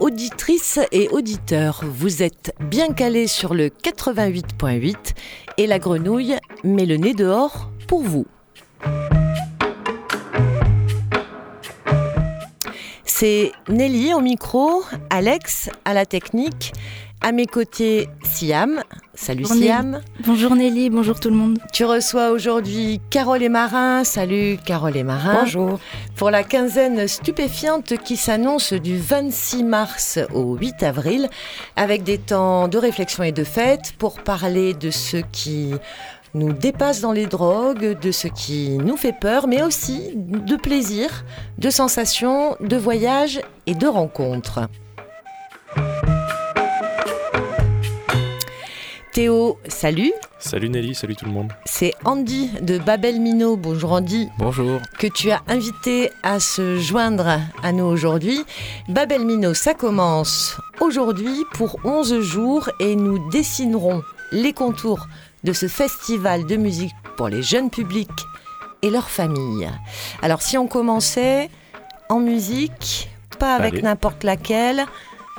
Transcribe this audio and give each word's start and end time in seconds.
Auditrices 0.00 0.78
et 0.92 1.08
auditeurs, 1.08 1.80
vous 1.84 2.22
êtes 2.22 2.54
bien 2.60 2.92
calés 2.92 3.26
sur 3.26 3.52
le 3.52 3.68
88.8 3.68 4.94
et 5.56 5.66
la 5.66 5.80
grenouille 5.80 6.36
met 6.62 6.86
le 6.86 6.96
nez 6.96 7.14
dehors 7.14 7.70
pour 7.88 8.02
vous. 8.02 8.26
C'est 13.04 13.50
Nelly 13.68 14.14
au 14.14 14.20
micro, 14.20 14.84
Alex 15.10 15.68
à 15.84 15.94
la 15.94 16.06
technique, 16.06 16.72
à 17.20 17.32
mes 17.32 17.46
côtés 17.46 18.08
Siam. 18.22 18.82
Salut 19.14 19.42
Bonjour 19.42 19.56
Siam. 19.56 19.90
Nelly. 19.90 20.04
Bonjour 20.24 20.56
Nelly, 20.56 20.90
bonjour 20.90 21.20
tout 21.20 21.30
le 21.30 21.36
monde. 21.36 21.58
Tu 21.72 21.84
reçois 21.84 22.30
aujourd'hui 22.30 23.00
Carole 23.10 23.42
et 23.42 23.48
Marin. 23.48 24.04
Salut 24.04 24.58
Carole 24.64 24.96
et 24.96 25.02
Marin. 25.02 25.40
Bonjour. 25.40 25.80
Pour 26.16 26.30
la 26.30 26.44
quinzaine 26.44 27.08
stupéfiante 27.08 27.96
qui 27.98 28.16
s'annonce 28.16 28.72
du 28.72 28.96
26 28.96 29.64
mars 29.64 30.18
au 30.32 30.56
8 30.56 30.82
avril, 30.82 31.28
avec 31.76 32.04
des 32.04 32.18
temps 32.18 32.68
de 32.68 32.78
réflexion 32.78 33.24
et 33.24 33.32
de 33.32 33.44
fête 33.44 33.94
pour 33.98 34.20
parler 34.22 34.74
de 34.74 34.90
ce 34.90 35.16
qui 35.16 35.72
nous 36.34 36.52
dépasse 36.52 37.00
dans 37.00 37.12
les 37.12 37.26
drogues, 37.26 37.98
de 37.98 38.12
ce 38.12 38.28
qui 38.28 38.78
nous 38.78 38.96
fait 38.96 39.18
peur, 39.18 39.48
mais 39.48 39.62
aussi 39.62 40.12
de 40.14 40.56
plaisir, 40.56 41.24
de 41.58 41.70
sensations, 41.70 42.56
de 42.60 42.76
voyages 42.76 43.40
et 43.66 43.74
de 43.74 43.86
rencontres. 43.86 44.60
Théo, 49.18 49.58
salut. 49.66 50.12
Salut 50.38 50.68
Nelly, 50.68 50.94
salut 50.94 51.16
tout 51.16 51.24
le 51.24 51.32
monde. 51.32 51.52
C'est 51.64 51.92
Andy 52.04 52.52
de 52.62 52.78
Babel 52.78 53.20
Mino. 53.20 53.56
Bonjour 53.56 53.90
Andy. 53.90 54.28
Bonjour. 54.38 54.78
que 54.96 55.08
tu 55.08 55.32
as 55.32 55.40
invité 55.48 56.12
à 56.22 56.38
se 56.38 56.78
joindre 56.78 57.40
à 57.64 57.72
nous 57.72 57.84
aujourd'hui. 57.84 58.44
Babel 58.88 59.24
Mino, 59.24 59.54
ça 59.54 59.74
commence 59.74 60.56
aujourd'hui 60.78 61.44
pour 61.52 61.80
11 61.82 62.20
jours 62.20 62.70
et 62.78 62.94
nous 62.94 63.28
dessinerons 63.30 64.04
les 64.30 64.52
contours 64.52 65.08
de 65.42 65.52
ce 65.52 65.66
festival 65.66 66.46
de 66.46 66.54
musique 66.54 66.94
pour 67.16 67.26
les 67.28 67.42
jeunes 67.42 67.70
publics 67.70 68.08
et 68.82 68.90
leurs 68.90 69.10
familles. 69.10 69.68
Alors 70.22 70.42
si 70.42 70.56
on 70.56 70.68
commençait 70.68 71.50
en 72.08 72.20
musique, 72.20 73.10
pas 73.40 73.56
avec 73.56 73.82
n'importe 73.82 74.22
laquelle, 74.22 74.86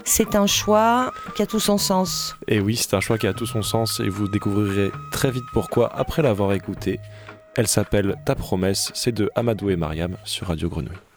c'est 0.09 0.35
un 0.35 0.47
choix 0.47 1.13
qui 1.35 1.43
a 1.43 1.45
tout 1.45 1.59
son 1.59 1.77
sens. 1.77 2.35
Et 2.47 2.59
oui, 2.59 2.75
c'est 2.75 2.95
un 2.95 2.99
choix 2.99 3.17
qui 3.17 3.27
a 3.27 3.33
tout 3.33 3.45
son 3.45 3.61
sens 3.61 3.99
et 3.99 4.09
vous 4.09 4.27
découvrirez 4.27 4.91
très 5.11 5.29
vite 5.29 5.45
pourquoi 5.53 5.95
après 5.95 6.23
l'avoir 6.23 6.53
écouté. 6.53 6.99
Elle 7.55 7.67
s'appelle 7.67 8.15
Ta 8.25 8.35
promesse, 8.35 8.91
c'est 8.95 9.11
de 9.11 9.29
Amadou 9.35 9.69
et 9.69 9.75
Mariam 9.75 10.17
sur 10.25 10.47
Radio 10.47 10.67
Grenouille. 10.67 11.08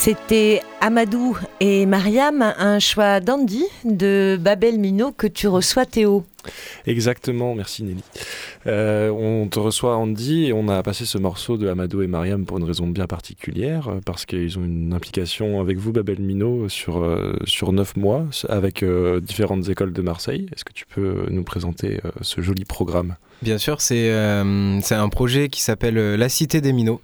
C'était 0.00 0.62
Amadou 0.80 1.36
et 1.60 1.84
Mariam, 1.84 2.40
un 2.40 2.78
choix 2.78 3.20
d'Andy 3.20 3.66
de 3.84 4.38
Babel 4.40 4.78
Mino 4.78 5.12
que 5.12 5.26
tu 5.26 5.46
reçois 5.46 5.84
Théo. 5.84 6.24
Exactement, 6.86 7.54
merci 7.54 7.82
Nelly. 7.82 8.02
Euh, 8.66 9.10
on 9.10 9.46
te 9.48 9.58
reçoit 9.58 9.98
Andy 9.98 10.46
et 10.46 10.52
on 10.54 10.68
a 10.68 10.82
passé 10.82 11.04
ce 11.04 11.18
morceau 11.18 11.58
de 11.58 11.68
Amadou 11.68 12.00
et 12.00 12.06
Mariam 12.06 12.46
pour 12.46 12.56
une 12.56 12.64
raison 12.64 12.86
bien 12.86 13.06
particulière, 13.06 13.88
euh, 13.88 14.00
parce 14.06 14.24
qu'ils 14.24 14.58
ont 14.58 14.64
une 14.64 14.94
implication 14.94 15.60
avec 15.60 15.76
vous, 15.76 15.92
Babel 15.92 16.18
Mino, 16.18 16.70
sur, 16.70 17.04
euh, 17.04 17.36
sur 17.44 17.74
9 17.74 17.96
mois, 17.98 18.24
avec 18.48 18.82
euh, 18.82 19.20
différentes 19.20 19.68
écoles 19.68 19.92
de 19.92 20.00
Marseille. 20.00 20.46
Est-ce 20.56 20.64
que 20.64 20.72
tu 20.72 20.86
peux 20.86 21.26
nous 21.28 21.44
présenter 21.44 22.00
euh, 22.06 22.10
ce 22.22 22.40
joli 22.40 22.64
programme? 22.64 23.16
Bien 23.42 23.58
sûr, 23.58 23.82
c'est 23.82 24.10
euh, 24.10 24.80
c'est 24.80 24.94
un 24.94 25.08
projet 25.10 25.50
qui 25.50 25.60
s'appelle 25.60 26.14
La 26.14 26.28
Cité 26.30 26.62
des 26.62 26.72
Minots, 26.72 27.00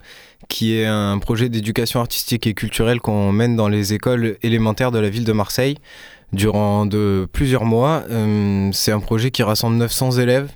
qui 0.48 0.78
est 0.78 0.86
un 0.86 1.18
projet 1.18 1.48
d'éducation 1.48 2.00
artistique 2.00 2.46
et 2.46 2.54
culturelle 2.54 3.00
qu'on 3.00 3.32
mène 3.32 3.56
dans 3.56 3.68
les 3.68 3.94
écoles 3.94 4.36
élémentaires 4.42 4.92
de 4.92 4.98
la 4.98 5.10
ville 5.10 5.24
de 5.24 5.32
Marseille 5.32 5.76
durant 6.32 6.88
plusieurs 7.32 7.64
mois. 7.64 8.04
Euh, 8.10 8.70
c'est 8.72 8.92
un 8.92 9.00
projet 9.00 9.30
qui 9.30 9.42
rassemble 9.42 9.76
900 9.76 10.12
élèves, 10.12 10.50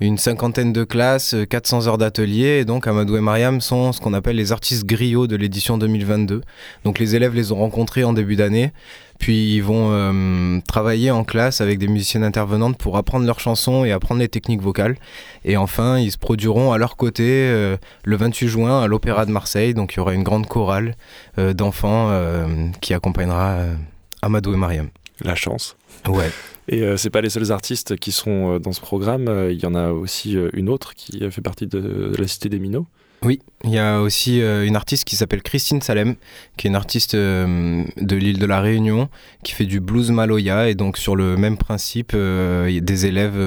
une 0.00 0.18
cinquantaine 0.18 0.72
de 0.72 0.84
classes, 0.84 1.34
euh, 1.34 1.44
400 1.46 1.86
heures 1.86 1.98
d'atelier, 1.98 2.58
et 2.60 2.64
donc 2.64 2.86
Amadou 2.86 3.16
et 3.16 3.20
Mariam 3.20 3.60
sont 3.60 3.92
ce 3.92 4.00
qu'on 4.00 4.12
appelle 4.12 4.36
les 4.36 4.52
artistes 4.52 4.84
griots 4.84 5.26
de 5.26 5.36
l'édition 5.36 5.78
2022. 5.78 6.42
Donc 6.84 6.98
les 6.98 7.16
élèves 7.16 7.34
les 7.34 7.52
ont 7.52 7.56
rencontrés 7.56 8.04
en 8.04 8.12
début 8.12 8.36
d'année, 8.36 8.72
puis 9.18 9.54
ils 9.54 9.62
vont 9.62 9.88
euh, 9.92 10.60
travailler 10.66 11.10
en 11.10 11.24
classe 11.24 11.60
avec 11.60 11.78
des 11.78 11.88
musiciennes 11.88 12.24
intervenantes 12.24 12.76
pour 12.76 12.96
apprendre 12.96 13.26
leurs 13.26 13.40
chansons 13.40 13.84
et 13.84 13.92
apprendre 13.92 14.20
les 14.20 14.28
techniques 14.28 14.60
vocales. 14.60 14.96
Et 15.44 15.56
enfin, 15.56 15.98
ils 15.98 16.10
se 16.10 16.18
produiront 16.18 16.72
à 16.72 16.78
leur 16.78 16.96
côté 16.96 17.24
euh, 17.26 17.76
le 18.04 18.16
28 18.16 18.48
juin 18.48 18.82
à 18.82 18.86
l'Opéra 18.86 19.26
de 19.26 19.30
Marseille. 19.30 19.74
Donc 19.74 19.94
il 19.94 19.96
y 19.98 20.00
aura 20.00 20.14
une 20.14 20.24
grande 20.24 20.46
chorale 20.46 20.94
euh, 21.38 21.52
d'enfants 21.52 22.08
euh, 22.10 22.68
qui 22.80 22.94
accompagnera 22.94 23.52
euh, 23.52 23.74
Amadou 24.22 24.52
et 24.52 24.56
Mariam. 24.56 24.88
La 25.22 25.36
chance. 25.36 25.76
Ouais. 26.08 26.30
Et 26.68 26.82
euh, 26.82 26.96
c'est 26.96 27.10
pas 27.10 27.20
les 27.20 27.30
seuls 27.30 27.52
artistes 27.52 27.96
qui 27.96 28.10
sont 28.12 28.54
euh, 28.54 28.58
dans 28.58 28.72
ce 28.72 28.80
programme, 28.80 29.28
euh, 29.28 29.52
il 29.52 29.60
y 29.62 29.66
en 29.66 29.74
a 29.74 29.90
aussi 29.90 30.36
euh, 30.36 30.48
une 30.54 30.68
autre 30.70 30.94
qui 30.94 31.22
fait 31.30 31.42
partie 31.42 31.66
de, 31.66 31.78
de 31.80 32.14
la 32.18 32.26
Cité 32.26 32.48
des 32.48 32.58
Minots. 32.58 32.86
Oui, 33.22 33.40
il 33.64 33.70
y 33.70 33.78
a 33.78 34.00
aussi 34.02 34.42
euh, 34.42 34.66
une 34.66 34.76
artiste 34.76 35.04
qui 35.04 35.16
s'appelle 35.16 35.42
Christine 35.42 35.80
Salem, 35.80 36.14
qui 36.58 36.66
est 36.66 36.70
une 36.70 36.76
artiste 36.76 37.14
euh, 37.14 37.82
de 37.96 38.16
l'île 38.16 38.38
de 38.38 38.44
la 38.46 38.60
Réunion, 38.60 39.08
qui 39.42 39.52
fait 39.54 39.64
du 39.64 39.80
blues 39.80 40.10
maloya. 40.10 40.68
Et 40.68 40.74
donc, 40.74 40.98
sur 40.98 41.16
le 41.16 41.36
même 41.38 41.56
principe, 41.56 42.12
euh, 42.14 42.80
des 42.80 43.06
élèves 43.06 43.38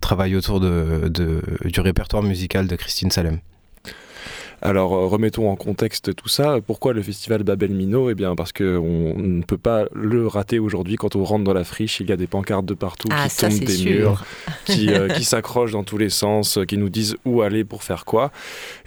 travaillent 0.00 0.36
autour 0.36 0.60
de, 0.60 1.08
de- 1.08 1.42
du 1.64 1.80
répertoire 1.80 2.22
musical 2.22 2.66
de 2.68 2.76
Christine 2.76 3.10
Salem. 3.10 3.40
Alors 4.60 4.92
euh, 4.94 5.06
remettons 5.06 5.50
en 5.50 5.56
contexte 5.56 6.14
tout 6.14 6.28
ça. 6.28 6.58
Pourquoi 6.66 6.92
le 6.92 7.02
festival 7.02 7.42
Babel 7.42 7.70
Mino? 7.70 8.10
Eh 8.10 8.14
bien 8.14 8.34
parce 8.34 8.52
qu'on 8.52 9.14
ne 9.16 9.42
peut 9.42 9.58
pas 9.58 9.84
le 9.92 10.26
rater 10.26 10.58
aujourd'hui. 10.58 10.96
Quand 10.96 11.16
on 11.16 11.24
rentre 11.24 11.44
dans 11.44 11.52
la 11.52 11.64
friche, 11.64 12.00
il 12.00 12.08
y 12.08 12.12
a 12.12 12.16
des 12.16 12.26
pancartes 12.26 12.66
de 12.66 12.74
partout 12.74 13.08
Ah, 13.12 13.28
qui 13.28 13.34
ça, 13.34 13.48
tombent 13.48 13.58
des 13.60 13.72
sûr. 13.72 13.90
murs, 13.92 14.24
qui, 14.64 14.92
euh, 14.92 15.08
qui 15.08 15.24
s'accrochent 15.24 15.72
dans 15.72 15.84
tous 15.84 15.98
les 15.98 16.10
sens, 16.10 16.58
qui 16.66 16.76
nous 16.76 16.88
disent 16.88 17.16
où 17.24 17.42
aller 17.42 17.64
pour 17.64 17.82
faire 17.82 18.04
quoi. 18.04 18.32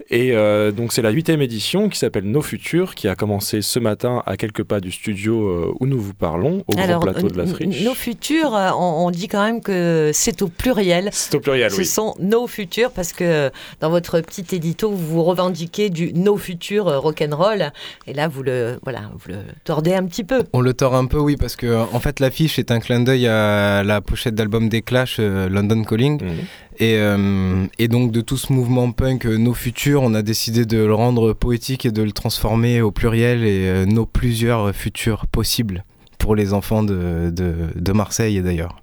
Et 0.10 0.32
euh, 0.34 0.72
donc 0.72 0.92
c'est 0.94 1.02
la 1.02 1.10
huitième 1.12 1.42
édition 1.42 1.88
qui 1.90 1.98
s'appelle 1.98 2.26
Nos 2.26 2.42
Futurs, 2.42 2.96
qui 2.96 3.08
a 3.08 3.16
commencé 3.16 3.62
ce 3.62 3.80
matin 3.80 4.24
à 4.26 4.36
quelques 4.38 4.64
pas 4.64 4.80
du 4.82 4.92
studio 4.92 5.74
où 5.80 5.86
nous 5.86 6.00
vous 6.00 6.14
parlons, 6.14 6.64
au 6.68 6.74
grand 6.76 7.00
plateau 7.00 7.30
de 7.30 7.38
la 7.38 7.46
friche. 7.46 7.82
nos 7.84 7.94
futurs, 7.94 8.52
on, 8.78 9.06
on 9.06 9.12
dit 9.12 9.28
quand 9.28 9.44
même 9.44 9.62
que 9.62 10.12
c'est 10.14 10.42
au 10.42 10.48
pluriel. 10.48 11.10
C'est 11.14 11.36
au 11.36 11.40
pluriel, 11.40 11.72
Ce 11.72 11.78
oui. 11.78 11.86
sont 11.86 12.16
nos 12.20 12.48
futurs 12.48 12.92
parce 12.92 13.14
que 13.14 13.50
dans 13.80 13.90
votre 13.90 14.20
petit 14.22 14.46
édito, 14.56 14.90
vous 14.92 14.98
vous 15.12 15.24
revendiquez 15.62 15.90
du 15.90 16.14
nos 16.14 16.38
futurs 16.38 16.88
euh, 16.88 17.00
rock'n'roll. 17.00 17.72
Et 18.08 18.14
là, 18.14 18.28
vous 18.28 18.44
le, 18.44 18.80
voilà, 18.84 19.12
vous 19.14 19.30
le 19.30 19.38
tordez 19.64 19.94
un 19.94 20.06
petit 20.06 20.24
peu. 20.24 20.44
On 20.54 20.62
le 20.62 20.74
tord 20.74 20.96
un 20.96 21.06
peu, 21.06 21.20
oui, 21.20 21.36
parce 21.38 21.56
que 21.56 21.84
en 21.94 22.00
fait, 22.00 22.20
l'affiche 22.20 22.60
est 22.60 22.72
un 22.72 22.80
clin 22.80 23.02
d'œil 23.02 23.28
à 23.28 23.84
la 23.84 24.02
pochette 24.02 24.36
d'album 24.36 24.70
des 24.70 24.82
Clash, 24.82 25.18
euh, 25.20 25.50
London 25.50 25.84
Calling. 25.84 26.24
Mhm. 26.24 26.32
Et, 26.80 26.96
euh, 26.98 27.66
et 27.78 27.88
donc 27.88 28.12
de 28.12 28.22
tout 28.22 28.38
ce 28.38 28.52
mouvement 28.52 28.92
punk, 28.92 29.26
euh, 29.26 29.38
nos 29.38 29.54
futurs, 29.54 30.02
on 30.02 30.14
a 30.14 30.22
décidé 30.22 30.66
de 30.66 30.78
le 30.78 30.94
rendre 30.94 31.34
poétique 31.34 31.86
et 31.86 31.92
de 31.92 32.02
le 32.02 32.12
transformer 32.12 32.82
au 32.82 32.92
pluriel 32.92 33.44
et 33.44 33.68
euh, 33.68 33.86
nos 33.86 34.06
plusieurs 34.06 34.74
futurs 34.74 35.28
possibles 35.28 35.84
pour 36.18 36.36
les 36.36 36.54
enfants 36.54 36.82
de, 36.82 37.30
de, 37.30 37.54
de 37.76 37.92
Marseille 37.92 38.38
et 38.38 38.42
d'ailleurs. 38.42 38.81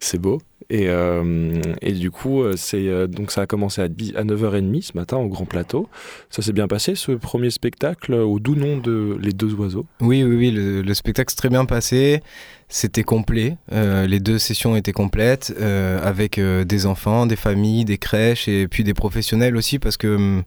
C'est 0.00 0.18
beau. 0.18 0.40
Et, 0.70 0.88
euh, 0.88 1.60
et 1.82 1.92
du 1.92 2.10
coup, 2.10 2.42
euh, 2.42 2.54
c'est 2.56 2.88
euh, 2.88 3.06
donc 3.06 3.30
ça 3.30 3.42
a 3.42 3.46
commencé 3.46 3.82
à, 3.82 3.88
dix- 3.88 4.14
à 4.16 4.24
9h30 4.24 4.80
ce 4.82 4.92
matin 4.96 5.18
au 5.18 5.28
Grand 5.28 5.44
Plateau. 5.44 5.88
Ça 6.30 6.40
s'est 6.40 6.54
bien 6.54 6.66
passé 6.68 6.94
ce 6.94 7.12
premier 7.12 7.50
spectacle 7.50 8.14
au 8.14 8.38
doux 8.38 8.54
nom 8.54 8.78
de 8.78 9.16
Les 9.20 9.32
Deux 9.32 9.52
Oiseaux? 9.54 9.84
Oui, 10.00 10.22
oui, 10.22 10.36
oui, 10.36 10.50
le, 10.50 10.80
le 10.80 10.94
spectacle 10.94 11.30
s'est 11.30 11.36
très 11.36 11.50
bien 11.50 11.66
passé. 11.66 12.22
C'était 12.68 13.02
complet. 13.02 13.58
Les 13.70 14.20
deux 14.20 14.38
sessions 14.38 14.74
étaient 14.74 14.92
complètes 14.92 15.54
avec 16.02 16.40
des 16.40 16.86
enfants, 16.86 17.26
des 17.26 17.36
familles, 17.36 17.84
des 17.84 17.98
crèches 17.98 18.48
et 18.48 18.66
puis 18.66 18.82
des 18.84 18.94
professionnels 18.94 19.56
aussi 19.56 19.78
parce 19.78 19.96
que 19.98 20.16
hum, 20.16 20.42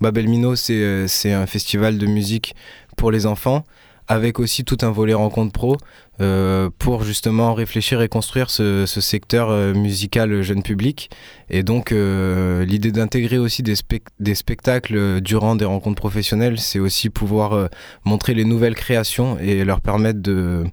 Babel 0.00 0.28
Mino, 0.28 0.54
c'est 0.54 1.32
un 1.32 1.46
festival 1.46 1.98
de 1.98 2.06
musique 2.06 2.54
pour 2.96 3.10
les 3.10 3.26
enfants 3.26 3.64
avec 4.08 4.40
aussi 4.40 4.64
tout 4.64 4.78
un 4.80 4.90
volet 4.90 5.14
rencontre 5.14 5.52
pro 5.52 5.76
euh, 6.20 6.70
pour 6.78 7.04
justement 7.04 7.54
réfléchir 7.54 8.00
et 8.00 8.08
construire 8.08 8.48
ce, 8.50 8.86
ce 8.86 9.00
secteur 9.00 9.50
euh, 9.50 9.74
musical 9.74 10.42
jeune 10.42 10.62
public. 10.62 11.10
Et 11.50 11.62
donc 11.62 11.92
euh, 11.92 12.64
l'idée 12.64 12.90
d'intégrer 12.90 13.38
aussi 13.38 13.62
des, 13.62 13.76
spec- 13.76 14.08
des 14.18 14.34
spectacles 14.34 15.20
durant 15.20 15.56
des 15.56 15.66
rencontres 15.66 16.00
professionnelles, 16.00 16.58
c'est 16.58 16.80
aussi 16.80 17.10
pouvoir 17.10 17.52
euh, 17.52 17.68
montrer 18.04 18.34
les 18.34 18.44
nouvelles 18.44 18.74
créations 18.74 19.38
et 19.38 19.64
leur 19.64 19.80
permettre 19.80 20.20
de, 20.20 20.64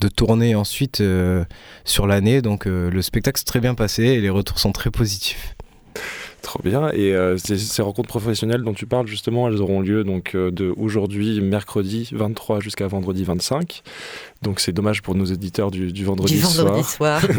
de 0.00 0.08
tourner 0.08 0.54
ensuite 0.54 1.00
euh, 1.00 1.44
sur 1.84 2.06
l'année. 2.06 2.42
Donc 2.42 2.66
euh, 2.66 2.90
le 2.90 3.02
spectacle 3.02 3.38
s'est 3.38 3.46
très 3.46 3.60
bien 3.60 3.74
passé 3.74 4.04
et 4.04 4.20
les 4.20 4.30
retours 4.30 4.58
sont 4.58 4.72
très 4.72 4.90
positifs. 4.90 5.56
Trop 6.42 6.60
bien. 6.62 6.90
Et 6.90 7.14
euh, 7.14 7.36
ces, 7.38 7.56
ces 7.56 7.82
rencontres 7.82 8.08
professionnelles 8.08 8.62
dont 8.62 8.74
tu 8.74 8.86
parles, 8.86 9.06
justement, 9.06 9.48
elles 9.48 9.60
auront 9.60 9.80
lieu 9.80 10.04
donc 10.04 10.34
euh, 10.34 10.50
de 10.50 10.74
aujourd'hui, 10.76 11.40
mercredi 11.40 12.08
23 12.12 12.60
jusqu'à 12.60 12.86
vendredi 12.88 13.24
25. 13.24 13.82
Donc 14.42 14.58
c'est 14.58 14.72
dommage 14.72 15.02
pour 15.02 15.14
nos 15.14 15.24
éditeurs 15.24 15.70
du, 15.70 15.92
du 15.92 16.04
vendredi, 16.04 16.34
du 16.34 16.40
vendredi 16.40 16.82
soir. 16.82 17.20
soir. 17.20 17.30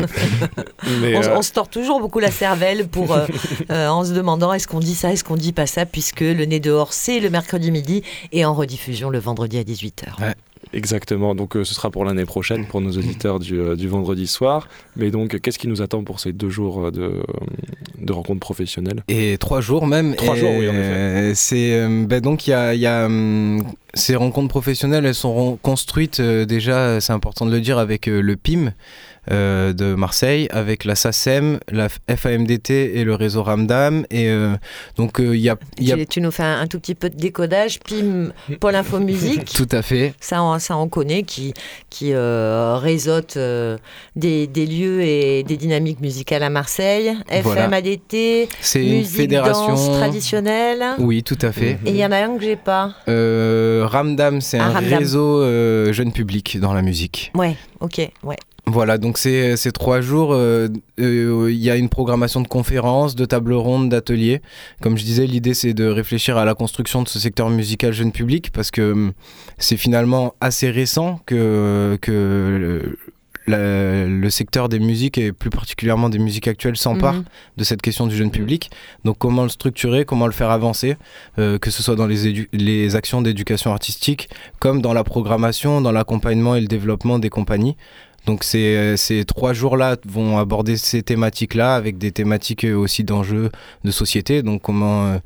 Mais, 1.02 1.18
on, 1.18 1.22
euh, 1.22 1.36
on 1.38 1.42
se 1.42 1.52
tord 1.52 1.68
toujours 1.68 2.00
beaucoup 2.00 2.20
la 2.20 2.32
cervelle 2.32 2.88
pour, 2.88 3.14
euh, 3.14 3.28
euh, 3.72 3.88
en 3.90 4.06
se 4.06 4.14
demandant 4.14 4.54
est-ce 4.54 4.68
qu'on 4.70 4.80
dit 4.80 4.96
ça, 4.96 5.12
est-ce 5.12 5.24
qu'on 5.26 5.36
dit 5.36 5.52
pas 5.52 5.68
ça, 5.68 5.86
puisque 5.86 6.22
le 6.22 6.46
nez 6.46 6.62
dehors, 6.62 6.94
c'est 6.94 7.20
le 7.20 7.30
mercredi 7.30 7.72
midi 7.72 8.04
et 8.32 8.46
en 8.46 8.54
rediffusion 8.54 9.10
le 9.10 9.20
vendredi 9.20 9.58
à 9.58 9.64
18h. 9.64 10.34
Exactement, 10.74 11.36
donc 11.36 11.56
euh, 11.56 11.64
ce 11.64 11.74
sera 11.76 11.92
pour 11.92 12.04
l'année 12.04 12.26
prochaine 12.26 12.66
pour 12.66 12.82
nos 12.82 12.92
auditeurs 12.92 13.40
du, 13.40 13.60
euh, 13.60 13.76
du 13.76 13.88
vendredi 13.88 14.26
soir. 14.26 14.68
Mais 14.96 15.12
donc, 15.12 15.40
qu'est-ce 15.40 15.60
qui 15.60 15.68
nous 15.68 15.84
attend 15.84 16.04
pour 16.04 16.20
ces 16.20 16.34
deux 16.34 16.50
jours 16.50 16.86
euh, 16.86 16.92
de, 16.92 17.22
de 18.00 18.12
rencontres 18.12 18.40
professionnelles? 18.40 19.04
Et 19.08 19.38
trois 19.38 19.62
jours 19.62 19.86
même. 19.86 20.16
Trois 20.16 20.36
Et, 20.36 20.40
jours, 20.40 20.52
oui, 20.58 20.68
en 20.68 20.74
effet. 20.74 21.34
C'est 21.36 21.88
donc 22.22 22.48
il 22.48 22.52
y 22.52 22.54
a, 22.54 22.74
il 22.74 22.80
y 22.80 22.88
a, 22.88 23.06
hum, 23.06 23.64
ces 23.94 24.16
rencontres 24.16 24.50
professionnelles, 24.50 25.06
elles 25.06 25.14
sont 25.14 25.60
construites 25.62 26.20
déjà, 26.20 27.00
c'est 27.00 27.14
important 27.14 27.46
de 27.46 27.52
le 27.52 27.62
dire, 27.62 27.78
avec 27.78 28.08
le 28.08 28.36
PIM 28.36 28.74
de 29.30 29.96
Marseille, 29.96 30.48
avec 30.52 30.84
la 30.86 30.96
SACEM, 30.96 31.60
la 31.72 31.88
FAMDT 31.90 32.70
et 32.98 33.04
le 33.04 33.16
réseau 33.16 33.44
Ramdam. 33.44 34.06
Et 34.12 34.28
euh, 34.30 34.56
donc 34.98 35.20
euh, 35.20 35.36
il 35.36 35.42
y 35.42 35.50
a, 35.50 35.58
il 35.80 35.88
y 35.88 35.92
a 35.92 35.98
Tu, 35.98 36.06
tu 36.08 36.22
nous 36.22 36.32
fais 36.32 36.44
un, 36.44 36.62
un 36.62 36.68
tout 36.68 36.80
petit 36.80 36.96
peu 36.96 37.10
de 37.10 37.16
décodage, 37.16 37.80
PIM, 37.80 38.32
Pôle 38.60 38.76
Info 38.76 39.00
Musique. 39.00 39.46
tout 39.56 39.68
à 39.72 39.82
fait. 39.82 40.14
Ça, 40.20 40.44
on, 40.44 40.60
ça, 40.60 40.78
on 40.78 40.88
connaît, 40.90 41.24
qui, 41.24 41.54
qui 41.90 42.12
euh, 42.14 42.78
réseaute 42.78 43.38
euh, 43.38 43.78
des, 44.16 44.48
des 44.48 44.66
lieux 44.66 45.02
et 45.02 45.44
des 45.44 45.58
dynamiques 45.58 46.02
musicales 46.02 46.44
à 46.44 46.50
Marseille. 46.50 47.14
Voilà. 47.44 47.68
FMADT, 47.68 48.48
C'est 48.62 48.84
une 48.86 48.98
musique, 48.98 49.16
fédération. 49.16 49.68
danse 49.70 49.92
traditionnelle. 49.98 50.84
Oui, 51.00 51.24
tout 51.24 51.38
à 51.42 51.52
fait. 51.52 51.78
Et 51.86 51.90
il 51.92 51.96
y 51.98 52.06
en 52.06 52.12
a 52.12 52.18
un 52.18 52.38
que 52.38 52.44
j'ai 52.44 52.56
pas. 52.56 52.94
Euh, 53.08 53.86
Ramdam, 53.90 54.42
c'est 54.42 54.60
Ah, 54.60 54.66
un 54.66 54.74
Ramdam. 54.74 55.00
réseau 55.00 55.42
euh, 55.42 55.92
jeune 55.94 56.12
public 56.12 56.60
dans 56.60 56.74
la 56.74 56.82
musique. 56.82 57.32
Ouais, 57.36 57.56
ok, 57.80 58.10
ouais. 58.24 58.36
Voilà, 58.66 58.98
donc 58.98 59.18
ces, 59.18 59.58
ces 59.58 59.74
trois 59.74 60.00
jours, 60.00 60.34
euh, 60.34 60.70
euh, 61.00 61.52
il 61.52 61.58
y 61.58 61.70
a 61.70 61.76
une 61.76 61.90
programmation 61.90 62.40
de 62.40 62.48
conférences, 62.48 63.14
de 63.14 63.26
tables 63.26 63.54
rondes, 63.54 63.90
d'ateliers. 63.90 64.42
Comme 64.82 64.98
je 64.98 65.04
disais, 65.04 65.28
l'idée 65.28 65.54
c'est 65.54 65.74
de 65.74 65.86
réfléchir 65.86 66.38
à 66.38 66.46
la 66.46 66.56
construction 66.56 67.04
de 67.04 67.10
ce 67.10 67.20
secteur 67.20 67.50
musical 67.50 67.92
jeune 67.92 68.14
public 68.14 68.52
parce 68.54 68.72
que 68.72 68.94
hum, 68.94 69.12
c'est 69.58 69.76
finalement 69.76 70.34
assez 70.40 70.70
récent 70.70 71.20
que, 71.26 71.98
que 72.02 72.98
le, 73.48 74.30
secteur 74.30 74.70
des 74.70 74.80
musiques 74.80 75.18
et 75.18 75.32
plus 75.32 75.50
particulièrement 75.50 76.10
des 76.10 76.20
musiques 76.20 76.48
actuelles 76.48 76.78
s'empare 76.78 77.16
Mhm. 77.16 77.24
de 77.58 77.64
cette 77.64 77.82
question 77.82 78.08
du 78.08 78.16
jeune 78.16 78.32
public. 78.32 78.72
Donc 79.04 79.18
comment 79.18 79.44
le 79.44 79.50
structurer, 79.50 80.06
comment 80.06 80.26
le 80.26 80.32
faire 80.32 80.50
avancer, 80.50 80.96
euh, 81.38 81.58
que 81.58 81.70
ce 81.70 81.84
soit 81.84 81.96
dans 81.96 82.08
les, 82.08 82.48
les 82.54 82.96
actions 82.96 83.22
d'éducation 83.22 83.72
artistique, 83.72 84.30
comme 84.60 84.82
dans 84.82 84.94
la 84.94 85.04
programmation, 85.04 85.82
dans 85.82 85.92
l'accompagnement 85.92 86.56
et 86.56 86.62
le 86.62 86.68
développement 86.68 87.20
des 87.20 87.30
compagnies. 87.30 87.76
Donc 88.26 88.44
ces, 88.44 88.76
euh, 88.76 88.98
ces 88.98 89.26
trois 89.26 89.54
jours-là 89.54 89.98
vont 90.06 90.38
aborder 90.38 90.78
ces 90.78 91.04
thématiques-là 91.04 91.76
avec 91.76 91.98
des 91.98 92.12
thématiques 92.12 92.64
euh, 92.64 92.76
aussi 92.76 93.04
d'enjeux 93.04 93.52
de 93.84 93.92
société. 93.92 94.42
Donc 94.44 94.62
comment, 94.62 95.08
euh, 95.08 95.18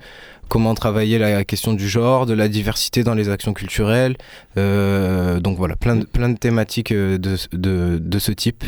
comment 0.48 0.74
travailler 0.74 1.20
la 1.20 1.44
question 1.44 1.74
du 1.74 1.88
genre, 1.88 2.25
de 2.25 2.34
la 2.34 2.48
diversité 2.48 3.04
dans 3.04 3.13
les 3.13 3.30
actions 3.30 3.54
culturelles. 3.54 4.18
Euh, 4.58 5.39
donc 5.39 5.58
voilà, 5.58 5.75
plein 5.75 5.98
de, 5.98 6.06
plein 6.06 6.30
de 6.30 6.38
thématiques 6.38 6.92
de, 6.92 7.18
de, 7.18 8.00
de 8.01 8.20
ce 8.20 8.32
type. 8.32 8.63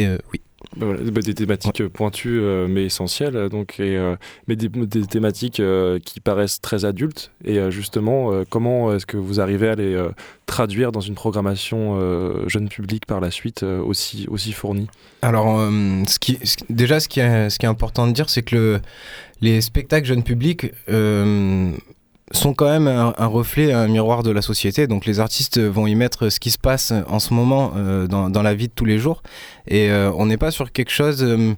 Euh, 0.00 0.18
oui. 0.32 0.40
Bah 0.76 0.86
voilà, 0.86 1.10
bah, 1.10 1.20
des 1.20 1.34
thématiques 1.34 1.80
euh, 1.82 1.88
pointues 1.88 2.40
euh, 2.40 2.66
mais 2.68 2.84
essentielles, 2.84 3.36
euh, 3.36 3.48
donc, 3.48 3.78
et, 3.78 3.96
euh, 3.96 4.16
mais 4.48 4.56
des, 4.56 4.68
des 4.68 5.06
thématiques 5.06 5.60
euh, 5.60 5.98
qui 5.98 6.20
paraissent 6.20 6.60
très 6.60 6.84
adultes. 6.84 7.30
Et 7.44 7.70
justement, 7.70 8.42
comment 8.50 8.92
est-ce 8.94 9.06
que 9.06 9.16
vous 9.16 9.40
arrivez 9.40 9.68
à 9.68 9.74
les 9.74 9.96
traduire 10.46 10.92
dans 10.92 11.00
une 11.00 11.14
programmation 11.14 12.48
jeune 12.48 12.68
public 12.68 13.06
par 13.06 13.20
la 13.20 13.30
suite 13.30 13.62
aussi, 13.62 14.26
aussi 14.30 14.52
fournie? 14.52 14.88
Alors, 15.22 15.58
ce 16.08 16.18
qui, 16.18 16.38
ce- 16.44 16.56
déjà, 16.70 17.00
ce 17.00 17.08
qui, 17.08 17.20
est, 17.20 17.50
ce 17.50 17.58
qui 17.58 17.66
est 17.66 17.68
important 17.68 18.06
de 18.06 18.12
dire, 18.12 18.30
c'est 18.30 18.42
que 18.42 18.56
le, 18.56 18.80
les 19.40 19.60
spectacles 19.60 20.06
jeunes 20.06 20.22
publics 20.22 20.72
sont 22.32 22.54
quand 22.54 22.68
même 22.68 22.88
un, 22.88 23.26
reflet, 23.26 23.72
un 23.72 23.86
miroir 23.86 24.22
de 24.22 24.30
la 24.30 24.42
société. 24.42 24.86
Donc, 24.86 25.04
les 25.04 25.20
artistes 25.20 25.58
vont 25.58 25.86
y 25.86 25.94
mettre 25.94 26.30
ce 26.30 26.40
qui 26.40 26.50
se 26.50 26.58
passe 26.58 26.92
en 27.08 27.18
ce 27.18 27.34
moment 27.34 27.72
euh, 27.76 28.06
dans, 28.06 28.30
dans 28.30 28.42
la 28.42 28.54
vie 28.54 28.68
de 28.68 28.72
tous 28.74 28.86
les 28.86 28.98
jours. 28.98 29.22
Et 29.68 29.90
euh, 29.90 30.10
on 30.16 30.26
n'est 30.26 30.38
pas 30.38 30.50
sur 30.50 30.72
quelque 30.72 30.90
chose 30.90 31.22
euh, 31.22 31.54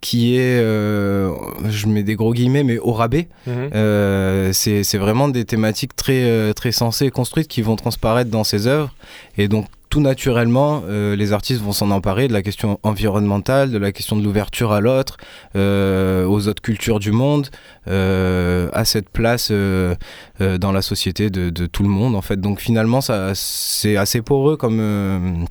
qui 0.00 0.36
est, 0.36 0.60
euh, 0.60 1.32
je 1.68 1.86
mets 1.86 2.02
des 2.02 2.14
gros 2.14 2.32
guillemets, 2.32 2.64
mais 2.64 2.78
au 2.78 2.92
rabais. 2.92 3.28
Euh, 3.48 4.52
c'est 4.52 4.98
vraiment 4.98 5.28
des 5.28 5.44
thématiques 5.44 5.96
très, 5.96 6.24
euh, 6.24 6.52
très 6.52 6.72
sensées 6.72 7.06
et 7.06 7.10
construites 7.10 7.48
qui 7.48 7.62
vont 7.62 7.76
transparaître 7.76 8.30
dans 8.30 8.44
ces 8.44 8.66
œuvres. 8.66 8.94
Et 9.38 9.48
donc, 9.48 9.66
tout 9.88 10.00
naturellement, 10.00 10.82
euh, 10.88 11.16
les 11.16 11.32
artistes 11.32 11.62
vont 11.62 11.72
s'en 11.72 11.90
emparer 11.90 12.28
de 12.28 12.32
la 12.32 12.42
question 12.42 12.78
environnementale, 12.82 13.70
de 13.70 13.78
la 13.78 13.92
question 13.92 14.16
de 14.16 14.22
l'ouverture 14.22 14.72
à 14.72 14.80
l'autre, 14.80 15.16
euh, 15.54 16.26
aux 16.26 16.48
autres 16.48 16.60
cultures 16.60 16.98
du 16.98 17.12
monde, 17.12 17.48
euh, 17.88 18.68
à 18.72 18.84
cette 18.84 19.08
place 19.08 19.48
euh, 19.52 19.94
euh, 20.40 20.58
dans 20.58 20.72
la 20.72 20.82
société 20.82 21.30
de, 21.30 21.50
de 21.50 21.66
tout 21.66 21.84
le 21.84 21.88
monde, 21.88 22.16
en 22.16 22.22
fait. 22.22 22.40
Donc, 22.40 22.60
finalement, 22.60 23.00
ça, 23.00 23.32
c'est 23.34 23.96
assez 23.96 24.22
poreux 24.22 24.56
comme. 24.56 25.46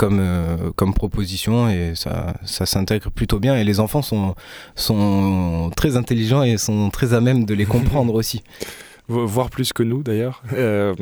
Comme, 0.00 0.18
euh, 0.18 0.56
comme 0.76 0.94
proposition 0.94 1.68
et 1.68 1.92
ça, 1.94 2.32
ça 2.46 2.64
s'intègre 2.64 3.10
plutôt 3.10 3.38
bien 3.38 3.54
et 3.56 3.64
les 3.64 3.80
enfants 3.80 4.00
sont, 4.00 4.34
sont 4.74 5.70
très 5.76 5.98
intelligents 5.98 6.42
et 6.42 6.56
sont 6.56 6.88
très 6.88 7.12
à 7.12 7.20
même 7.20 7.44
de 7.44 7.52
les 7.52 7.66
comprendre 7.66 8.14
aussi. 8.14 8.42
Vo- 9.08 9.26
voire 9.26 9.50
plus 9.50 9.74
que 9.74 9.82
nous 9.82 10.02
d'ailleurs. 10.02 10.42
Euh, 10.54 10.94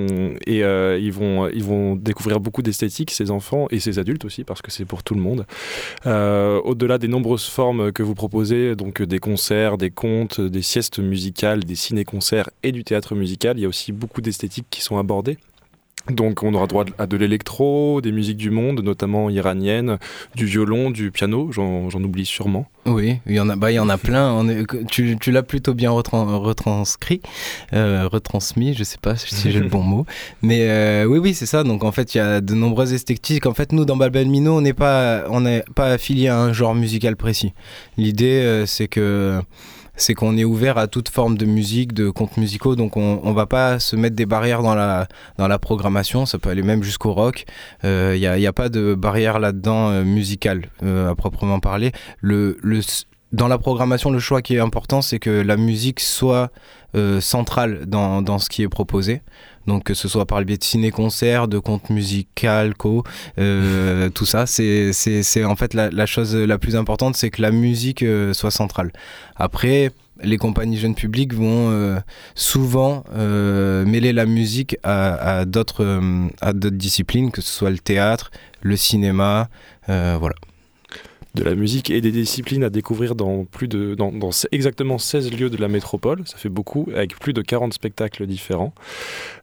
et 0.46 0.64
euh, 0.64 0.98
ils, 1.00 1.12
vont, 1.12 1.46
ils 1.48 1.62
vont 1.62 1.94
découvrir 1.94 2.40
beaucoup 2.40 2.62
d'esthétique, 2.62 3.12
ces 3.12 3.30
enfants 3.30 3.68
et 3.70 3.78
ces 3.78 4.00
adultes 4.00 4.24
aussi, 4.24 4.42
parce 4.42 4.62
que 4.62 4.72
c'est 4.72 4.84
pour 4.86 5.04
tout 5.04 5.14
le 5.14 5.20
monde. 5.20 5.46
Au-delà 6.04 6.98
des 6.98 7.06
nombreuses 7.08 7.46
formes 7.46 7.92
que 7.92 8.02
vous 8.02 8.14
proposez, 8.16 8.74
donc 8.74 9.00
des 9.00 9.20
concerts, 9.20 9.78
des 9.78 9.90
contes, 9.90 10.40
des 10.40 10.62
siestes 10.62 10.98
musicales, 10.98 11.62
des 11.62 11.76
ciné-concerts 11.76 12.50
et 12.64 12.72
du 12.72 12.82
théâtre 12.82 13.14
musical, 13.14 13.58
il 13.58 13.62
y 13.62 13.66
a 13.66 13.68
aussi 13.68 13.92
beaucoup 13.92 14.22
d'esthétiques 14.22 14.66
qui 14.70 14.80
sont 14.80 14.98
abordées. 14.98 15.38
Donc 16.10 16.42
on 16.42 16.54
aura 16.54 16.66
droit 16.66 16.84
à 16.98 17.06
de 17.06 17.16
l'électro, 17.16 18.00
des 18.00 18.12
musiques 18.12 18.36
du 18.38 18.50
monde, 18.50 18.82
notamment 18.82 19.28
iraniennes, 19.30 19.98
du 20.34 20.46
violon, 20.46 20.90
du 20.90 21.10
piano, 21.10 21.50
j'en 21.52 22.02
oublie 22.02 22.24
sûrement. 22.26 22.66
Oui, 22.86 23.18
il 23.26 23.34
y 23.34 23.40
en 23.40 23.50
a, 23.50 23.56
bah, 23.56 23.70
il 23.70 23.74
y 23.74 23.78
en 23.78 23.88
a 23.90 23.98
plein. 23.98 24.46
Tu 24.90 25.18
tu 25.20 25.30
l'as 25.30 25.42
plutôt 25.42 25.74
bien 25.74 25.90
retran- 25.90 26.38
retranscrit, 26.38 27.20
euh, 27.74 28.08
retransmis, 28.10 28.72
je 28.74 28.84
sais 28.84 28.96
pas 29.00 29.16
si 29.16 29.50
j'ai 29.50 29.60
le 29.60 29.68
bon 29.68 29.82
mot. 29.82 30.06
Mais 30.40 30.62
euh, 30.70 31.04
oui, 31.04 31.18
oui, 31.18 31.34
c'est 31.34 31.44
ça. 31.46 31.64
Donc 31.64 31.84
en 31.84 31.92
fait, 31.92 32.14
il 32.14 32.18
y 32.18 32.20
a 32.20 32.40
de 32.40 32.54
nombreuses 32.54 32.94
esthétiques. 32.94 33.44
En 33.44 33.52
fait, 33.54 33.72
nous, 33.72 33.84
dans 33.84 33.96
Balbel 33.96 34.28
Mino, 34.28 34.56
on 34.56 34.60
n'est 34.62 34.72
pas, 34.72 35.24
on 35.28 35.44
pas 35.74 35.88
affilié 35.92 36.28
à 36.28 36.38
un 36.38 36.52
genre 36.52 36.74
musical 36.74 37.16
précis. 37.16 37.52
L'idée, 37.98 38.40
euh, 38.42 38.64
c'est 38.64 38.88
que 38.88 39.40
c'est 39.98 40.14
qu'on 40.14 40.38
est 40.38 40.44
ouvert 40.44 40.78
à 40.78 40.86
toute 40.86 41.10
forme 41.10 41.36
de 41.36 41.44
musique, 41.44 41.92
de 41.92 42.08
contes 42.08 42.38
musicaux, 42.38 42.74
donc 42.74 42.96
on, 42.96 43.20
on 43.22 43.32
va 43.34 43.44
pas 43.44 43.78
se 43.78 43.96
mettre 43.96 44.16
des 44.16 44.24
barrières 44.24 44.62
dans 44.62 44.74
la, 44.74 45.06
dans 45.36 45.48
la 45.48 45.58
programmation, 45.58 46.24
ça 46.24 46.38
peut 46.38 46.48
aller 46.48 46.62
même 46.62 46.82
jusqu'au 46.82 47.12
rock. 47.12 47.44
Il 47.84 48.18
n'y 48.18 48.26
a, 48.26 48.38
y 48.38 48.46
a 48.46 48.52
pas 48.52 48.70
de 48.70 48.94
barrière 48.94 49.38
là-dedans 49.38 49.90
euh, 49.90 50.04
musicale 50.04 50.70
euh, 50.82 51.10
à 51.10 51.14
proprement 51.14 51.60
parler. 51.60 51.92
Le, 52.20 52.56
le, 52.62 52.80
dans 53.32 53.48
la 53.48 53.58
programmation, 53.58 54.10
le 54.10 54.20
choix 54.20 54.40
qui 54.40 54.54
est 54.54 54.60
important, 54.60 55.02
c'est 55.02 55.18
que 55.18 55.30
la 55.30 55.56
musique 55.56 56.00
soit 56.00 56.50
euh, 56.94 57.20
centrale 57.20 57.84
dans, 57.86 58.22
dans 58.22 58.38
ce 58.38 58.48
qui 58.48 58.62
est 58.62 58.68
proposé. 58.68 59.20
Donc 59.68 59.84
que 59.84 59.94
ce 59.94 60.08
soit 60.08 60.25
par 60.25 60.38
le 60.38 60.46
biais 60.46 60.56
de 60.56 60.64
ciné-concerts, 60.64 61.46
de 61.46 61.58
contes 61.58 61.90
musicaux, 61.90 63.04
euh, 63.38 64.08
tout 64.14 64.25
ça, 64.25 64.46
c'est 64.46 65.44
en 65.44 65.56
fait 65.56 65.75
la, 65.75 65.90
la 65.90 66.06
chose 66.06 66.34
la 66.34 66.58
plus 66.58 66.75
importante, 66.75 67.16
c'est 67.16 67.30
que 67.30 67.42
la 67.42 67.50
musique 67.50 68.02
euh, 68.02 68.32
soit 68.32 68.50
centrale. 68.50 68.90
Après, 69.37 69.92
les 70.22 70.38
compagnies 70.38 70.78
jeunes 70.78 70.94
publics 70.94 71.34
vont 71.34 71.70
euh, 71.70 71.98
souvent 72.34 73.04
euh, 73.12 73.84
mêler 73.84 74.14
la 74.14 74.25
musique 74.25 74.78
à, 74.82 75.40
à 75.40 75.44
d'autres 75.44 76.00
disciplines, 76.70 77.30
que 77.30 77.42
ce 77.42 77.50
soit 77.50 77.70
le 77.70 77.78
théâtre, 77.78 78.30
le 78.62 78.76
cinéma, 78.76 79.48
voilà. 79.87 80.34
De 81.38 81.45
la 81.45 81.54
musique 81.54 81.90
et 81.90 82.00
des 82.00 82.11
disciplines 82.11 82.64
à 82.64 82.71
découvrir 82.71 83.14
dans 83.14 83.45
plus 83.45 83.68
de 83.68 83.95
dans, 83.95 84.30
exactement 84.52 84.99
16 84.99 85.33
lieux 85.33 85.50
de 85.50 85.57
la 85.57 85.68
métropole, 85.68 86.23
ça 86.26 86.37
fait 86.37 86.49
beaucoup, 86.49 86.88
avec 86.95 87.18
plus 87.18 87.33
de 87.33 87.42
40 87.42 87.73
spectacles 87.73 88.26
différents. 88.26 88.73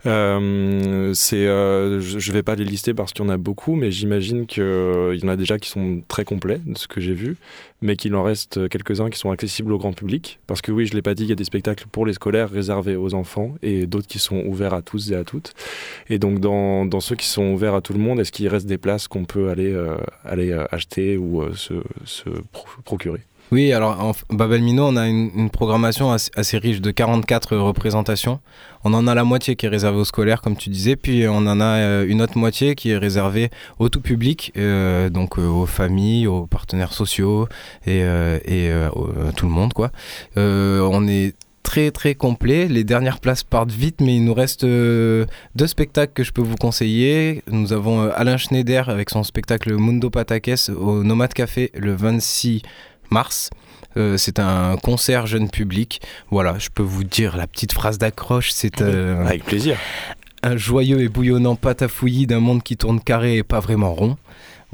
Euh, 0.05 1.13
euh, 1.33 2.01
je 2.01 2.19
je 2.19 2.31
vais 2.31 2.43
pas 2.43 2.55
les 2.55 2.65
lister 2.65 2.93
parce 2.93 3.13
qu'il 3.13 3.23
y 3.23 3.27
en 3.27 3.31
a 3.31 3.37
beaucoup, 3.37 3.75
mais 3.75 3.91
j'imagine 3.91 4.45
qu'il 4.45 4.63
y 4.63 5.25
en 5.25 5.27
a 5.27 5.35
déjà 5.35 5.57
qui 5.59 5.69
sont 5.69 6.01
très 6.07 6.25
complets 6.25 6.59
de 6.65 6.77
ce 6.77 6.87
que 6.87 6.99
j'ai 6.99 7.13
vu, 7.13 7.37
mais 7.81 7.95
qu'il 7.95 8.15
en 8.15 8.23
reste 8.23 8.67
quelques-uns 8.67 9.09
qui 9.09 9.19
sont 9.19 9.31
accessibles 9.31 9.71
au 9.71 9.77
grand 9.77 9.93
public. 9.93 10.39
Parce 10.47 10.61
que 10.61 10.71
oui, 10.71 10.85
je 10.85 10.93
l'ai 10.93 11.01
pas 11.01 11.13
dit, 11.13 11.23
il 11.23 11.29
y 11.29 11.31
a 11.31 11.35
des 11.35 11.43
spectacles 11.43 11.85
pour 11.91 12.05
les 12.05 12.13
scolaires 12.13 12.49
réservés 12.49 12.95
aux 12.95 13.13
enfants 13.13 13.55
et 13.61 13.85
d'autres 13.85 14.07
qui 14.07 14.19
sont 14.19 14.43
ouverts 14.45 14.73
à 14.73 14.81
tous 14.81 15.11
et 15.11 15.15
à 15.15 15.23
toutes. 15.23 15.53
Et 16.09 16.19
donc 16.19 16.39
dans, 16.39 16.85
dans 16.85 16.99
ceux 16.99 17.15
qui 17.15 17.27
sont 17.27 17.53
ouverts 17.53 17.75
à 17.75 17.81
tout 17.81 17.93
le 17.93 17.99
monde, 17.99 18.19
est-ce 18.19 18.31
qu'il 18.31 18.47
reste 18.47 18.65
des 18.65 18.77
places 18.77 19.07
qu'on 19.07 19.25
peut 19.25 19.49
aller, 19.49 19.71
euh, 19.71 19.97
aller 20.23 20.51
euh, 20.51 20.65
acheter 20.71 21.17
ou 21.17 21.41
euh, 21.41 21.53
se, 21.53 21.73
se 22.05 22.29
pro- 22.51 22.67
procurer 22.83 23.21
Oui, 23.51 23.71
alors 23.73 23.99
en 24.03 24.11
Babel 24.35 24.61
Mino, 24.61 24.85
on 24.87 24.95
a 24.95 25.07
une, 25.07 25.49
programmation 25.49 26.11
assez, 26.11 26.57
riche 26.57 26.81
de 26.81 26.91
44 26.91 27.55
représentations. 27.57 28.39
On 28.83 28.93
en 28.93 29.07
a 29.07 29.15
la 29.15 29.23
moitié 29.23 29.55
qui 29.55 29.65
est 29.65 29.69
réservée 29.69 29.99
aux 29.99 30.05
scolaires, 30.05 30.41
comme 30.41 30.55
tu 30.55 30.69
disais, 30.69 30.95
puis 30.95 31.27
on 31.27 31.37
en 31.47 31.59
a 31.59 31.77
euh, 31.77 32.05
une 32.07 32.21
autre 32.21 32.37
moitié 32.37 32.75
qui 32.75 32.91
est 32.91 32.97
réservée 32.97 33.49
au 33.79 33.89
tout 33.89 34.01
public, 34.01 34.51
euh, 34.57 35.09
donc 35.09 35.37
euh, 35.39 35.45
aux 35.47 35.65
familles, 35.65 36.27
aux 36.27 36.45
partenaires 36.47 36.93
sociaux 36.93 37.47
et, 37.85 38.03
euh, 38.03 38.39
euh, 38.47 38.89
à 39.29 39.31
tout 39.31 39.45
le 39.45 39.51
monde, 39.51 39.73
quoi. 39.73 39.91
Euh, 40.37 40.79
on 40.91 41.07
est 41.07 41.33
très 41.65 41.89
très 41.91 42.13
complet. 42.15 42.67
Les 42.69 42.83
dernières 42.85 43.19
places 43.19 43.43
partent 43.43 43.71
vite, 43.71 43.99
mais 43.99 44.15
il 44.15 44.23
nous 44.23 44.33
reste 44.35 44.63
euh, 44.63 45.25
deux 45.55 45.67
spectacles 45.67 46.13
que 46.13 46.23
je 46.23 46.31
peux 46.31 46.43
vous 46.43 46.55
conseiller. 46.55 47.43
Nous 47.51 47.73
avons 47.73 48.03
euh, 48.03 48.09
Alain 48.15 48.37
Schneider 48.37 48.87
avec 48.87 49.09
son 49.09 49.23
spectacle 49.23 49.73
Mundo 49.73 50.09
Patakes 50.09 50.69
au 50.69 51.03
Nomade 51.03 51.33
Café 51.33 51.71
le 51.75 51.93
26 51.95 52.61
mars. 53.09 53.49
Euh, 53.97 54.15
c'est 54.15 54.39
un 54.39 54.77
concert 54.77 55.25
jeune 55.25 55.49
public. 55.49 56.01
Voilà, 56.29 56.57
je 56.59 56.69
peux 56.69 56.83
vous 56.83 57.03
dire 57.03 57.35
la 57.35 57.47
petite 57.47 57.73
phrase 57.73 57.97
d'accroche. 57.97 58.51
C'est 58.51 58.81
Avec 58.81 59.43
plaisir. 59.43 59.77
un 60.43 60.57
joyeux 60.57 61.01
et 61.01 61.09
bouillonnant 61.09 61.55
patafouillis 61.55 62.27
d'un 62.27 62.39
monde 62.39 62.61
qui 62.61 62.77
tourne 62.77 63.01
carré 63.01 63.37
et 63.37 63.43
pas 63.43 63.59
vraiment 63.59 63.93
rond. 63.93 64.17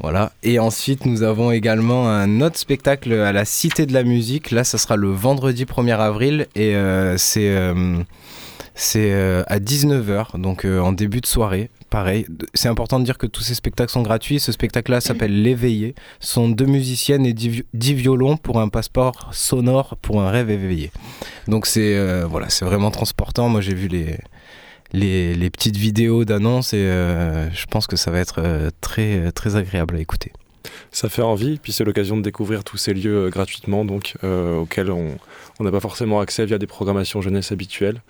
Voilà. 0.02 0.32
Et 0.42 0.58
ensuite, 0.58 1.06
nous 1.06 1.22
avons 1.22 1.52
également 1.52 2.08
un 2.08 2.40
autre 2.40 2.58
spectacle 2.58 3.12
à 3.12 3.32
la 3.32 3.44
Cité 3.44 3.86
de 3.86 3.92
la 3.92 4.02
Musique. 4.02 4.50
Là, 4.50 4.64
ça 4.64 4.76
sera 4.76 4.96
le 4.96 5.08
vendredi 5.08 5.64
1er 5.64 5.96
avril 5.96 6.48
et 6.56 6.74
euh, 6.74 7.16
c'est 7.16 7.48
euh, 7.50 7.98
euh, 8.96 9.44
à 9.46 9.58
19h, 9.60 10.40
donc 10.40 10.64
euh, 10.64 10.80
en 10.80 10.92
début 10.92 11.20
de 11.20 11.26
soirée. 11.26 11.70
Pareil, 11.88 12.26
c'est 12.54 12.68
important 12.68 12.98
de 12.98 13.04
dire 13.04 13.18
que 13.18 13.26
tous 13.28 13.42
ces 13.42 13.54
spectacles 13.54 13.92
sont 13.92 14.02
gratuits. 14.02 14.40
Ce 14.40 14.50
spectacle-là 14.50 15.00
s'appelle 15.00 15.42
L'éveillé. 15.42 15.94
Ce 16.20 16.32
sont 16.32 16.48
deux 16.48 16.64
musiciennes 16.66 17.24
et 17.26 17.32
dix, 17.34 17.48
vi- 17.50 17.64
dix 17.74 17.94
violons 17.94 18.36
pour 18.38 18.60
un 18.60 18.68
passeport 18.70 19.28
sonore 19.32 19.96
pour 20.02 20.20
un 20.22 20.30
rêve 20.30 20.50
éveillé. 20.50 20.90
Donc 21.48 21.66
c'est 21.66 22.22
voilà, 22.24 22.48
c'est 22.48 22.64
vraiment 22.64 22.90
transportant. 22.90 23.48
Moi, 23.50 23.60
j'ai 23.60 23.74
vu 23.74 23.88
les, 23.88 24.16
les, 24.92 25.50
petites 25.50 25.76
vidéos 25.76 26.24
d'annonce 26.24 26.72
et 26.72 26.78
euh, 26.78 27.50
je 27.50 27.66
pense 27.66 27.86
que 27.86 27.96
ça 27.96 28.10
va 28.10 28.18
être 28.18 28.36
euh, 28.38 28.70
très, 28.80 29.32
très 29.32 29.56
agréable 29.56 29.96
à 29.96 30.00
écouter. 30.00 30.32
Ça 30.90 31.08
fait 31.08 31.22
envie, 31.22 31.58
puis 31.58 31.72
c'est 31.72 31.84
l'occasion 31.84 32.16
de 32.16 32.22
découvrir 32.22 32.64
tous 32.64 32.76
ces 32.76 32.94
lieux 32.94 33.26
euh, 33.26 33.30
gratuitement, 33.30 33.84
donc 33.84 34.14
euh, 34.24 34.58
auxquels 34.58 34.90
on 34.90 35.16
n'a 35.60 35.70
pas 35.70 35.80
forcément 35.80 36.20
accès 36.20 36.44
via 36.44 36.58
des 36.58 36.66
programmations 36.66 37.20
jeunesse 37.20 37.52
habituelles. 37.52 38.02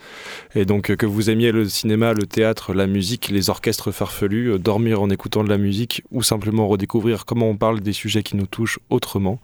Et 0.55 0.65
donc 0.65 0.91
euh, 0.91 0.97
que 0.97 1.07
vous 1.07 1.31
aimiez 1.31 1.53
le 1.53 1.69
cinéma, 1.69 2.13
le 2.13 2.27
théâtre, 2.27 2.75
la 2.75 2.87
musique, 2.87 3.29
les 3.29 3.51
orchestres 3.51 3.93
farfelus, 3.93 4.59
dormir 4.59 5.03
en 5.03 5.11
écoutant 5.11 5.45
de 5.45 5.49
la 5.49 5.59
musique 5.59 6.03
ou 6.11 6.23
simplement 6.23 6.67
redécouvrir 6.69 7.25
comment 7.25 7.49
on 7.49 7.57
parle 7.57 7.81
des 7.81 7.93
sujets 7.93 8.23
qui 8.23 8.37
nous 8.37 8.47
touchent 8.47 8.79
autrement 8.91 9.41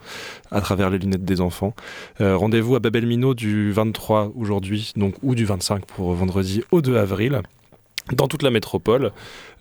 à 0.51 0.61
travers 0.61 0.91
les 0.91 0.99
lunettes 0.99 1.25
des 1.25 1.41
enfants. 1.41 1.75
Rendez-vous 2.21 2.77
à 2.77 2.81
Babel 2.81 3.07
Mino 3.07 3.35
du 3.35 3.73
23 3.73 4.33
aujourd'hui, 4.37 4.93
donc 4.97 5.15
ou 5.23 5.35
du 5.35 5.45
25 5.45 5.85
pour 5.87 6.13
vendredi 6.13 6.63
au 6.71 6.81
2 6.81 6.97
avril 6.97 7.43
dans 8.15 8.29
toute 8.29 8.43
la 8.43 8.51
métropole, 8.51 9.13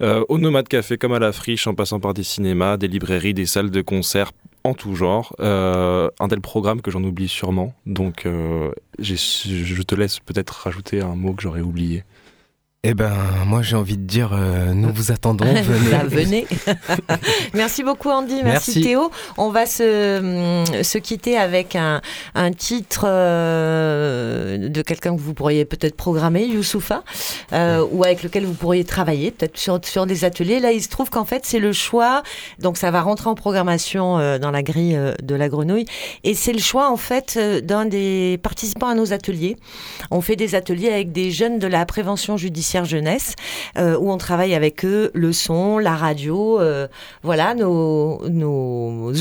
euh, 0.01 0.23
au 0.29 0.37
Nomade 0.37 0.67
Café 0.67 0.97
comme 0.97 1.13
à 1.13 1.19
la 1.19 1.31
Friche, 1.31 1.67
en 1.67 1.75
passant 1.75 1.99
par 1.99 2.13
des 2.13 2.23
cinémas, 2.23 2.77
des 2.77 2.87
librairies, 2.87 3.33
des 3.33 3.45
salles 3.45 3.71
de 3.71 3.81
concert 3.81 4.31
en 4.63 4.73
tout 4.73 4.95
genre. 4.95 5.35
Euh, 5.39 6.09
un 6.19 6.27
tel 6.27 6.41
programme 6.41 6.81
que 6.81 6.91
j'en 6.91 7.03
oublie 7.03 7.27
sûrement. 7.27 7.73
Donc, 7.85 8.25
euh, 8.25 8.71
je 8.99 9.81
te 9.81 9.95
laisse 9.95 10.19
peut-être 10.19 10.51
rajouter 10.51 11.01
un 11.01 11.15
mot 11.15 11.33
que 11.33 11.41
j'aurais 11.41 11.61
oublié. 11.61 12.03
Eh 12.83 12.93
ben, 12.93 13.11
moi 13.47 13.63
j'ai 13.63 13.75
envie 13.75 13.97
de 13.97 14.03
dire, 14.03 14.29
euh, 14.33 14.71
nous 14.73 14.93
vous 14.93 15.11
attendons, 15.11 15.45
venez. 15.63 15.89
Bah, 15.89 16.03
venez. 16.05 16.47
merci 17.55 17.83
beaucoup 17.83 18.09
Andy, 18.09 18.43
merci, 18.43 18.71
Merci. 18.75 18.81
Théo. 18.81 19.09
On 19.35 19.49
va 19.49 19.65
se, 19.65 20.19
hum, 20.19 20.83
se 20.83 20.99
quitter 20.99 21.39
avec 21.39 21.75
un, 21.75 22.01
un 22.35 22.51
titre 22.51 23.05
euh, 23.07 24.69
de 24.69 24.81
quelqu'un 24.83 25.15
que 25.15 25.21
vous 25.21 25.33
pourriez 25.33 25.65
peut-être 25.65 25.97
programmer, 25.97 26.45
Youssoufa, 26.45 27.03
euh, 27.51 27.83
ou 27.91 28.03
avec 28.03 28.21
lequel 28.21 28.45
vous 28.45 28.53
pourriez 28.53 28.83
travailler, 28.83 29.31
peut-être 29.31 29.57
sur, 29.57 29.79
sur 29.83 30.05
des 30.05 30.23
ateliers. 30.23 30.59
Là, 30.59 30.71
il 30.71 30.83
se 30.83 30.89
trouve 30.89 31.09
qu'en 31.09 31.25
fait, 31.25 31.45
c'est 31.47 31.59
le 31.59 31.73
choix, 31.73 32.21
donc 32.59 32.77
ça 32.77 32.91
va 32.91 33.01
rentrer 33.01 33.27
en 33.27 33.35
programmation 33.35 34.37
dans 34.37 34.51
la 34.51 34.61
grille 34.61 34.97
de 35.23 35.35
la 35.35 35.49
grenouille, 35.49 35.87
et 36.23 36.35
c'est 36.35 36.53
le 36.53 36.59
choix 36.59 36.91
en 36.91 36.97
fait 36.97 37.39
d'un 37.65 37.85
des 37.85 38.39
participants 38.43 38.89
à 38.89 38.95
nos 38.95 39.13
ateliers. 39.13 39.57
On 40.11 40.21
fait 40.21 40.35
des 40.35 40.53
ateliers 40.53 40.89
avec 40.89 41.11
des 41.11 41.31
jeunes 41.31 41.57
de 41.57 41.67
la 41.67 41.83
prévention 41.87 42.37
judiciaire 42.37 42.66
jeunesse, 42.85 43.35
euh, 43.77 43.97
où 43.97 44.11
on 44.11 44.17
travaille 44.17 44.55
avec 44.55 44.85
eux 44.85 45.11
le 45.13 45.33
son, 45.33 45.77
la 45.77 45.95
radio, 45.95 46.59
euh, 46.59 46.87
voilà 47.23 47.53
nos, 47.55 48.19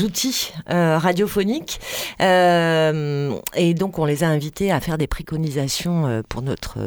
outils 0.03 0.53
euh, 0.69 0.97
radiophoniques. 0.97 1.79
Et 2.19 3.73
donc 3.73 3.99
on 3.99 4.05
les 4.05 4.23
a 4.23 4.27
invités 4.27 4.71
à 4.71 4.79
faire 4.79 4.97
des 4.97 5.07
préconisations 5.07 6.23
pour 6.29 6.41
notre, 6.41 6.77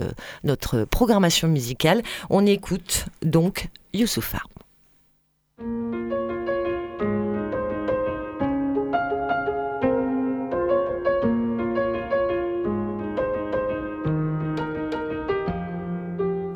notre 0.45 0.85
programmation 0.85 1.49
musicale. 1.49 2.03
On 2.29 2.47
écoute 2.47 3.07
donc 3.23 3.69
Youssoufa. 3.93 4.41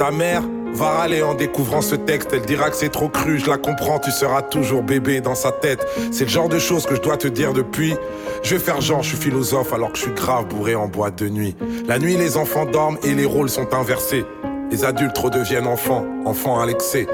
Ta 0.04 0.10
mère 0.10 0.42
va 0.74 0.98
râler 0.98 1.22
en 1.22 1.32
découvrant 1.32 1.80
ce 1.80 1.94
texte. 1.94 2.28
Elle 2.34 2.42
dira 2.42 2.68
que 2.68 2.76
c'est 2.76 2.90
trop 2.90 3.08
cru, 3.08 3.38
je 3.38 3.48
la 3.48 3.56
comprends, 3.56 3.98
tu 3.98 4.10
seras 4.10 4.42
toujours 4.42 4.82
bébé 4.82 5.22
dans 5.22 5.34
sa 5.34 5.50
tête. 5.50 5.82
C'est 6.12 6.24
le 6.24 6.30
genre 6.30 6.50
de 6.50 6.58
choses 6.58 6.84
que 6.84 6.94
je 6.94 7.00
dois 7.00 7.16
te 7.16 7.26
dire 7.26 7.54
depuis. 7.54 7.94
Je 8.42 8.54
vais 8.54 8.60
faire 8.60 8.82
genre, 8.82 9.02
je 9.02 9.08
suis 9.08 9.16
philosophe 9.16 9.72
alors 9.72 9.92
que 9.92 9.96
je 9.96 10.02
suis 10.02 10.12
grave 10.12 10.44
bourré 10.44 10.74
en 10.74 10.88
boîte 10.88 11.16
de 11.16 11.30
nuit. 11.30 11.56
La 11.88 11.98
nuit, 11.98 12.18
les 12.18 12.36
enfants 12.36 12.66
dorment 12.66 12.98
et 13.02 13.14
les 13.14 13.24
rôles 13.24 13.48
sont 13.48 13.72
inversés. 13.72 14.26
Les 14.70 14.84
adultes 14.84 15.16
redeviennent 15.16 15.66
enfants, 15.66 16.04
enfants 16.26 16.60
à 16.60 16.66
l'excès. 16.66 17.06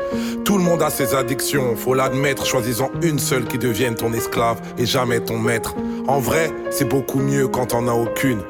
Tout 0.44 0.58
le 0.58 0.64
monde 0.64 0.82
a 0.82 0.90
ses 0.90 1.14
addictions, 1.14 1.76
faut 1.76 1.94
l'admettre. 1.94 2.44
Choisis-en 2.44 2.90
une 3.02 3.20
seule 3.20 3.44
qui 3.44 3.58
devienne 3.58 3.94
ton 3.94 4.12
esclave 4.12 4.60
et 4.78 4.84
jamais 4.84 5.20
ton 5.20 5.38
maître. 5.38 5.76
En 6.08 6.18
vrai, 6.18 6.50
c'est 6.70 6.88
beaucoup 6.88 7.20
mieux 7.20 7.46
quand 7.46 7.66
t'en 7.66 7.86
as 7.86 7.94
aucune. 7.94 8.40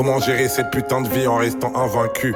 Comment 0.00 0.18
gérer 0.18 0.48
cette 0.48 0.70
putain 0.70 1.02
de 1.02 1.08
vie 1.10 1.26
en 1.26 1.36
restant 1.36 1.74
invaincu 1.76 2.34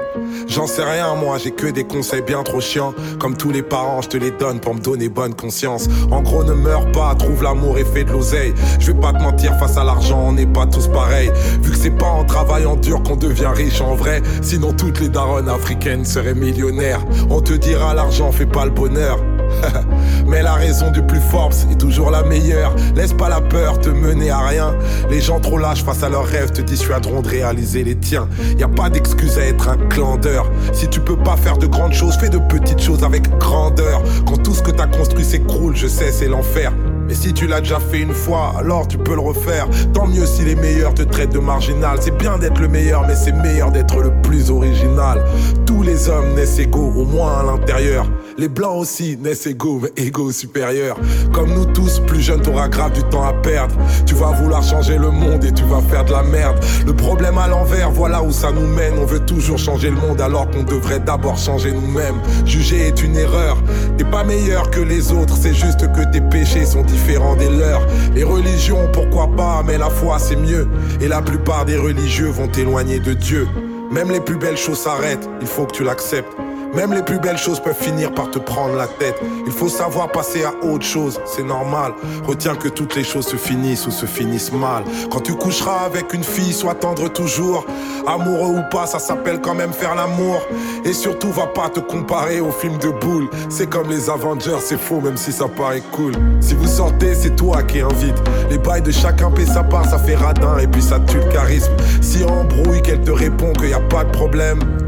J'en 0.48 0.66
sais 0.66 0.84
rien, 0.84 1.14
moi, 1.14 1.38
j'ai 1.38 1.50
que 1.50 1.66
des 1.66 1.84
conseils 1.84 2.20
bien 2.20 2.42
trop 2.42 2.60
chiants. 2.60 2.92
Comme 3.18 3.38
tous 3.38 3.52
les 3.52 3.62
parents, 3.62 4.02
je 4.02 4.10
te 4.10 4.18
les 4.18 4.32
donne 4.32 4.60
pour 4.60 4.74
me 4.74 4.80
donner 4.80 5.08
bonne 5.08 5.32
conscience. 5.32 5.88
En 6.10 6.20
gros, 6.20 6.44
ne 6.44 6.52
meurs 6.52 6.92
pas, 6.92 7.14
trouve 7.14 7.42
l'amour 7.42 7.78
et 7.78 7.86
fais 7.86 8.04
de 8.04 8.12
l'oseille. 8.12 8.52
Je 8.80 8.92
vais 8.92 9.00
pas 9.00 9.14
te 9.14 9.22
mentir, 9.22 9.58
face 9.58 9.78
à 9.78 9.84
l'argent, 9.84 10.26
on 10.26 10.32
n'est 10.32 10.44
pas 10.44 10.66
tous 10.66 10.88
pareils. 10.88 11.30
Vu 11.62 11.70
que 11.70 11.78
c'est 11.78 11.96
pas 11.96 12.04
en 12.10 12.24
travaillant 12.24 12.76
dur 12.76 13.02
qu'on 13.02 13.16
devient 13.16 13.52
riche 13.54 13.80
en 13.80 13.94
vrai. 13.94 14.20
Sinon, 14.42 14.74
toutes 14.74 15.00
les 15.00 15.08
daronnes 15.08 15.48
africaines 15.48 16.04
seraient 16.04 16.34
millionnaires. 16.34 17.02
On 17.30 17.40
te 17.40 17.54
dira, 17.54 17.94
l'argent 17.94 18.30
fait 18.30 18.44
pas 18.44 18.66
le 18.66 18.72
bonheur. 18.72 19.18
Mais 20.26 20.42
la 20.42 20.54
raison 20.54 20.90
du 20.90 21.02
plus 21.02 21.20
fort 21.20 21.50
est 21.70 21.78
toujours 21.78 22.10
la 22.10 22.22
meilleure. 22.22 22.74
Laisse 22.94 23.12
pas 23.12 23.28
la 23.28 23.40
peur 23.40 23.80
te 23.80 23.88
mener 23.88 24.30
à 24.30 24.40
rien. 24.40 24.74
Les 25.10 25.20
gens 25.20 25.40
trop 25.40 25.58
lâches 25.58 25.84
face 25.84 26.02
à 26.02 26.08
leurs 26.08 26.26
rêves 26.26 26.52
te 26.52 26.62
dissuaderont 26.62 27.22
de 27.22 27.28
réaliser 27.28 27.84
les 27.84 27.96
tiens. 27.96 28.28
Y 28.58 28.62
a 28.62 28.68
pas 28.68 28.90
d'excuse 28.90 29.38
à 29.38 29.42
être 29.42 29.68
un 29.68 29.76
clandeur. 29.88 30.50
Si 30.72 30.88
tu 30.88 31.00
peux 31.00 31.16
pas 31.16 31.36
faire 31.36 31.58
de 31.58 31.66
grandes 31.66 31.94
choses, 31.94 32.16
fais 32.16 32.30
de 32.30 32.38
petites 32.38 32.80
choses 32.80 33.04
avec 33.04 33.28
grandeur. 33.38 34.02
Quand 34.26 34.42
tout 34.42 34.54
ce 34.54 34.62
que 34.62 34.70
t'as 34.70 34.86
construit 34.86 35.24
s'écroule, 35.24 35.76
je 35.76 35.86
sais, 35.86 36.10
c'est 36.10 36.28
l'enfer. 36.28 36.72
Mais 37.06 37.14
si 37.14 37.32
tu 37.32 37.46
l'as 37.46 37.60
déjà 37.60 37.78
fait 37.78 38.00
une 38.00 38.14
fois, 38.14 38.54
alors 38.58 38.88
tu 38.88 38.98
peux 38.98 39.14
le 39.14 39.20
refaire. 39.20 39.68
Tant 39.92 40.06
mieux 40.06 40.26
si 40.26 40.42
les 40.42 40.54
meilleurs 40.54 40.94
te 40.94 41.02
traitent 41.02 41.32
de 41.32 41.38
marginal. 41.38 41.98
C'est 42.00 42.16
bien 42.16 42.38
d'être 42.38 42.60
le 42.60 42.68
meilleur, 42.68 43.06
mais 43.06 43.14
c'est 43.14 43.32
meilleur 43.32 43.70
d'être 43.70 44.00
le 44.00 44.10
plus 44.22 44.50
original. 44.50 45.22
Tous 45.66 45.82
les 45.82 46.08
hommes 46.08 46.34
naissent 46.34 46.58
égaux, 46.58 46.92
au 46.96 47.04
moins 47.04 47.40
à 47.40 47.42
l'intérieur. 47.42 48.06
Les 48.36 48.48
blancs 48.48 48.80
aussi 48.80 49.16
naissent 49.20 49.46
égaux, 49.46 49.80
mais 49.82 49.92
égaux 50.02 50.32
supérieurs. 50.32 50.98
Comme 51.32 51.52
nous 51.54 51.66
tous, 51.66 52.00
plus 52.00 52.20
jeune, 52.20 52.40
t'auras 52.40 52.68
grave 52.68 52.92
du 52.92 53.02
temps 53.04 53.24
à 53.24 53.32
perdre. 53.32 53.74
Tu 54.06 54.14
vas 54.14 54.32
vouloir 54.32 54.62
changer 54.62 54.98
le 54.98 55.10
monde 55.10 55.44
et 55.44 55.52
tu 55.52 55.62
vas 55.64 55.80
faire 55.82 56.04
de 56.04 56.12
la 56.12 56.22
merde. 56.22 56.58
Le 56.86 56.94
problème 56.94 57.38
à 57.38 57.46
l'envers, 57.46 57.90
voilà 57.90 58.22
où 58.22 58.32
ça 58.32 58.50
nous 58.50 58.66
mène. 58.66 58.94
On 59.00 59.06
veut 59.06 59.20
toujours 59.20 59.58
changer 59.58 59.90
le 59.90 59.96
monde 59.96 60.20
alors 60.20 60.50
qu'on 60.50 60.62
devrait 60.62 61.00
d'abord 61.00 61.36
changer 61.36 61.72
nous-mêmes. 61.72 62.16
Juger 62.44 62.88
est 62.88 63.02
une 63.02 63.16
erreur. 63.16 63.56
T'es 63.98 64.04
pas 64.04 64.24
meilleur 64.24 64.70
que 64.70 64.80
les 64.80 65.12
autres, 65.12 65.36
c'est 65.40 65.54
juste 65.54 65.92
que 65.92 66.10
tes 66.10 66.20
péchés 66.20 66.64
sont 66.64 66.84
différents 66.94 67.36
des 67.36 67.50
leurs. 67.50 67.86
Les 68.14 68.24
religions, 68.24 68.88
pourquoi 68.92 69.28
pas, 69.36 69.62
mais 69.66 69.78
la 69.78 69.90
foi 69.90 70.18
c'est 70.18 70.36
mieux. 70.36 70.68
Et 71.00 71.08
la 71.08 71.22
plupart 71.22 71.64
des 71.64 71.76
religieux 71.76 72.28
vont 72.28 72.48
t'éloigner 72.48 73.00
de 73.00 73.14
Dieu. 73.14 73.48
Même 73.90 74.10
les 74.10 74.20
plus 74.20 74.36
belles 74.36 74.56
choses 74.56 74.78
s'arrêtent, 74.78 75.28
il 75.40 75.46
faut 75.46 75.66
que 75.66 75.72
tu 75.72 75.84
l'acceptes. 75.84 76.32
Même 76.76 76.92
les 76.92 77.02
plus 77.02 77.18
belles 77.18 77.38
choses 77.38 77.60
peuvent 77.60 77.78
finir 77.78 78.12
par 78.12 78.30
te 78.30 78.38
prendre 78.38 78.74
la 78.74 78.86
tête. 78.86 79.20
Il 79.46 79.52
faut 79.52 79.68
savoir 79.68 80.10
passer 80.10 80.44
à 80.44 80.52
autre 80.64 80.84
chose, 80.84 81.20
c'est 81.24 81.44
normal. 81.44 81.92
Retiens 82.26 82.56
que 82.56 82.68
toutes 82.68 82.96
les 82.96 83.04
choses 83.04 83.26
se 83.26 83.36
finissent 83.36 83.86
ou 83.86 83.90
se 83.90 84.06
finissent 84.06 84.52
mal. 84.52 84.82
Quand 85.10 85.20
tu 85.20 85.34
coucheras 85.34 85.84
avec 85.86 86.12
une 86.12 86.24
fille, 86.24 86.52
sois 86.52 86.74
tendre 86.74 87.08
toujours. 87.08 87.64
Amoureux 88.06 88.58
ou 88.58 88.62
pas, 88.70 88.86
ça 88.86 88.98
s'appelle 88.98 89.40
quand 89.40 89.54
même 89.54 89.72
faire 89.72 89.94
l'amour. 89.94 90.40
Et 90.84 90.92
surtout, 90.92 91.30
va 91.30 91.46
pas 91.46 91.68
te 91.68 91.80
comparer 91.80 92.40
aux 92.40 92.50
films 92.50 92.78
de 92.78 92.90
boules. 92.90 93.28
C'est 93.48 93.68
comme 93.68 93.88
les 93.88 94.10
Avengers, 94.10 94.58
c'est 94.60 94.80
faux, 94.80 95.00
même 95.00 95.16
si 95.16 95.32
ça 95.32 95.46
paraît 95.46 95.82
cool. 95.92 96.12
Si 96.40 96.54
vous 96.54 96.66
sortez, 96.66 97.14
c'est 97.14 97.36
toi 97.36 97.62
qui 97.62 97.80
invite. 97.80 98.16
Les 98.50 98.58
bails 98.58 98.82
de 98.82 98.90
chacun 98.90 99.30
paie 99.30 99.46
sa 99.46 99.62
part, 99.62 99.88
ça 99.88 99.98
fait 99.98 100.16
radin 100.16 100.58
et 100.58 100.66
puis 100.66 100.82
ça 100.82 100.98
tue 101.00 101.18
le 101.18 101.32
charisme. 101.32 101.72
Si 102.02 102.24
embrouille, 102.24 102.82
qu'elle 102.82 103.00
te 103.00 103.12
répond 103.12 103.52
qu'il 103.52 103.70
y 103.70 103.74
a 103.74 103.80
pas 103.80 104.04
de 104.04 104.10
problème. 104.10 104.83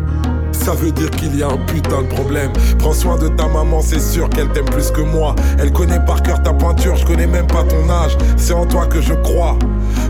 Ça 0.53 0.73
veut 0.73 0.93
dire 0.93 1.11
qu'il 1.11 1.37
y 1.39 1.43
a 1.43 1.49
un 1.49 1.59
putain 1.59 2.03
de 2.03 2.09
problème. 2.09 2.53
Prends 2.79 2.93
soin 2.93 3.17
de 3.17 3.29
ta 3.29 3.47
maman, 3.47 3.81
c'est 3.83 4.01
sûr 4.01 4.29
qu'elle 4.29 4.49
t'aime 4.49 4.67
plus 4.67 4.91
que 4.91 5.01
moi. 5.01 5.35
Elle 5.59 5.73
connaît 5.73 6.05
par 6.05 6.23
cœur 6.23 6.43
ta 6.43 6.53
pointure, 6.53 6.97
je 6.97 7.07
connais 7.07 7.27
même 7.27 7.47
pas 7.47 7.65
ton 7.65 7.89
âge. 7.89 8.17
C'est 8.37 8.53
en 8.53 8.67
toi 8.67 8.87
que 8.87 9.01
je 9.01 9.15
crois. 9.15 9.59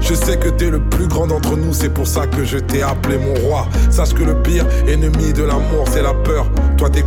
Je 0.00 0.14
sais 0.14 0.36
que 0.36 0.48
t'es 0.48 0.70
le 0.70 0.80
plus 0.80 1.08
grand 1.08 1.26
d'entre 1.26 1.56
nous, 1.56 1.72
c'est 1.72 1.88
pour 1.88 2.06
ça 2.06 2.26
que 2.26 2.44
je 2.44 2.58
t'ai 2.58 2.82
appelé 2.82 3.18
mon 3.18 3.34
roi. 3.46 3.66
Sache 3.90 4.14
que 4.14 4.22
le 4.22 4.40
pire 4.42 4.66
ennemi 4.86 5.32
de 5.32 5.42
l'amour, 5.42 5.84
c'est 5.90 6.02
la 6.02 6.14
peur. 6.14 6.46
Toi, 6.76 6.90
t'es 6.90 7.04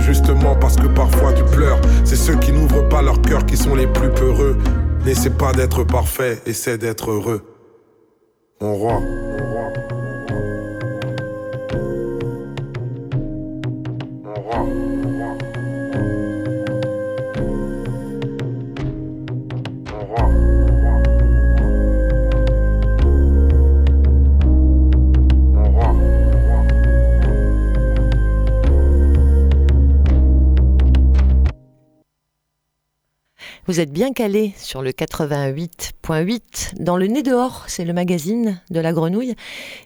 justement 0.00 0.54
parce 0.56 0.76
que 0.76 0.86
parfois 0.86 1.32
tu 1.32 1.44
pleures. 1.44 1.80
C'est 2.04 2.16
ceux 2.16 2.36
qui 2.36 2.52
n'ouvrent 2.52 2.88
pas 2.88 3.02
leur 3.02 3.20
cœur 3.22 3.44
qui 3.46 3.56
sont 3.56 3.74
les 3.74 3.86
plus 3.86 4.10
peureux. 4.10 4.56
N'essaie 5.04 5.30
pas 5.30 5.52
d'être 5.52 5.84
parfait, 5.84 6.40
essaie 6.46 6.78
d'être 6.78 7.10
heureux. 7.10 7.42
Mon 8.60 8.74
roi. 8.74 9.00
Vous 33.70 33.78
êtes 33.78 33.92
bien 33.92 34.12
calé 34.12 34.52
sur 34.56 34.82
le 34.82 34.90
88.8 34.90 36.80
dans 36.80 36.96
le 36.96 37.06
nez 37.06 37.22
dehors, 37.22 37.66
c'est 37.68 37.84
le 37.84 37.92
magazine 37.92 38.60
de 38.70 38.80
la 38.80 38.92
grenouille. 38.92 39.36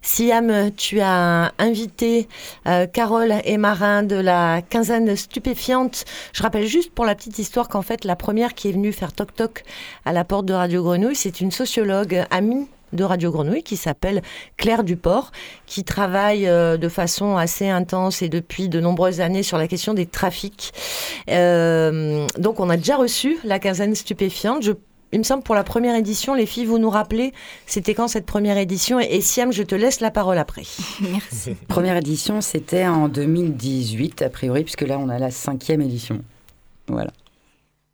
Siam, 0.00 0.70
tu 0.74 1.00
as 1.00 1.52
invité 1.58 2.26
euh, 2.66 2.86
Carole 2.86 3.34
et 3.44 3.58
Marin 3.58 4.02
de 4.02 4.16
la 4.16 4.62
quinzaine 4.62 5.14
stupéfiante. 5.16 6.06
Je 6.32 6.42
rappelle 6.42 6.66
juste 6.66 6.92
pour 6.94 7.04
la 7.04 7.14
petite 7.14 7.38
histoire 7.38 7.68
qu'en 7.68 7.82
fait 7.82 8.06
la 8.06 8.16
première 8.16 8.54
qui 8.54 8.70
est 8.70 8.72
venue 8.72 8.90
faire 8.90 9.12
toc 9.12 9.34
toc 9.34 9.64
à 10.06 10.14
la 10.14 10.24
porte 10.24 10.46
de 10.46 10.54
Radio 10.54 10.82
Grenouille, 10.82 11.14
c'est 11.14 11.42
une 11.42 11.50
sociologue 11.50 12.24
amie 12.30 12.66
de 12.94 13.04
Radio 13.04 13.30
Grenouille 13.30 13.62
qui 13.62 13.76
s'appelle 13.76 14.22
Claire 14.56 14.84
Duport, 14.84 15.32
qui 15.66 15.84
travaille 15.84 16.46
euh, 16.46 16.76
de 16.76 16.88
façon 16.88 17.36
assez 17.36 17.68
intense 17.68 18.22
et 18.22 18.28
depuis 18.28 18.68
de 18.68 18.80
nombreuses 18.80 19.20
années 19.20 19.42
sur 19.42 19.58
la 19.58 19.68
question 19.68 19.94
des 19.94 20.06
trafics. 20.06 20.72
Euh, 21.28 22.26
donc 22.38 22.60
on 22.60 22.70
a 22.70 22.76
déjà 22.76 22.96
reçu 22.96 23.38
la 23.44 23.58
quinzaine 23.58 23.94
stupéfiante. 23.94 24.62
Je, 24.62 24.72
il 25.12 25.18
me 25.18 25.24
semble 25.24 25.42
pour 25.42 25.54
la 25.54 25.64
première 25.64 25.94
édition, 25.94 26.34
les 26.34 26.46
filles, 26.46 26.66
vous 26.66 26.78
nous 26.78 26.90
rappelez, 26.90 27.32
c'était 27.66 27.94
quand 27.94 28.08
cette 28.08 28.26
première 28.26 28.58
édition 28.58 28.98
et, 28.98 29.04
et 29.04 29.20
Siam, 29.20 29.52
je 29.52 29.62
te 29.62 29.74
laisse 29.74 30.00
la 30.00 30.10
parole 30.10 30.38
après. 30.38 30.62
Merci. 31.00 31.54
Première 31.68 31.96
édition, 31.96 32.40
c'était 32.40 32.86
en 32.86 33.08
2018, 33.08 34.22
a 34.22 34.30
priori, 34.30 34.64
puisque 34.64 34.82
là, 34.82 34.98
on 34.98 35.08
a 35.08 35.18
la 35.18 35.30
cinquième 35.30 35.80
édition. 35.82 36.22
Voilà. 36.88 37.10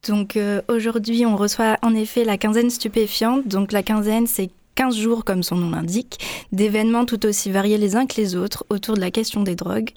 Donc 0.09 0.37
euh, 0.37 0.63
aujourd'hui, 0.69 1.27
on 1.27 1.37
reçoit 1.37 1.77
en 1.83 1.95
effet 1.95 2.25
la 2.25 2.39
quinzaine 2.39 2.71
stupéfiante. 2.71 3.47
Donc 3.47 3.73
la 3.73 3.83
quinzaine, 3.83 4.27
c'est 4.27 4.51
15 4.81 4.97
jours, 4.97 5.27
comme 5.27 5.43
son 5.43 5.57
nom 5.57 5.69
l'indique, 5.69 6.19
d'événements 6.53 7.05
tout 7.05 7.27
aussi 7.27 7.51
variés 7.51 7.77
les 7.77 7.97
uns 7.97 8.07
que 8.07 8.19
les 8.19 8.35
autres 8.35 8.65
autour 8.71 8.95
de 8.95 9.01
la 9.03 9.11
question 9.11 9.43
des 9.43 9.55
drogues. 9.55 9.91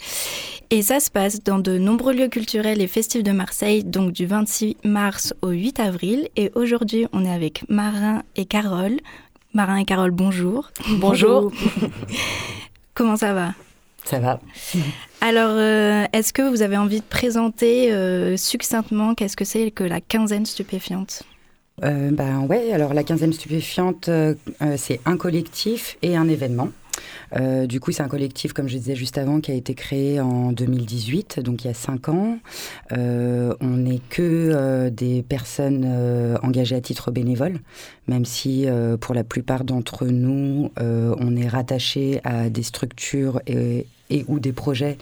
Et 0.71 0.81
ça 0.81 0.99
se 0.99 1.09
passe 1.09 1.41
dans 1.41 1.57
de 1.57 1.77
nombreux 1.77 2.11
lieux 2.11 2.27
culturels 2.27 2.81
et 2.81 2.87
festifs 2.87 3.23
de 3.23 3.31
Marseille, 3.31 3.85
donc 3.85 4.11
du 4.11 4.25
26 4.25 4.75
mars 4.83 5.33
au 5.41 5.51
8 5.51 5.79
avril. 5.79 6.27
Et 6.35 6.51
aujourd'hui, 6.55 7.07
on 7.13 7.23
est 7.23 7.31
avec 7.31 7.63
Marin 7.69 8.23
et 8.35 8.43
Carole. 8.43 8.97
Marin 9.53 9.77
et 9.77 9.85
Carole, 9.85 10.11
bonjour. 10.11 10.69
Bonjour. 10.97 11.53
Comment 12.93 13.15
ça 13.15 13.33
va? 13.33 13.53
Ça 14.03 14.19
va. 14.19 14.41
Alors, 15.21 15.51
euh, 15.53 16.03
est-ce 16.11 16.33
que 16.33 16.41
vous 16.41 16.61
avez 16.61 16.75
envie 16.75 16.99
de 16.99 17.05
présenter 17.05 17.93
euh, 17.93 18.35
succinctement 18.35 19.15
qu'est-ce 19.15 19.37
que 19.37 19.45
c'est 19.45 19.71
que 19.71 19.85
la 19.85 20.01
quinzaine 20.01 20.45
stupéfiante? 20.45 21.23
Euh, 21.81 22.11
ben 22.11 22.45
ouais, 22.45 22.71
alors 22.71 22.93
la 22.93 23.03
quinzaine 23.03 23.33
stupéfiante, 23.33 24.07
euh, 24.09 24.35
euh, 24.61 24.75
c'est 24.77 24.99
un 25.05 25.17
collectif 25.17 25.97
et 26.01 26.15
un 26.15 26.27
événement. 26.27 26.69
Du 27.67 27.79
coup, 27.79 27.91
c'est 27.91 28.03
un 28.03 28.07
collectif, 28.07 28.53
comme 28.53 28.67
je 28.67 28.77
disais 28.77 28.95
juste 28.95 29.17
avant, 29.17 29.41
qui 29.41 29.49
a 29.49 29.55
été 29.55 29.73
créé 29.73 30.19
en 30.19 30.51
2018, 30.51 31.39
donc 31.39 31.63
il 31.63 31.67
y 31.67 31.69
a 31.71 31.73
cinq 31.73 32.07
ans. 32.07 32.37
On 32.91 33.77
n'est 33.77 34.01
que 34.11 34.89
des 34.89 35.23
personnes 35.23 35.83
engagées 36.43 36.75
à 36.75 36.81
titre 36.81 37.09
bénévole, 37.09 37.59
même 38.07 38.23
si 38.23 38.67
pour 39.01 39.15
la 39.15 39.23
plupart 39.23 39.63
d'entre 39.63 40.05
nous, 40.05 40.69
on 40.77 41.35
est 41.35 41.47
rattaché 41.47 42.21
à 42.23 42.51
des 42.51 42.61
structures 42.61 43.41
et 43.47 43.87
ou 44.27 44.39
des 44.39 44.53
projets 44.53 44.99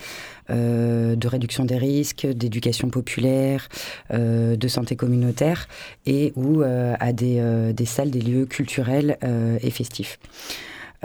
euh, 0.49 1.15
de 1.15 1.27
réduction 1.27 1.65
des 1.65 1.77
risques, 1.77 2.25
d'éducation 2.25 2.89
populaire, 2.89 3.69
euh, 4.11 4.55
de 4.55 4.67
santé 4.67 4.95
communautaire 4.95 5.67
et 6.05 6.33
ou 6.35 6.61
euh, 6.61 6.95
à 6.99 7.13
des, 7.13 7.85
salles, 7.85 8.11
des 8.11 8.21
lieux 8.21 8.45
culturels 8.45 9.17
et 9.61 9.69
festifs. 9.69 10.19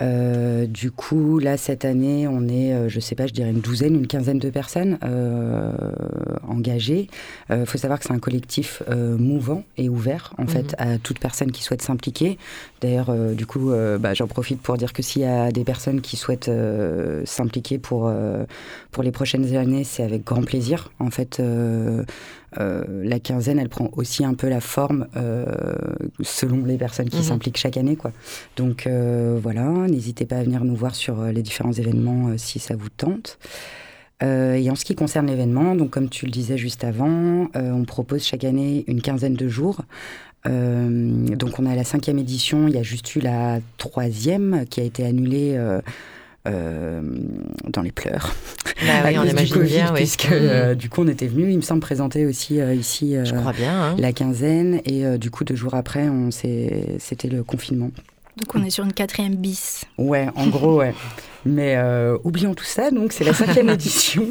Euh, 0.01 0.67
du 0.67 0.91
coup, 0.91 1.39
là, 1.39 1.57
cette 1.57 1.85
année, 1.85 2.29
on 2.29 2.49
est, 2.49 2.75
euh, 2.75 2.89
je 2.89 3.01
sais 3.01 3.15
pas, 3.15 3.27
je 3.27 3.33
dirais 3.33 3.51
une 3.51 3.61
douzaine, 3.61 3.95
une 3.95 4.07
quinzaine 4.07 4.39
de 4.39 4.51
personnes 4.51 4.99
euh, 5.03 5.73
engagées. 6.47 7.09
Il 7.51 7.67
faut 7.67 7.79
savoir 7.79 7.99
que 7.99 8.05
c'est 8.05 8.13
un 8.13 8.19
collectif 8.19 8.83
euh, 8.89 9.17
mouvant 9.17 9.65
et 9.77 9.89
ouvert, 9.89 10.35
en 10.39 10.47
fait, 10.47 10.75
à 10.79 10.99
toute 10.99 11.19
personne 11.19 11.53
qui 11.53 11.63
souhaite 11.63 11.83
s'impliquer. 11.83 12.39
D'ailleurs, 12.81 13.11
euh, 13.11 13.35
du 13.35 13.47
coup, 13.47 13.71
euh, 13.71 13.99
bah, 13.99 14.15
j'en 14.15 14.27
profite 14.27 14.61
pour 14.61 14.77
dire 14.77 14.93
que 14.93 15.03
s'il 15.03 15.23
y 15.23 15.27
a 15.27 15.51
des 15.51 15.65
personnes 15.65 16.01
qui 16.01 16.17
souhaitent 16.17 16.49
euh, 16.49 17.23
s'impliquer 17.25 17.79
pour, 17.79 18.07
euh, 18.07 18.45
pour 18.91 19.03
les 19.03 19.13
prochaines 19.13 19.57
années, 19.57 19.85
c'est 19.85 20.03
avec 20.03 20.25
grand 20.25 20.43
plaisir. 20.43 20.91
En 20.99 21.11
fait, 21.11 21.41
euh, 22.59 22.85
la 23.05 23.21
quinzaine, 23.21 23.59
elle 23.59 23.69
prend 23.69 23.91
aussi 23.97 24.25
un 24.25 24.35
peu 24.35 24.49
la 24.49 24.61
forme 24.61 25.07
euh, 25.17 25.45
selon 26.23 26.65
les 26.65 26.77
personnes 26.79 27.09
qui 27.09 27.19
Mhm. 27.19 27.23
s'impliquent 27.25 27.57
chaque 27.59 27.77
année. 27.77 27.97
Quoi. 27.97 28.13
Donc 28.57 28.87
euh, 28.87 29.39
voilà, 29.43 29.65
n'hésitez 29.89 30.25
pas 30.27 30.37
à 30.37 30.43
venir 30.43 30.65
nous 30.65 30.77
voir 30.77 30.95
sur 30.95 31.23
les 31.25 31.43
différents 31.43 31.73
événements 31.73 32.37
si 32.39 32.59
ça 32.59 32.75
vous 32.77 32.89
tente. 32.89 33.39
Et 34.23 34.71
en 34.71 34.75
ce 34.75 34.87
qui 34.87 34.95
concerne 34.95 35.27
l'événement, 35.27 35.75
donc 35.75 35.91
comme 35.91 36.09
tu 36.09 36.25
le 36.25 36.31
disais 36.33 36.57
juste 36.57 36.85
avant, 36.85 37.49
on 37.55 37.85
propose 37.85 38.25
chaque 38.25 38.45
année 38.45 38.85
une 38.87 39.03
quinzaine 39.03 39.35
de 39.35 39.47
jours. 39.47 39.83
Donc 40.47 41.59
on 41.59 41.67
a 41.67 41.75
la 41.75 41.85
cinquième 41.85 42.19
édition, 42.19 42.67
il 42.67 42.75
y 42.75 42.79
a 42.79 42.83
juste 42.83 43.15
eu 43.15 43.21
la 43.21 43.59
troisième 43.77 44.65
qui 44.71 44.81
a 44.81 44.85
été 44.85 45.05
annulée 45.05 45.59
euh, 46.47 47.01
dans 47.69 47.83
les 47.83 47.93
pleurs. 47.93 48.35
Bah 48.87 48.93
oui, 49.07 49.19
on 49.19 49.25
imagine 49.25 49.55
Covid, 49.55 49.69
bien, 49.69 49.87
oui. 49.93 49.97
puisque 49.97 50.31
euh, 50.31 50.75
du 50.75 50.89
coup 50.89 51.03
on 51.03 51.09
était 51.09 51.27
venu, 51.27 51.51
il 51.51 51.57
me 51.57 51.63
semble, 51.63 51.81
présenter 51.81 52.27
aussi 52.27 52.61
euh, 52.61 52.75
ici 52.75 53.17
Je 53.25 53.35
crois 53.35 53.53
bien. 53.53 53.73
hein. 53.83 53.97
la 53.99 54.13
quinzaine 54.13 54.81
et 54.85 55.19
du 55.19 55.31
coup 55.31 55.45
deux 55.45 55.57
jours 55.57 55.75
après, 55.75 56.09
c'était 56.31 57.29
le 57.29 57.43
confinement. 57.43 57.91
Donc 58.37 58.55
on 58.55 58.63
est 58.63 58.71
sur 58.71 58.85
une 58.85 58.93
quatrième 58.93 59.35
bis. 59.35 59.85
Ouais, 59.97 60.29
en 60.37 60.49
gros, 60.49 60.77
ouais. 60.77 60.95
Mais 61.47 61.77
euh, 61.77 62.19
oublions 62.25 62.55
tout 62.55 62.65
ça, 62.65 62.91
donc 62.91 63.13
c'est 63.13 63.25
la 63.25 63.33
cinquième 63.33 63.71
édition. 63.71 64.27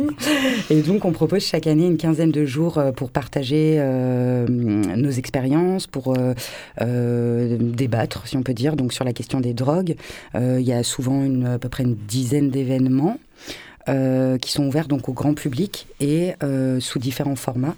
Et 0.69 0.81
donc 0.81 1.05
on 1.05 1.11
propose 1.11 1.43
chaque 1.43 1.65
année 1.65 1.87
une 1.87 1.97
quinzaine 1.97 2.31
de 2.31 2.45
jours 2.45 2.77
euh, 2.77 2.91
pour 2.91 3.09
partager 3.09 3.77
euh, 3.79 4.45
nos 4.47 5.09
expériences, 5.09 5.87
pour 5.87 6.13
euh, 6.17 7.57
débattre, 7.59 8.27
si 8.27 8.37
on 8.37 8.43
peut 8.43 8.53
dire, 8.53 8.75
donc 8.75 8.93
sur 8.93 9.05
la 9.05 9.13
question 9.13 9.39
des 9.39 9.53
drogues. 9.53 9.95
Il 10.35 10.61
y 10.61 10.73
a 10.73 10.83
souvent 10.83 11.23
une, 11.23 11.45
à 11.47 11.59
peu 11.59 11.69
près 11.69 11.83
une 11.83 11.95
dizaine 11.95 12.49
d'événements. 12.49 13.17
qui 13.87 14.51
sont 14.51 14.65
ouverts 14.67 14.87
donc 14.87 15.09
au 15.09 15.13
grand 15.13 15.33
public 15.33 15.87
et 15.99 16.33
sous 16.79 16.99
différents 16.99 17.35
formats. 17.35 17.75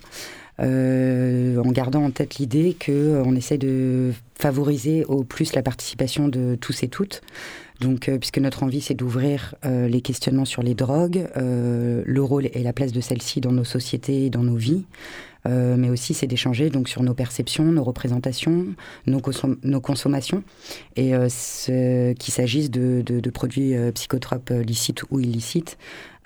Euh, 0.60 1.58
en 1.58 1.72
gardant 1.72 2.04
en 2.04 2.12
tête 2.12 2.36
l'idée 2.36 2.76
que 2.80 2.92
euh, 2.92 3.36
essaie 3.36 3.58
de 3.58 4.12
favoriser 4.36 5.06
au 5.06 5.24
plus 5.24 5.54
la 5.54 5.62
participation 5.62 6.28
de 6.28 6.56
tous 6.56 6.84
et 6.84 6.88
toutes. 6.88 7.22
Donc, 7.80 8.10
euh, 8.10 8.18
puisque 8.18 8.40
notre 8.40 8.64
envie, 8.64 8.82
c'est 8.82 8.96
d'ouvrir 8.96 9.54
euh, 9.64 9.88
les 9.88 10.02
questionnements 10.02 10.46
sur 10.46 10.64
les 10.64 10.74
drogues, 10.74 11.28
euh, 11.38 12.02
le 12.06 12.24
rôle 12.24 12.48
et 12.52 12.64
la 12.64 12.74
place 12.74 12.92
de 12.92 13.02
celles-ci 13.02 13.40
dans 13.40 13.52
nos 13.52 13.64
sociétés 13.64 14.26
et 14.26 14.30
dans 14.32 14.42
nos 14.42 14.56
vies, 14.56 14.86
euh, 15.48 15.76
mais 15.78 15.92
aussi 15.92 16.16
c'est 16.16 16.26
d'échanger 16.26 16.72
donc 16.72 16.90
sur 16.90 17.04
nos 17.04 17.14
perceptions, 17.14 17.66
nos 17.66 17.84
représentations, 17.84 18.66
nos, 19.06 19.20
consom- 19.20 19.58
nos 19.62 19.80
consommations, 19.80 20.42
et 20.96 21.12
qu'il 22.16 22.34
s'agisse 22.34 22.72
de, 22.72 23.04
de- 23.06 23.20
de 23.20 23.30
produits 23.30 23.76
psychotropes 23.94 24.50
licites 24.50 25.04
ou 25.12 25.20
illicites, 25.20 25.78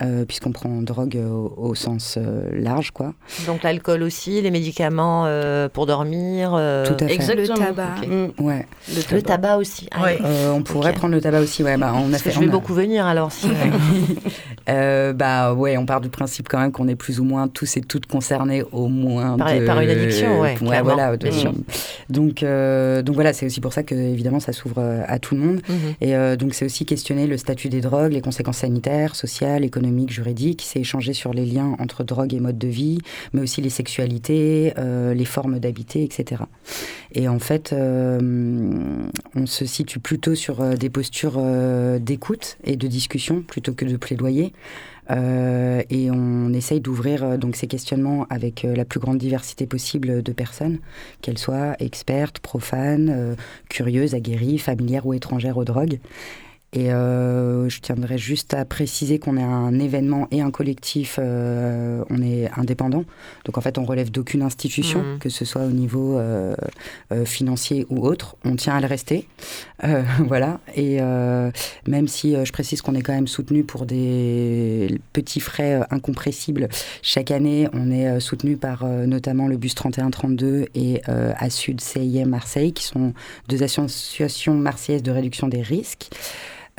euh, 0.01 0.25
puisqu'on 0.25 0.51
prend 0.51 0.81
drogue 0.81 1.15
euh, 1.17 1.29
au, 1.29 1.53
au 1.69 1.75
sens 1.75 2.15
euh, 2.17 2.43
large, 2.53 2.91
quoi. 2.91 3.13
Donc 3.45 3.63
l'alcool 3.63 4.03
aussi, 4.03 4.41
les 4.41 4.51
médicaments 4.51 5.25
euh, 5.27 5.69
pour 5.69 5.85
dormir. 5.85 6.53
euh, 6.55 6.85
Tout 6.85 7.03
à 7.03 7.07
fait. 7.07 7.35
Le 7.35 7.47
tabac. 7.47 8.07
Mm. 8.07 8.43
Ouais. 8.43 8.65
Le 9.11 9.21
tabac 9.21 9.57
aussi. 9.57 9.87
Ah, 9.91 10.03
Ouais. 10.03 10.17
Euh, 10.23 10.51
on 10.51 10.63
pourrait 10.63 10.93
prendre 10.93 11.13
le 11.13 11.21
tabac 11.21 11.39
aussi, 11.41 11.63
ouais. 11.63 11.77
Bah, 11.77 11.93
on 11.95 12.11
a 12.13 12.17
que 12.17 12.23
fait. 12.23 12.31
je 12.31 12.39
vais 12.39 12.45
on 12.45 12.49
a- 12.49 12.51
beaucoup 12.51 12.73
venir 12.73 13.05
alors. 13.05 13.31
Si... 13.31 13.47
Euh, 14.69 15.11
bah 15.11 15.53
ouais, 15.53 15.75
on 15.77 15.85
part 15.87 16.01
du 16.01 16.09
principe 16.09 16.47
quand 16.47 16.59
même 16.59 16.71
qu'on 16.71 16.87
est 16.87 16.95
plus 16.95 17.19
ou 17.19 17.23
moins 17.23 17.47
tous 17.47 17.77
et 17.77 17.81
toutes 17.81 18.05
concernés 18.05 18.63
au 18.71 18.87
moins 18.89 19.35
Par- 19.37 19.53
de- 19.53 19.65
par 19.65 19.81
une 19.81 19.89
addiction, 19.89 20.39
ouais, 20.39 20.55
voilà. 20.83 21.17
Bien 21.17 21.31
sûr. 21.31 21.51
Donc 22.09 22.43
euh, 22.43 23.01
donc 23.01 23.15
voilà, 23.15 23.33
c'est 23.33 23.45
aussi 23.47 23.59
pour 23.59 23.73
ça 23.73 23.81
que 23.83 23.95
évidemment 23.95 24.39
ça 24.39 24.53
s'ouvre 24.53 24.81
à 25.07 25.17
tout 25.19 25.33
le 25.35 25.41
monde. 25.41 25.61
Mhm. 25.67 25.75
Et 26.01 26.15
euh, 26.15 26.35
donc 26.35 26.53
c'est 26.53 26.63
aussi 26.65 26.85
questionner 26.85 27.25
le 27.27 27.37
statut 27.37 27.69
des 27.69 27.81
drogues, 27.81 28.13
les 28.13 28.21
conséquences 28.21 28.57
sanitaires, 28.57 29.15
sociales, 29.15 29.63
économiques, 29.65 29.90
juridiques. 30.09 30.63
C'est 30.65 30.79
échanger 30.79 31.13
sur 31.13 31.33
les 31.33 31.45
liens 31.45 31.75
entre 31.79 32.03
drogue 32.03 32.33
et 32.33 32.39
mode 32.39 32.57
de 32.57 32.67
vie, 32.67 32.99
mais 33.33 33.41
aussi 33.41 33.61
les 33.61 33.69
sexualités, 33.69 34.73
euh, 34.77 35.13
les 35.13 35.25
formes 35.25 35.59
d'habiter, 35.59 36.03
etc. 36.03 36.43
Et 37.13 37.27
en 37.27 37.39
fait, 37.39 37.73
euh, 37.73 38.19
on 39.35 39.45
se 39.45 39.65
situe 39.65 39.99
plutôt 39.99 40.35
sur 40.35 40.61
euh, 40.61 40.75
des 40.75 40.89
postures 40.89 41.41
d'écoute 41.99 42.57
et 42.63 42.75
de 42.75 42.87
discussion 42.87 43.41
plutôt 43.41 43.73
que 43.73 43.85
de 43.85 43.97
plaidoyer. 43.97 44.53
Et 45.09 46.09
on 46.09 46.53
essaye 46.53 46.79
d'ouvrir 46.79 47.37
donc 47.37 47.57
ces 47.57 47.67
questionnements 47.67 48.25
avec 48.29 48.63
la 48.63 48.85
plus 48.85 49.01
grande 49.01 49.17
diversité 49.17 49.65
possible 49.65 50.23
de 50.23 50.31
personnes, 50.31 50.79
qu'elles 51.21 51.37
soient 51.37 51.75
expertes, 51.79 52.39
profanes, 52.39 53.35
curieuses, 53.67 54.15
aguerries, 54.15 54.57
familières 54.57 55.05
ou 55.05 55.13
étrangères 55.13 55.57
aux 55.57 55.65
drogues. 55.65 55.99
Et 56.73 56.93
euh, 56.93 57.67
je 57.67 57.81
tiendrais 57.81 58.17
juste 58.17 58.53
à 58.53 58.63
préciser 58.63 59.19
qu'on 59.19 59.35
est 59.35 59.43
un 59.43 59.77
événement 59.77 60.29
et 60.31 60.39
un 60.39 60.51
collectif, 60.51 61.17
euh, 61.21 62.01
on 62.09 62.21
est 62.21 62.49
indépendant. 62.55 63.03
Donc 63.43 63.57
en 63.57 63.61
fait, 63.61 63.77
on 63.77 63.83
relève 63.83 64.09
d'aucune 64.09 64.41
institution, 64.41 65.03
Mhm. 65.03 65.19
que 65.19 65.27
ce 65.27 65.43
soit 65.43 65.63
au 65.63 65.69
niveau 65.71 66.17
euh, 66.17 66.55
euh, 67.11 67.25
financier 67.25 67.85
ou 67.89 68.07
autre. 68.07 68.37
On 68.45 68.55
tient 68.55 68.73
à 68.73 68.79
le 68.79 68.87
rester. 68.87 69.27
Euh, 69.83 70.01
voilà. 70.27 70.61
Et 70.73 70.99
euh, 71.01 71.51
même 71.87 72.07
si 72.07 72.37
euh, 72.37 72.45
je 72.45 72.53
précise 72.53 72.81
qu'on 72.81 72.95
est 72.95 73.01
quand 73.01 73.13
même 73.13 73.27
soutenu 73.27 73.65
pour 73.65 73.85
des 73.85 74.97
petits 75.11 75.41
frais 75.41 75.81
incompressibles, 75.89 76.69
chaque 77.01 77.31
année, 77.31 77.67
on 77.73 77.91
est 77.91 78.21
soutenu 78.21 78.55
par 78.55 78.83
euh, 78.85 79.05
notamment 79.07 79.49
le 79.49 79.57
bus 79.57 79.75
3132 79.75 80.67
et 80.75 81.01
euh, 81.09 81.33
à 81.37 81.49
Sud 81.49 81.81
CIM 81.81 82.27
Marseille, 82.29 82.71
qui 82.71 82.85
sont 82.85 83.13
deux 83.49 83.61
associations 83.61 84.53
marseillaises 84.53 85.03
de 85.03 85.11
réduction 85.11 85.49
des 85.49 85.61
risques. 85.61 86.09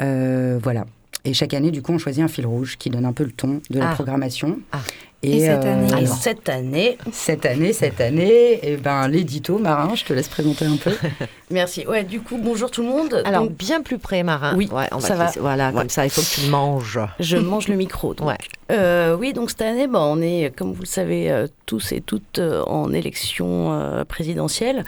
Euh, 0.01 0.59
voilà. 0.63 0.87
Et 1.25 1.35
chaque 1.35 1.55
année, 1.55 1.71
du 1.71 1.83
coup, 1.83 1.93
on 1.93 1.99
choisit 1.99 2.23
un 2.25 2.29
fil 2.29 2.47
rouge 2.47 2.77
qui 2.79 2.91
donne 2.91 3.05
un 3.05 3.13
peu 3.13 3.25
le 3.25 3.31
ton 3.33 3.61
de 3.71 3.79
la 3.79 3.91
Ah. 3.91 3.95
programmation. 3.95 4.59
Ah. 4.73 4.81
Et 5.25 5.39
cette 5.41 5.65
année 5.65 5.89
Et 5.89 5.93
alors, 5.95 6.17
cette 6.17 6.49
année, 6.49 6.99
cette 7.13 7.47
année, 7.47 7.73
cette 7.73 8.01
année, 8.01 8.59
eh 8.63 8.77
ben, 8.77 9.07
l'édito, 9.07 9.57
Marin, 9.59 9.95
je 9.95 10.05
te 10.05 10.13
laisse 10.13 10.27
présenter 10.29 10.65
un 10.65 10.77
peu. 10.77 10.91
merci. 11.51 11.87
Ouais, 11.87 12.03
du 12.03 12.21
coup, 12.21 12.39
bonjour 12.43 12.71
tout 12.73 12.83
le 12.83 12.89
monde. 12.89 13.23
Alors 13.25 13.45
Donc, 13.45 13.53
bien 13.57 13.83
plus 13.83 13.99
près, 13.99 14.25
Marin. 14.25 14.57
Oui, 14.57 14.69
Ouais, 14.73 14.89
on 14.91 14.99
va 14.99 15.07
ça 15.07 15.15
va. 15.15 15.31
Voilà, 15.39 15.69
Ouais. 15.69 15.75
comme 15.79 15.89
ça, 15.91 16.05
il 16.05 16.11
faut 16.11 16.23
que 16.23 16.27
tu 16.27 16.41
le 16.47 16.51
manges. 16.51 16.99
je 17.21 17.37
mange 17.37 17.69
le 17.69 17.77
micro. 17.77 18.15
donc. 18.15 18.27
Ouais. 18.29 18.39
Euh, 18.73 19.17
oui, 19.17 19.33
donc 19.33 19.51
cette 19.51 19.63
année, 19.63 19.87
bon, 19.87 20.01
on 20.01 20.21
est, 20.21 20.53
comme 20.57 20.73
vous 20.73 20.81
le 20.83 20.87
savez, 20.87 21.31
euh, 21.31 21.47
tous 21.67 21.93
et 21.93 22.01
toutes 22.01 22.41
euh, 22.41 22.63
en 22.65 22.93
élection 22.93 23.73
euh, 23.75 24.05
présidentielle. 24.05 24.83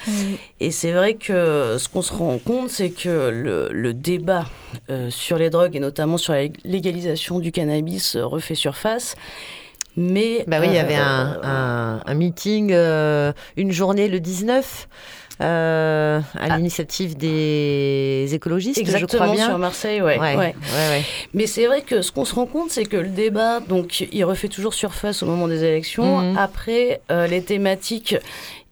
Et 0.59 0.73
c'est 0.73 0.91
vrai 0.93 1.15
que 1.15 1.77
ce 1.79 1.89
qu'on 1.89 2.03
se 2.03 2.13
rend 2.13 2.39
compte, 2.39 2.71
c'est 2.71 2.91
que 2.91 3.29
le, 3.31 3.69
le 3.71 3.95
débat 3.95 4.47
euh, 4.91 5.11
sur 5.11 5.39
les 5.39 5.51
drogues 5.51 5.77
et 5.77 5.81
notamment 5.81 6.17
sur 6.17 6.33
la 6.33 6.47
légalisation 6.65 7.39
du 7.39 7.53
cannabis 7.53 8.17
euh, 8.17 8.25
refait 8.27 8.55
surface. 8.57 9.15
Mais 9.97 10.45
Bah 10.47 10.59
oui, 10.61 10.67
il 10.69 10.75
y 10.75 10.79
avait 10.79 10.97
euh, 10.97 11.03
un, 11.03 11.41
un- 11.43 12.01
un 12.05 12.15
meeting, 12.15 12.71
euh, 12.73 13.33
une 13.57 13.71
journée 13.73 14.09
le 14.09 14.19
19, 14.21 14.89
euh, 15.41 16.21
à 16.21 16.23
Ah. 16.49 16.57
l'initiative 16.57 17.17
des 17.17 18.29
écologistes, 18.33 18.77
je 18.77 18.81
Exactement 18.83 19.25
crois 19.25 19.35
bien. 19.35 19.47
sur 19.49 19.59
Marseille, 19.59 20.01
ouais. 20.03 20.19
Ouais, 20.19 20.37
ouais. 20.37 20.37
ouais, 20.37 20.89
ouais. 20.91 21.03
Mais 21.33 21.47
c'est 21.47 21.67
vrai 21.67 21.83
que 21.83 22.03
ce 22.03 22.13
qu'on 22.13 22.25
se 22.25 22.35
rend 22.35 22.47
compte, 22.47 22.71
c'est 22.71 22.85
que 22.85 22.97
le 22.97 23.09
débat, 23.09 23.61
donc, 23.61 24.07
il 24.13 24.25
refait 24.25 24.49
toujours 24.49 24.75
surface 24.75 25.23
au 25.23 25.27
moment 25.27 25.49
des 25.49 25.65
élections. 25.65 26.19
Mhm. 26.19 26.39
Après, 26.39 27.01
euh, 27.11 27.27
les 27.27 27.43
thématiques. 27.43 28.17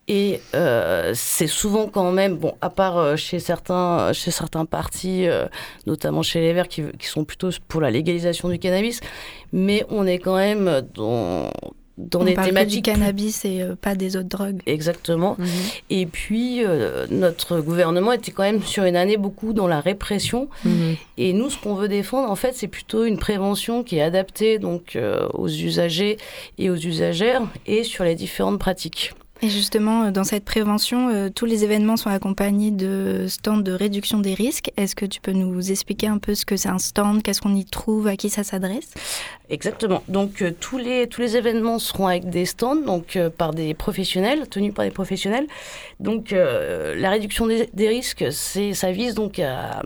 Et 0.08 0.40
euh, 0.54 1.12
c'est 1.14 1.46
souvent 1.46 1.86
quand 1.86 2.10
même, 2.10 2.36
bon, 2.36 2.54
à 2.60 2.70
part 2.70 2.98
euh, 2.98 3.16
chez 3.16 3.38
certains, 3.38 4.12
chez 4.12 4.30
certains 4.30 4.64
partis, 4.64 5.26
euh, 5.26 5.46
notamment 5.86 6.22
chez 6.22 6.40
les 6.40 6.52
Verts, 6.52 6.68
qui, 6.68 6.82
qui 6.98 7.06
sont 7.06 7.24
plutôt 7.24 7.50
pour 7.68 7.80
la 7.80 7.90
légalisation 7.90 8.48
du 8.48 8.58
cannabis, 8.58 9.00
mais 9.52 9.84
on 9.90 10.06
est 10.06 10.18
quand 10.18 10.36
même 10.36 10.82
dans, 10.94 11.50
dans 11.98 12.20
On 12.20 12.24
des 12.24 12.34
parle 12.34 12.48
que 12.48 12.52
du 12.52 12.56
thématiques 12.56 12.84
cannabis 12.84 13.44
et 13.44 13.62
euh, 13.62 13.74
pas 13.76 13.94
des 13.94 14.16
autres 14.16 14.28
drogues. 14.28 14.60
Exactement. 14.66 15.36
Mhm. 15.38 15.46
Et 15.90 16.06
puis, 16.06 16.64
euh, 16.64 17.06
notre 17.10 17.60
gouvernement 17.60 18.12
était 18.12 18.32
quand 18.32 18.42
même 18.42 18.62
sur 18.62 18.84
une 18.84 18.96
année 18.96 19.16
beaucoup 19.16 19.52
dans 19.52 19.68
la 19.68 19.80
répression. 19.80 20.48
Mhm. 20.64 20.96
Et 21.18 21.32
nous, 21.32 21.50
ce 21.50 21.58
qu'on 21.58 21.74
veut 21.74 21.88
défendre, 21.88 22.30
en 22.30 22.36
fait, 22.36 22.54
c'est 22.54 22.68
plutôt 22.68 23.04
une 23.04 23.18
prévention 23.18 23.82
qui 23.82 23.98
est 23.98 24.02
adaptée 24.02 24.58
donc, 24.58 24.96
euh, 24.96 25.28
aux 25.34 25.48
usagers 25.48 26.16
et 26.58 26.70
aux 26.70 26.76
usagères 26.76 27.42
et 27.66 27.84
sur 27.84 28.04
les 28.04 28.14
différentes 28.14 28.58
pratiques. 28.58 29.12
Et 29.44 29.48
justement, 29.48 30.04
euh, 30.04 30.10
dans 30.12 30.22
cette 30.22 30.44
prévention, 30.44 31.08
euh, 31.08 31.28
tous 31.28 31.46
les 31.46 31.64
événements 31.64 31.96
sont 31.96 32.10
accompagnés 32.10 32.70
de 32.70 33.26
stands 33.28 33.56
de 33.56 33.72
réduction 33.72 34.20
des 34.20 34.34
risques. 34.34 34.70
Est-ce 34.76 34.94
que 34.94 35.04
tu 35.04 35.20
peux 35.20 35.32
nous 35.32 35.72
expliquer 35.72 36.06
un 36.06 36.18
peu 36.18 36.36
ce 36.36 36.46
que 36.46 36.56
c'est 36.56 36.68
un 36.68 36.78
stand, 36.78 37.24
qu'est-ce 37.24 37.40
qu'on 37.40 37.56
y 37.56 37.64
trouve, 37.64 38.06
à 38.06 38.16
qui 38.16 38.30
ça 38.30 38.44
s'adresse? 38.44 38.94
Exactement. 39.52 40.02
Donc, 40.08 40.40
euh, 40.40 40.50
tous, 40.58 40.78
les, 40.78 41.06
tous 41.06 41.20
les 41.20 41.36
événements 41.36 41.78
seront 41.78 42.06
avec 42.06 42.30
des 42.30 42.46
stands, 42.46 42.74
donc 42.74 43.16
euh, 43.16 43.28
par 43.28 43.52
des 43.52 43.74
professionnels, 43.74 44.48
tenus 44.48 44.72
par 44.72 44.86
des 44.86 44.90
professionnels. 44.90 45.46
Donc, 46.00 46.32
euh, 46.32 46.94
la 46.94 47.10
réduction 47.10 47.46
des, 47.46 47.88
risques, 47.88 48.24
c'est, 48.30 48.72
ça 48.72 48.92
vise 48.92 49.14
donc 49.14 49.38
à, 49.38 49.82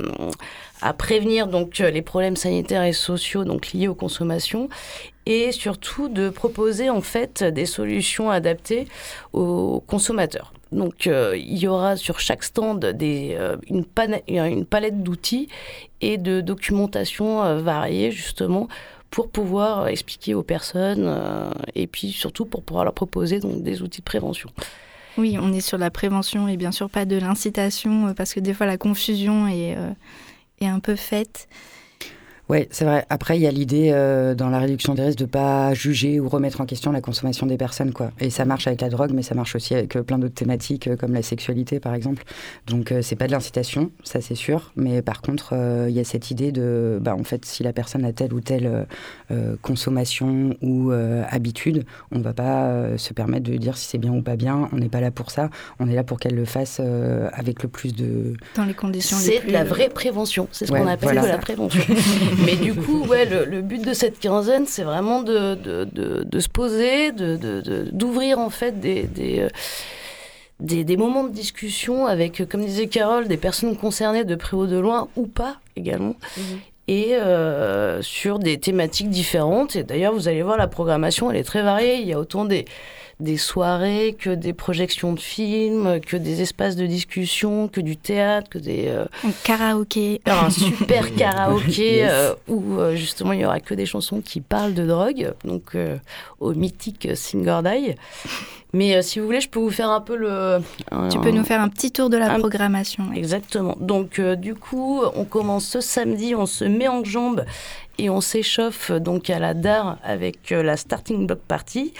prévenir 0.92 1.48
donc, 1.48 1.78
les 1.78 2.02
problèmes 2.02 2.36
sanitaires 2.36 2.84
et 2.84 2.92
sociaux 2.92 3.42
donc, 3.42 3.72
liés 3.72 3.88
aux 3.88 3.96
consommations 3.96 4.68
et 5.28 5.50
surtout 5.50 6.08
de 6.08 6.28
proposer 6.28 6.88
en 6.88 7.00
fait 7.00 7.42
des 7.42 7.66
solutions 7.66 8.30
adaptées 8.30 8.86
aux 9.32 9.82
consommateurs. 9.88 10.52
Donc 10.70 11.06
il 11.06 11.58
y 11.58 11.66
aura 11.66 11.96
sur 11.96 12.20
chaque 12.20 12.44
stand 12.44 12.84
des, 12.84 13.36
une 13.68 13.84
palette 13.84 15.02
d'outils 15.02 15.48
et 16.00 16.18
de 16.18 16.40
documentation 16.40 17.42
euh, 17.42 17.58
variée 17.58 18.10
justement 18.10 18.68
pour 19.10 19.30
pouvoir 19.30 19.88
expliquer 19.88 20.34
aux 20.34 20.42
personnes 20.42 21.04
euh, 21.06 21.50
et 21.74 21.86
puis 21.86 22.12
surtout 22.12 22.44
pour 22.44 22.62
pouvoir 22.62 22.84
leur 22.84 22.94
proposer 22.94 23.40
donc, 23.40 23.62
des 23.62 23.82
outils 23.82 24.00
de 24.00 24.04
prévention. 24.04 24.50
Oui, 25.18 25.38
on 25.40 25.52
est 25.52 25.60
sur 25.60 25.78
la 25.78 25.90
prévention 25.90 26.48
et 26.48 26.56
bien 26.56 26.72
sûr 26.72 26.90
pas 26.90 27.04
de 27.04 27.16
l'incitation, 27.16 28.08
euh, 28.08 28.12
parce 28.12 28.34
que 28.34 28.40
des 28.40 28.52
fois 28.52 28.66
la 28.66 28.76
confusion 28.76 29.48
est, 29.48 29.76
euh, 29.76 29.90
est 30.60 30.66
un 30.66 30.80
peu 30.80 30.96
faite. 30.96 31.48
Oui, 32.48 32.68
c'est 32.70 32.84
vrai. 32.84 33.04
Après, 33.10 33.36
il 33.36 33.42
y 33.42 33.46
a 33.46 33.50
l'idée 33.50 33.90
euh, 33.92 34.34
dans 34.36 34.48
la 34.50 34.60
réduction 34.60 34.94
des 34.94 35.02
risques 35.02 35.18
de 35.18 35.24
pas 35.24 35.74
juger 35.74 36.20
ou 36.20 36.28
remettre 36.28 36.60
en 36.60 36.64
question 36.66 36.92
la 36.92 37.00
consommation 37.00 37.44
des 37.46 37.56
personnes, 37.56 37.92
quoi. 37.92 38.12
Et 38.20 38.30
ça 38.30 38.44
marche 38.44 38.68
avec 38.68 38.80
la 38.82 38.88
drogue, 38.88 39.10
mais 39.12 39.22
ça 39.22 39.34
marche 39.34 39.56
aussi 39.56 39.74
avec 39.74 39.96
euh, 39.96 40.02
plein 40.04 40.16
d'autres 40.18 40.34
thématiques, 40.34 40.86
euh, 40.86 40.94
comme 40.96 41.12
la 41.12 41.22
sexualité, 41.22 41.80
par 41.80 41.94
exemple. 41.94 42.22
Donc, 42.68 42.92
euh, 42.92 43.02
c'est 43.02 43.16
pas 43.16 43.26
de 43.26 43.32
l'incitation, 43.32 43.90
ça 44.04 44.20
c'est 44.20 44.36
sûr. 44.36 44.70
Mais 44.76 45.02
par 45.02 45.22
contre, 45.22 45.54
euh, 45.54 45.86
il 45.88 45.96
y 45.96 46.00
a 46.00 46.04
cette 46.04 46.30
idée 46.30 46.52
de, 46.52 46.98
bah, 47.02 47.16
en 47.18 47.24
fait, 47.24 47.44
si 47.44 47.64
la 47.64 47.72
personne 47.72 48.04
a 48.04 48.12
telle 48.12 48.32
ou 48.32 48.40
telle 48.40 48.86
consommation 49.62 50.54
ou 50.62 50.92
euh, 50.92 51.24
habitude, 51.28 51.84
on 52.12 52.20
va 52.20 52.32
pas 52.32 52.66
euh, 52.66 52.96
se 52.96 53.12
permettre 53.12 53.50
de 53.50 53.56
dire 53.56 53.76
si 53.76 53.86
c'est 53.88 53.98
bien 53.98 54.12
ou 54.12 54.22
pas 54.22 54.36
bien. 54.36 54.68
On 54.72 54.76
n'est 54.76 54.88
pas 54.88 55.00
là 55.00 55.10
pour 55.10 55.30
ça. 55.30 55.50
On 55.80 55.88
est 55.88 55.94
là 55.94 56.04
pour 56.04 56.20
qu'elle 56.20 56.34
le 56.34 56.44
fasse 56.44 56.78
euh, 56.80 57.28
avec 57.32 57.62
le 57.62 57.68
plus 57.68 57.94
de. 57.94 58.34
Dans 58.54 58.64
les 58.64 58.74
conditions 58.74 59.16
les 59.18 59.22
C'est 59.24 59.38
plus... 59.40 59.48
de 59.48 59.52
la 59.52 59.64
vraie 59.64 59.88
prévention, 59.88 60.48
c'est 60.52 60.66
ce 60.66 60.72
Ouais, 60.72 60.80
qu'on 60.80 60.86
appelle 60.86 61.08
voilà. 61.14 61.22
de 61.22 61.28
la 61.28 61.38
prévention. 61.38 61.82
Mais 62.44 62.56
du 62.56 62.74
coup, 62.74 63.04
ouais, 63.06 63.24
le, 63.24 63.62
but 63.62 63.84
de 63.84 63.92
cette 63.92 64.18
quinzaine, 64.18 64.66
c'est 64.66 64.82
vraiment 64.82 65.22
de, 65.22 65.54
de, 65.54 65.84
de, 65.84 66.24
de 66.24 66.40
se 66.40 66.48
poser, 66.48 67.12
d'ouvrir 67.12 68.38
en 68.38 68.50
fait 68.50 68.80
des, 68.80 69.04
des, 69.04 69.40
euh, 69.40 69.48
des, 70.60 70.84
des 70.84 70.96
moments 70.96 71.24
de 71.24 71.32
discussion 71.32 72.06
avec, 72.06 72.40
euh, 72.40 72.46
comme 72.46 72.64
disait 72.64 72.86
Carole, 72.86 73.28
des 73.28 73.36
personnes 73.36 73.76
concernées 73.76 74.24
de 74.24 74.34
près 74.34 74.56
ou 74.56 74.66
de 74.66 74.78
loin 74.78 75.08
ou 75.16 75.26
pas 75.26 75.56
également. 75.76 76.16
Et 76.88 77.14
euh, 77.16 78.00
sur 78.02 78.38
des 78.38 78.58
thématiques 78.58 79.10
différentes. 79.10 79.74
Et 79.76 79.82
d'ailleurs, 79.82 80.12
vous 80.12 80.28
allez 80.28 80.42
voir, 80.42 80.56
la 80.56 80.68
programmation, 80.68 81.30
elle 81.30 81.36
est 81.36 81.42
très 81.44 81.62
variée. 81.62 81.96
Il 81.96 82.06
y 82.06 82.12
a 82.12 82.18
autant 82.20 82.44
des, 82.44 82.64
des 83.18 83.36
soirées 83.38 84.14
que 84.16 84.30
des 84.30 84.52
projections 84.52 85.12
de 85.12 85.18
films, 85.18 86.00
que 86.00 86.16
des 86.16 86.42
espaces 86.42 86.76
de 86.76 86.86
discussion, 86.86 87.66
que 87.66 87.80
du 87.80 87.96
théâtre, 87.96 88.48
que 88.48 88.58
des, 88.58 88.84
euh, 88.86 89.04
En 89.24 89.30
karaoké. 89.42 90.20
un 90.26 90.48
super 90.50 91.12
karaoké 91.16 91.96
Yes. 91.96 92.10
euh, 92.12 92.34
où 92.46 92.78
euh, 92.78 92.94
justement 92.94 93.32
il 93.32 93.40
y 93.40 93.44
aura 93.44 93.58
que 93.58 93.74
des 93.74 93.86
chansons 93.86 94.20
qui 94.20 94.40
parlent 94.40 94.74
de 94.74 94.86
drogue, 94.86 95.32
donc 95.44 95.74
euh, 95.74 95.96
au 96.38 96.52
mythique 96.54 97.08
Sing 97.16 97.48
or 97.48 97.64
Die. 97.64 97.96
Mais 98.72 98.96
euh, 98.96 99.02
si 99.02 99.20
vous 99.20 99.26
voulez, 99.26 99.40
je 99.40 99.48
peux 99.48 99.60
vous 99.60 99.70
faire 99.70 99.90
un 99.90 100.00
peu 100.00 100.16
le. 100.16 100.58
Tu 101.10 101.16
un- 101.16 101.20
peux 101.20 101.30
nous 101.30 101.44
faire 101.44 101.60
un 101.60 101.68
petit 101.68 101.92
tour 101.92 102.10
de 102.10 102.16
la 102.16 102.32
un- 102.32 102.38
programmation. 102.38 103.12
Exactement. 103.14 103.76
Donc 103.80 104.18
euh, 104.18 104.36
du 104.36 104.54
coup, 104.54 105.00
on 105.14 105.24
commence 105.24 105.66
ce 105.66 105.80
samedi, 105.80 106.34
on 106.34 106.46
se 106.46 106.64
met 106.64 106.88
en 106.88 107.04
jambes 107.04 107.44
et 107.98 108.10
on 108.10 108.20
s'échauffe 108.20 108.90
euh, 108.90 108.98
donc 109.00 109.30
à 109.30 109.38
la 109.38 109.54
DAR 109.54 109.98
avec 110.04 110.52
euh, 110.52 110.62
la 110.62 110.76
Starting 110.76 111.26
Block 111.26 111.40
Party, 111.46 111.94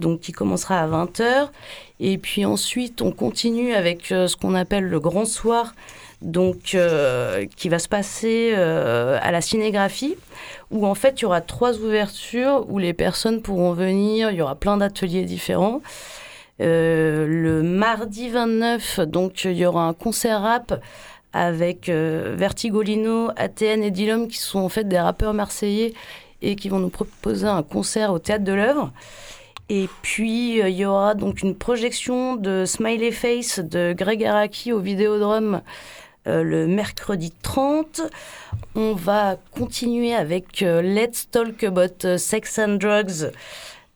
donc 0.00 0.20
qui 0.20 0.32
commencera 0.32 0.80
à 0.80 0.86
20h. 0.88 1.48
Et 2.00 2.18
puis 2.18 2.44
ensuite, 2.44 3.02
on 3.02 3.12
continue 3.12 3.72
avec 3.74 4.10
euh, 4.12 4.26
ce 4.26 4.36
qu'on 4.36 4.54
appelle 4.54 4.84
le 4.84 5.00
grand 5.00 5.24
soir, 5.26 5.74
donc 6.22 6.74
euh, 6.74 7.46
qui 7.56 7.68
va 7.68 7.78
se 7.78 7.88
passer 7.88 8.52
euh, 8.54 9.18
à 9.22 9.30
la 9.30 9.40
cinégraphie, 9.40 10.16
où 10.70 10.86
en 10.86 10.94
fait 10.94 11.20
il 11.20 11.22
y 11.22 11.24
aura 11.24 11.40
trois 11.40 11.78
ouvertures 11.78 12.66
où 12.68 12.78
les 12.78 12.92
personnes 12.92 13.42
pourront 13.42 13.72
venir. 13.72 14.30
Il 14.30 14.36
y 14.36 14.42
aura 14.42 14.54
plein 14.54 14.76
d'ateliers 14.76 15.24
différents. 15.24 15.80
Euh, 16.60 17.26
le 17.26 17.62
mardi 17.62 18.28
29, 18.28 19.00
donc 19.00 19.44
il 19.44 19.56
y 19.56 19.64
aura 19.64 19.86
un 19.86 19.94
concert 19.94 20.42
rap 20.42 20.82
avec 21.32 21.88
Vertigolino, 21.88 23.30
ATN 23.36 23.84
et 23.84 23.92
Dilom 23.92 24.26
qui 24.26 24.38
sont 24.38 24.58
en 24.58 24.68
fait 24.68 24.88
des 24.88 24.98
rappeurs 24.98 25.32
marseillais 25.32 25.94
et 26.42 26.56
qui 26.56 26.68
vont 26.68 26.80
nous 26.80 26.88
proposer 26.88 27.46
un 27.46 27.62
concert 27.62 28.12
au 28.12 28.18
théâtre 28.18 28.44
de 28.44 28.52
l'œuvre. 28.52 28.92
Et 29.68 29.88
puis 30.02 30.58
il 30.58 30.70
y 30.70 30.84
aura 30.84 31.14
donc 31.14 31.42
une 31.42 31.54
projection 31.54 32.34
de 32.34 32.64
Smiley 32.66 33.12
Face 33.12 33.60
de 33.60 33.94
Greg 33.96 34.24
Araki 34.24 34.72
au 34.72 34.80
Vidéodrome 34.80 35.62
euh, 36.26 36.42
le 36.42 36.66
mercredi 36.66 37.32
30. 37.42 38.02
On 38.74 38.94
va 38.94 39.36
continuer 39.56 40.14
avec 40.14 40.62
euh, 40.62 40.82
Let's 40.82 41.28
Talk 41.30 41.62
About 41.64 42.04
euh, 42.04 42.18
Sex 42.18 42.58
and 42.58 42.74
Drugs 42.76 43.30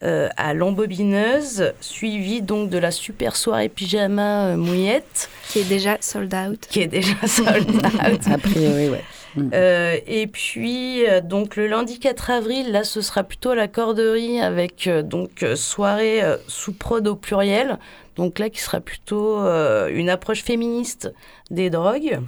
euh, 0.03 0.29
à 0.37 0.53
l'embobineuse, 0.55 1.73
suivi 1.81 2.43
donc 2.43 2.69
de 2.71 2.79
la 2.79 2.91
super 2.91 3.37
soirée 3.37 3.69
pyjama 3.69 4.49
euh, 4.49 4.57
mouillette, 4.57 5.31
Qui 5.49 5.61
est 5.61 5.69
déjà 5.69 5.97
sold 6.01 6.35
out. 6.35 6.67
qui 6.69 6.81
est 6.83 6.87
déjà 6.89 7.15
sold 7.27 7.71
out. 7.71 8.21
A 8.31 8.39
priori, 8.39 8.91
ouais. 8.91 9.05
Euh, 9.53 9.97
et 10.07 10.29
puis, 10.29 11.05
euh, 11.09 11.21
donc 11.21 11.57
le 11.57 11.67
lundi 11.67 11.99
4 11.99 12.31
avril, 12.31 12.71
là, 12.71 12.85
ce 12.85 13.01
sera 13.01 13.25
plutôt 13.25 13.53
la 13.55 13.67
corderie 13.67 14.41
avec 14.41 14.87
euh, 14.87 15.03
donc 15.03 15.45
soirée 15.57 16.23
euh, 16.23 16.37
sous 16.47 16.73
prod 16.73 17.07
au 17.09 17.17
pluriel. 17.17 17.79
Donc 18.17 18.39
là, 18.39 18.51
qui 18.51 18.61
sera 18.61 18.81
plutôt 18.81 19.39
euh, 19.41 19.89
une 19.93 20.09
approche 20.09 20.43
féministe 20.43 21.13
des 21.51 21.71
drogues. 21.71 22.21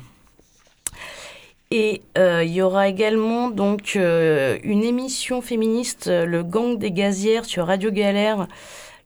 Et 1.70 2.02
euh, 2.16 2.44
il 2.44 2.52
y 2.52 2.62
aura 2.62 2.88
également 2.88 3.50
donc 3.50 3.94
euh, 3.96 4.58
une 4.62 4.84
émission 4.84 5.42
féministe, 5.42 6.06
le 6.08 6.42
Gang 6.42 6.78
des 6.78 6.92
gazières 6.92 7.44
sur 7.44 7.66
Radio 7.66 7.90
Galère, 7.90 8.46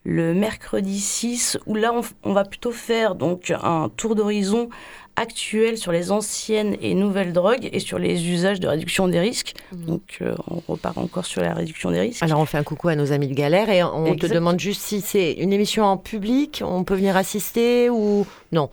le 0.05 0.35
mercredi 0.35 1.01
6, 1.01 1.59
où 1.67 1.75
là 1.75 1.93
on, 1.95 2.03
on 2.23 2.33
va 2.33 2.45
plutôt 2.45 2.73
faire 2.73 3.15
donc 3.15 3.53
un 3.63 3.89
tour 3.97 4.15
d'horizon 4.15 4.69
actuel 5.21 5.77
sur 5.77 5.93
les 5.93 6.11
anciennes 6.11 6.77
et 6.81 6.95
nouvelles 6.95 7.33
drogues 7.33 7.69
et 7.73 7.79
sur 7.81 7.99
les 7.99 8.29
usages 8.29 8.59
de 8.61 8.67
réduction 8.69 9.07
des 9.07 9.21
risques. 9.21 9.53
Donc 9.73 10.19
euh, 10.23 10.35
on 10.51 10.61
repart 10.73 10.97
encore 10.99 11.27
sur 11.27 11.43
la 11.43 11.53
réduction 11.55 11.91
des 11.91 12.01
risques. 12.01 12.23
Alors 12.23 12.41
on 12.41 12.47
fait 12.47 12.59
un 12.59 12.63
coucou 12.65 12.89
à 12.89 12.97
nos 12.97 13.13
amis 13.13 13.29
de 13.29 13.35
Galère 13.35 13.69
et 13.71 13.83
on 13.83 14.15
te 14.17 14.27
demande 14.27 14.59
juste 14.59 14.81
si 14.83 15.01
c'est 15.01 15.33
une 15.33 15.53
émission 15.53 15.85
en 15.85 15.97
public, 15.97 16.63
on 16.67 16.85
peut 16.85 16.95
venir 16.95 17.17
assister 17.17 17.91
ou 17.91 18.27
non? 18.53 18.71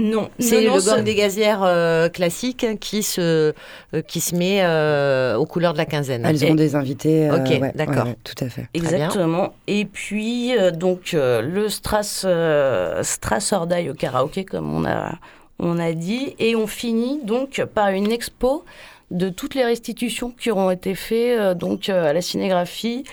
non, 0.00 0.30
C'est 0.38 0.60
le 0.62 0.70
gang 0.86 1.02
des 1.02 1.16
gazières 1.16 1.64
euh, 1.64 2.08
classique 2.08 2.64
qui 2.78 3.02
se 3.02 3.52
euh, 3.94 4.02
qui 4.06 4.20
se 4.20 4.36
met 4.36 4.60
euh, 4.62 5.34
aux 5.36 5.44
couleurs 5.44 5.72
de 5.72 5.78
la 5.78 5.86
quinzaine. 5.86 6.24
Elles 6.24 6.40
Et- 6.40 6.46
auront 6.46 6.54
des 6.54 6.76
invités. 6.76 7.28
euh, 7.28 7.36
Ok, 7.38 7.60
ouais, 7.60 7.72
d'accord. 7.74 8.04
ouais, 8.04 8.10
ouais, 8.10 8.16
tout 8.22 8.44
à 8.44 8.48
fait. 8.48 8.68
Exactement. 8.74 9.54
Et 9.66 9.84
puis, 9.86 10.56
euh, 10.56 10.70
donc, 10.70 11.14
euh, 11.14 11.42
le 11.42 11.68
Strass, 11.68 12.22
euh, 12.24 13.02
Strass 13.02 13.52
Ordaille 13.52 13.90
au 13.90 13.94
karaoké, 13.94 14.44
comme 14.44 14.72
on 14.72 14.84
a, 14.84 15.14
on 15.58 15.78
a 15.78 15.92
dit. 15.92 16.34
Et 16.38 16.56
on 16.56 16.66
finit 16.66 17.20
donc 17.22 17.62
par 17.74 17.88
une 17.88 18.12
expo 18.12 18.64
de 19.10 19.28
toutes 19.28 19.54
les 19.54 19.64
restitutions 19.64 20.30
qui 20.30 20.50
auront 20.50 20.70
été 20.70 20.94
faites 20.94 21.38
euh, 21.38 21.54
donc, 21.54 21.88
euh, 21.88 22.10
à 22.10 22.12
la 22.12 22.20
cinégraphie 22.20 23.04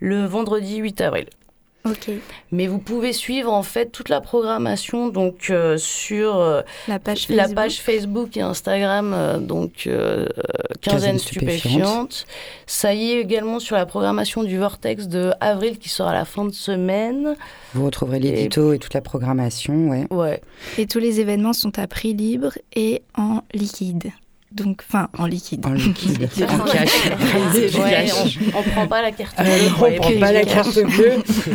le 0.00 0.24
vendredi 0.24 0.78
8 0.78 1.00
avril. 1.00 1.26
Mais 2.50 2.66
vous 2.66 2.78
pouvez 2.78 3.12
suivre 3.12 3.52
en 3.52 3.62
fait 3.62 3.92
toute 3.92 4.08
la 4.08 4.22
programmation 4.22 5.08
donc 5.08 5.50
euh, 5.50 5.76
sur 5.76 6.36
euh, 6.36 6.62
La 6.88 6.98
page 6.98 7.28
la 7.28 7.42
Facebook. 7.42 7.54
page 7.54 7.80
Facebook 7.80 8.36
et 8.38 8.40
Instagram 8.40 9.12
euh, 9.12 9.38
donc 9.38 9.86
euh, 9.86 10.26
quinzaine 10.80 11.18
stupéfiante. 11.18 12.26
Ça 12.66 12.94
y 12.94 13.12
est 13.12 13.20
également 13.20 13.60
sur 13.60 13.76
la 13.76 13.84
programmation 13.84 14.44
du 14.44 14.56
Vortex 14.56 15.08
de 15.08 15.32
avril 15.40 15.78
qui 15.78 15.90
sera 15.90 16.12
à 16.12 16.14
la 16.14 16.24
fin 16.24 16.46
de 16.46 16.52
semaine. 16.52 17.36
Vous 17.74 17.84
retrouverez 17.84 18.18
l'édito 18.18 18.72
et 18.72 18.78
toute 18.78 18.94
la 18.94 19.02
programmation, 19.02 19.90
ouais. 19.90 20.06
Ouais. 20.10 20.40
Et 20.78 20.86
tous 20.86 21.00
les 21.00 21.20
événements 21.20 21.52
sont 21.52 21.78
à 21.78 21.86
prix 21.86 22.14
libre 22.14 22.52
et 22.74 23.02
en 23.14 23.42
liquide. 23.52 24.10
Donc, 24.54 24.82
enfin, 24.88 25.08
en 25.18 25.26
liquide. 25.26 25.66
En 25.66 25.72
liquide, 25.72 26.28
en 26.48 26.58
cash. 26.64 27.06
Ouais, 27.76 28.06
on, 28.54 28.58
on 28.58 28.62
prend 28.62 28.86
pas 28.86 29.02
la 29.02 29.10
carte 29.10 29.34
Euh, 29.40 29.42
bleue 29.44 29.68
pour 29.76 29.88
on 29.88 29.92
prend 29.96 30.20
pas 30.20 30.32
la 30.32 30.44
cash. 30.44 30.52
carte 30.74 30.82
bleue. 30.96 31.12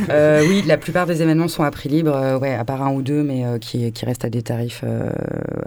Euh, 0.10 0.46
oui, 0.48 0.64
la 0.68 0.78
plupart 0.78 1.06
des 1.08 1.22
événements 1.22 1.48
sont 1.48 1.64
à 1.64 1.72
prix 1.72 1.88
libre, 1.88 2.14
euh, 2.14 2.38
ouais, 2.38 2.54
à 2.54 2.66
part 2.66 2.82
un 2.82 2.92
ou 2.92 3.02
deux, 3.02 3.24
mais 3.24 3.46
euh, 3.46 3.58
qui, 3.58 3.90
qui 3.94 4.06
restent 4.06 4.26
à 4.26 4.30
des 4.30 4.42
tarifs 4.42 4.82
euh, 4.84 5.12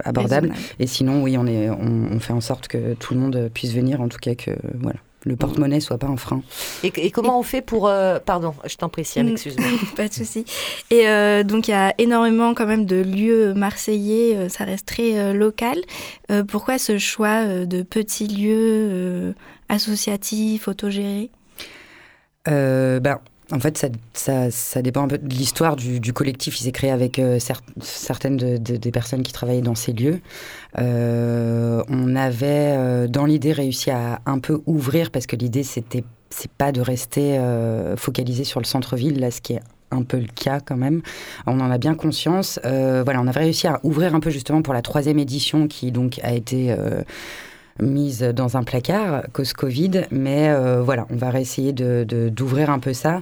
abordables. 0.03 0.53
Et 0.79 0.85
sinon, 0.85 1.23
oui, 1.23 1.35
on, 1.39 1.47
est, 1.47 1.69
on, 1.71 2.09
on 2.11 2.19
fait 2.19 2.33
en 2.33 2.41
sorte 2.41 2.67
que 2.67 2.93
tout 2.93 3.15
le 3.15 3.19
monde 3.19 3.49
puisse 3.51 3.73
venir, 3.73 3.99
en 4.01 4.09
tout 4.09 4.19
cas 4.19 4.35
que 4.35 4.51
voilà, 4.79 4.99
le 5.25 5.35
porte-monnaie 5.35 5.79
soit 5.79 5.97
pas 5.97 6.07
un 6.07 6.17
frein. 6.17 6.41
Et, 6.83 6.91
et 6.97 7.11
comment 7.11 7.39
on 7.39 7.43
fait 7.43 7.61
pour... 7.61 7.87
euh, 7.87 8.19
pardon, 8.19 8.53
je 8.65 8.75
t'en 8.75 8.89
prie, 8.89 9.05
Siam, 9.05 9.27
Mm. 9.27 9.31
excuse-moi. 9.31 9.67
Pas 9.95 10.07
de 10.09 10.13
souci. 10.13 10.45
Et 10.91 11.07
euh, 11.07 11.43
donc, 11.43 11.67
il 11.67 11.71
y 11.71 11.73
a 11.75 11.93
énormément 11.97 12.53
quand 12.53 12.65
même 12.67 12.85
de 12.85 12.97
lieux 13.01 13.53
marseillais, 13.53 14.35
euh, 14.35 14.49
ça 14.49 14.63
reste 14.65 14.85
très 14.87 15.17
euh, 15.17 15.33
local. 15.33 15.77
Euh, 16.31 16.43
pourquoi 16.43 16.77
ce 16.77 16.97
choix 16.97 17.45
euh, 17.45 17.65
de 17.65 17.81
petits 17.83 18.27
lieux 18.27 18.53
euh, 18.91 19.33
associatifs, 19.69 20.67
autogérés? 20.67 21.29
Euh, 22.49 22.99
ben, 22.99 23.19
en 23.53 23.59
fait, 23.59 23.85
ça, 24.13 24.81
dépend 24.81 25.03
un 25.03 25.07
peu 25.07 25.17
de 25.19 25.29
l'histoire 25.29 25.75
du, 25.75 26.13
collectif. 26.13 26.59
Il 26.59 26.63
s'est 26.63 26.71
créé 26.71 26.89
avec 26.89 27.19
euh, 27.19 27.37
cer- 27.37 27.59
certaines 27.81 28.35
de- 28.37 28.57
de- 28.57 28.77
des 28.77 28.91
personnes 28.91 29.21
qui 29.21 29.31
travaillaient 29.31 29.61
dans 29.61 29.75
ces 29.75 29.93
lieux. 29.93 30.19
Euh, 30.79 31.83
on 31.87 32.15
avait, 32.15 32.75
euh, 32.75 33.07
dans 33.07 33.25
l'idée, 33.25 33.51
réussi 33.53 33.91
à 33.91 34.21
un 34.25 34.39
peu 34.39 34.61
ouvrir, 34.65 35.11
parce 35.11 35.27
que 35.27 35.35
l'idée, 35.35 35.63
c'était 35.63 36.03
c'est 36.29 36.49
pas 36.51 36.71
de 36.71 36.81
rester 36.81 37.39
focalisé 37.95 38.43
sur 38.43 38.59
le 38.59 38.65
centre-ville, 38.65 39.19
là, 39.19 39.29
ce 39.29 39.39
qui 39.39 39.53
est 39.53 39.61
un 39.91 40.01
peu 40.01 40.17
le 40.17 40.25
cas 40.25 40.59
quand 40.59 40.75
même. 40.77 41.03
On 41.45 41.59
en 41.59 41.69
a 41.69 41.77
bien 41.77 41.93
conscience. 41.93 42.59
Voilà, 42.63 43.21
on 43.21 43.27
avait 43.27 43.41
réussi 43.41 43.67
à 43.67 43.79
ouvrir 43.83 44.15
un 44.15 44.19
peu 44.19 44.31
justement 44.31 44.63
pour 44.63 44.73
la 44.73 44.81
troisième 44.81 45.19
édition 45.19 45.67
qui 45.67 45.91
donc 45.91 46.19
a 46.23 46.33
été 46.33 46.75
mise 47.81 48.21
dans 48.21 48.55
un 48.57 48.63
placard 48.63 49.23
cause 49.33 49.53
Covid, 49.53 50.01
mais 50.11 50.49
euh, 50.49 50.81
voilà, 50.83 51.07
on 51.09 51.15
va 51.15 51.29
réessayer 51.31 51.73
de 51.73 52.03
de- 52.07 52.29
d'ouvrir 52.29 52.69
un 52.69 52.79
peu 52.79 52.93
ça. 52.93 53.21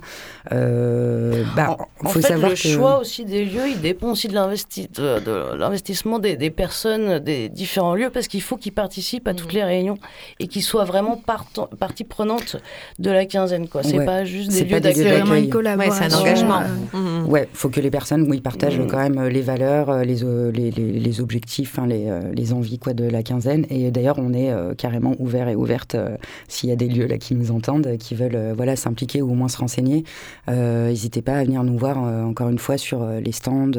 Euh, 0.52 1.44
bah, 1.56 1.78
En 2.04 2.10
faut 2.10 2.20
fait, 2.20 2.30
savoir 2.30 2.50
le 2.50 2.56
que 2.56 2.62
choix 2.62 3.00
aussi 3.00 3.26
des 3.26 3.46
lieux, 3.46 3.68
il 3.70 3.80
dépend 3.82 4.12
aussi 4.12 4.28
de 4.28 4.34
l'investi- 4.34 4.90
de- 4.94 5.20
de 5.20 5.56
l'investissement 5.58 6.20
des, 6.20 6.36
des 6.36 6.50
personnes 6.50 7.20
des 7.20 7.48
différents 7.50 7.96
lieux, 7.96 8.10
parce 8.10 8.28
qu'il 8.28 8.42
faut 8.42 8.58
qu'ils 8.58 8.72
participent 8.74 9.28
à 9.28 9.34
toutes 9.34 9.54
les 9.54 9.64
réunions 9.64 9.98
et 10.40 10.48
qu'ils 10.48 10.64
soient 10.64 10.84
vraiment 10.86 11.16
partant- 11.16 11.70
partie 11.80 12.04
prenante 12.04 12.58
de 13.00 13.10
la 13.12 13.26
quinzaine. 13.26 13.68
quoi. 13.68 13.84
C'est 13.84 14.00
Ouais. 14.00 14.06
pas 14.06 14.26
juste 14.26 14.50
des 14.50 14.56
C'est 14.58 14.64
lieux 14.66 14.70
C'est 14.76 14.80
d'accueil. 14.82 15.04
vraiment 15.04 15.20
une 15.20 15.30
d'accueil. 15.30 15.44
Ouais, 15.44 15.50
collaboration. 15.50 16.06
c'est 16.10 16.16
un 16.16 16.20
engagement. 16.20 16.62
euh, 16.62 16.98
Mhm. 16.98 17.30
Ouais, 17.30 17.48
faut 17.54 17.70
que 17.70 17.80
les 17.80 17.92
personnes, 17.92 18.26
oui, 18.30 18.42
partagent 18.42 18.80
Mm. 18.80 18.88
quand 18.88 18.98
même 18.98 19.18
euh, 19.18 19.30
les 19.30 19.42
valeurs, 19.42 20.00
les, 20.04 20.16
les, 20.54 20.72
les, 20.72 21.00
les 21.00 21.22
objectifs, 21.22 21.78
hein, 21.80 21.86
les, 21.88 22.10
les 22.34 22.54
envies 22.54 22.80
quoi 22.80 22.94
de 22.94 23.06
la 23.08 23.24
quinzaine. 23.24 23.66
Et 23.70 23.92
d'ailleurs, 23.92 24.16
on 24.18 24.34
est 24.34 24.41
euh, 24.50 24.74
carrément 24.74 25.14
ouvert 25.20 25.48
et 25.50 25.56
ouverte 25.56 25.96
euh, 25.96 26.18
s'il 26.48 26.70
y 26.70 26.72
a 26.72 26.76
des 26.76 26.88
lieux 26.88 27.06
là 27.06 27.18
qui 27.18 27.36
nous 27.36 27.52
entendent, 27.52 27.88
euh, 27.88 27.98
qui 27.98 28.16
veulent 28.16 28.54
voilà 28.56 28.76
s'impliquer 28.76 29.22
ou 29.22 29.32
au 29.32 29.36
moins 29.36 29.50
se 29.50 29.58
renseigner. 29.58 30.04
N'hésitez 30.48 31.22
pas 31.22 31.34
à 31.34 31.44
venir 31.44 31.64
nous 31.64 31.78
voir 31.78 31.98
encore 31.98 32.50
une 32.50 32.60
fois 32.60 32.78
sur 32.78 33.06
les 33.06 33.32
stands 33.32 33.72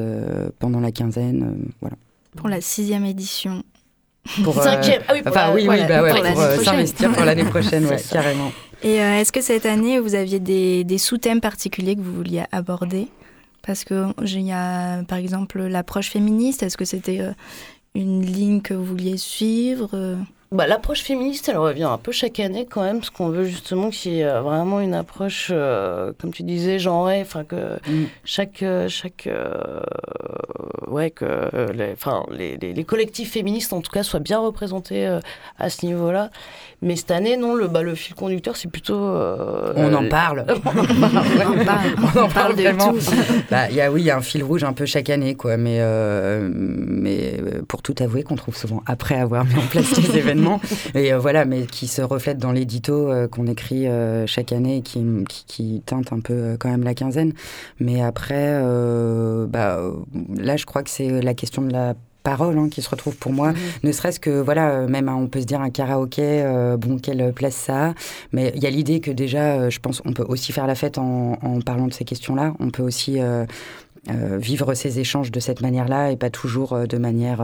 pendant 0.58 0.80
la 0.80 0.92
quinzaine, 0.92 1.56
voilà. 1.80 1.96
pour 2.36 2.48
la 2.48 2.60
sixième 2.60 3.04
édition. 3.04 3.62
Pour, 4.44 4.58
euh, 4.60 4.62
Cinquième. 4.62 5.02
Ah 5.08 5.12
oui, 5.14 5.22
pour 5.22 5.32
Enfin 5.32 5.48
la- 5.48 5.54
oui, 5.54 5.64
voilà, 5.64 5.82
oui, 5.82 5.88
bah 5.88 6.02
ouais, 6.02 6.10
pour 6.10 6.18
pour, 6.18 6.24
l'année 6.24 6.36
prochaine. 6.36 6.64
s'investir 6.64 7.12
pour 7.12 7.24
l'année 7.24 7.44
prochaine, 7.44 7.86
ouais, 7.88 7.96
carrément. 8.10 8.52
Et 8.82 9.00
euh, 9.00 9.18
est-ce 9.18 9.32
que 9.32 9.40
cette 9.40 9.66
année, 9.66 9.98
vous 9.98 10.14
aviez 10.14 10.38
des, 10.40 10.84
des 10.84 10.98
sous-thèmes 10.98 11.40
particuliers 11.40 11.96
que 11.96 12.00
vous 12.00 12.14
vouliez 12.14 12.44
aborder? 12.52 13.08
Parce 13.66 13.84
que 13.84 14.06
il 14.24 14.40
y 14.42 14.52
a, 14.52 15.02
par 15.04 15.18
exemple, 15.18 15.60
l'approche 15.62 16.08
féministe. 16.10 16.62
Est-ce 16.62 16.76
que 16.76 16.84
c'était 16.84 17.20
euh, 17.20 17.32
une 17.94 18.24
ligne 18.24 18.60
que 18.60 18.74
vous 18.74 18.84
vouliez 18.84 19.16
suivre 19.16 19.90
Bah, 20.52 20.66
L'approche 20.66 21.00
féministe, 21.02 21.48
elle 21.48 21.56
revient 21.56 21.84
un 21.84 21.98
peu 21.98 22.12
chaque 22.12 22.38
année 22.38 22.66
quand 22.70 22.82
même, 22.82 22.98
parce 22.98 23.10
qu'on 23.10 23.28
veut 23.30 23.44
justement 23.44 23.88
qu'il 23.90 24.12
y 24.12 24.20
ait 24.20 24.24
euh, 24.24 24.42
vraiment 24.42 24.80
une 24.80 24.94
approche, 24.94 25.48
euh, 25.50 26.12
comme 26.20 26.30
tu 26.32 26.42
disais, 26.42 26.78
genrée, 26.78 27.20
enfin 27.22 27.44
que 27.44 27.56
Mm. 27.88 28.04
chaque, 28.24 28.62
euh, 28.62 28.88
chaque, 28.88 29.26
euh, 29.26 29.80
ouais, 30.88 31.10
que 31.10 31.24
les, 31.72 31.92
enfin, 31.92 32.24
les, 32.30 32.56
les, 32.58 32.74
les 32.74 32.84
collectifs 32.84 33.32
féministes 33.32 33.72
en 33.72 33.80
tout 33.80 33.90
cas 33.90 34.02
soient 34.02 34.20
bien 34.20 34.38
représentés 34.40 35.06
euh, 35.06 35.20
à 35.58 35.70
ce 35.70 35.86
niveau-là. 35.86 36.30
Mais 36.82 36.96
cette 36.96 37.12
année, 37.12 37.36
non, 37.36 37.54
le, 37.54 37.68
bah, 37.68 37.82
le 37.82 37.94
fil 37.94 38.14
conducteur, 38.14 38.56
c'est 38.56 38.68
plutôt. 38.70 38.94
On 39.76 39.94
en 39.94 40.08
parle. 40.08 40.44
on 40.48 40.68
en 40.70 41.64
parle. 41.64 41.94
on 42.14 42.18
en 42.20 42.28
parle 42.28 42.56
de 42.56 42.62
vraiment. 42.62 42.92
tout. 42.92 42.98
Bah, 43.50 43.68
il 43.70 43.76
y 43.76 43.80
a, 43.80 43.90
oui, 43.90 44.00
il 44.02 44.06
y 44.06 44.10
a 44.10 44.16
un 44.16 44.20
fil 44.20 44.42
rouge 44.42 44.64
un 44.64 44.72
peu 44.72 44.84
chaque 44.84 45.08
année, 45.10 45.34
quoi. 45.34 45.56
Mais, 45.56 45.78
mais 46.50 47.38
pour 47.68 47.82
tout 47.82 47.94
avouer, 48.00 48.22
qu'on 48.24 48.34
trouve 48.36 48.56
souvent 48.56 48.82
après 48.86 49.14
avoir 49.16 49.44
mis 49.44 49.54
en 49.56 49.66
place 49.70 49.96
les 49.96 50.18
événements. 50.18 50.41
Et 50.94 51.12
euh, 51.12 51.18
voilà, 51.18 51.44
mais 51.44 51.66
qui 51.66 51.86
se 51.86 52.02
reflète 52.02 52.38
dans 52.38 52.52
l'édito 52.52 53.10
euh, 53.10 53.28
qu'on 53.28 53.46
écrit 53.46 53.86
euh, 53.86 54.26
chaque 54.26 54.52
année 54.52 54.78
et 54.78 54.82
qui, 54.82 55.04
qui, 55.28 55.44
qui 55.46 55.82
teinte 55.84 56.12
un 56.12 56.20
peu 56.20 56.56
quand 56.58 56.70
même 56.70 56.84
la 56.84 56.94
quinzaine. 56.94 57.32
Mais 57.80 58.02
après, 58.02 58.60
bah, 59.48 59.80
là, 60.36 60.56
je 60.56 60.66
crois 60.66 60.82
que 60.82 60.90
c'est 60.90 61.22
la 61.22 61.34
question 61.34 61.62
de 61.62 61.72
la 61.72 61.94
parole 62.22 62.58
hein, 62.58 62.68
qui 62.68 62.82
se 62.82 62.90
retrouve 62.90 63.16
pour 63.16 63.32
moi. 63.32 63.52
Ne 63.82 63.92
serait-ce 63.92 64.20
que, 64.20 64.30
voilà, 64.30 64.86
même 64.86 65.08
hein, 65.08 65.16
on 65.18 65.26
peut 65.26 65.40
se 65.40 65.46
dire 65.46 65.60
un 65.60 65.70
karaoké, 65.70 66.42
euh, 66.42 66.76
bon, 66.76 66.98
quelle 66.98 67.32
place 67.32 67.54
ça 67.54 67.88
a. 67.88 67.94
Mais 68.32 68.52
il 68.54 68.62
y 68.62 68.66
a 68.66 68.70
l'idée 68.70 69.00
que 69.00 69.10
déjà, 69.10 69.54
euh, 69.54 69.70
je 69.70 69.80
pense, 69.80 70.02
on 70.04 70.12
peut 70.12 70.24
aussi 70.28 70.52
faire 70.52 70.66
la 70.66 70.74
fête 70.74 70.98
en, 70.98 71.38
en 71.42 71.60
parlant 71.60 71.86
de 71.86 71.92
ces 71.92 72.04
questions-là. 72.04 72.54
On 72.60 72.70
peut 72.70 72.82
aussi 72.82 73.20
euh, 73.20 73.46
vivre 74.08 74.74
ces 74.74 74.98
échanges 74.98 75.30
de 75.30 75.40
cette 75.40 75.60
manière-là 75.60 76.10
et 76.10 76.16
pas 76.16 76.30
toujours 76.30 76.86
de 76.86 76.98
manière 76.98 77.40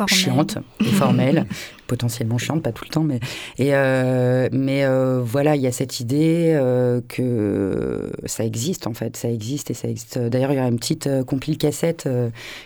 euh, 0.00 0.06
Formel. 0.06 0.08
chiante 0.08 0.58
et 0.80 0.84
formelle, 0.92 1.46
potentiellement 1.90 2.38
chiante, 2.38 2.62
pas 2.62 2.70
tout 2.70 2.84
le 2.84 2.90
temps, 2.90 3.02
mais 3.02 3.18
et 3.58 3.74
euh, 3.74 4.48
mais 4.52 4.84
euh, 4.84 5.20
voilà, 5.24 5.56
il 5.56 5.62
y 5.62 5.66
a 5.66 5.72
cette 5.72 5.98
idée 5.98 6.52
euh, 6.54 7.00
que 7.08 8.12
ça 8.26 8.44
existe 8.44 8.86
en 8.86 8.94
fait, 8.94 9.16
ça 9.16 9.28
existe 9.28 9.72
et 9.72 9.74
ça 9.74 9.88
existe. 9.88 10.16
D'ailleurs, 10.16 10.52
il 10.52 10.56
y 10.56 10.60
aura 10.60 10.68
une 10.68 10.78
petite 10.78 11.08
compile 11.24 11.58
cassette 11.58 12.08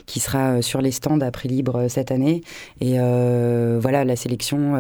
qui 0.05 0.21
sera 0.21 0.61
sur 0.61 0.83
les 0.83 0.91
stands 0.91 1.21
à 1.21 1.31
prix 1.31 1.49
libre 1.49 1.87
cette 1.89 2.11
année. 2.11 2.43
Et 2.83 2.99
voilà 3.81 4.05
la 4.05 4.17
sélection 4.17 4.73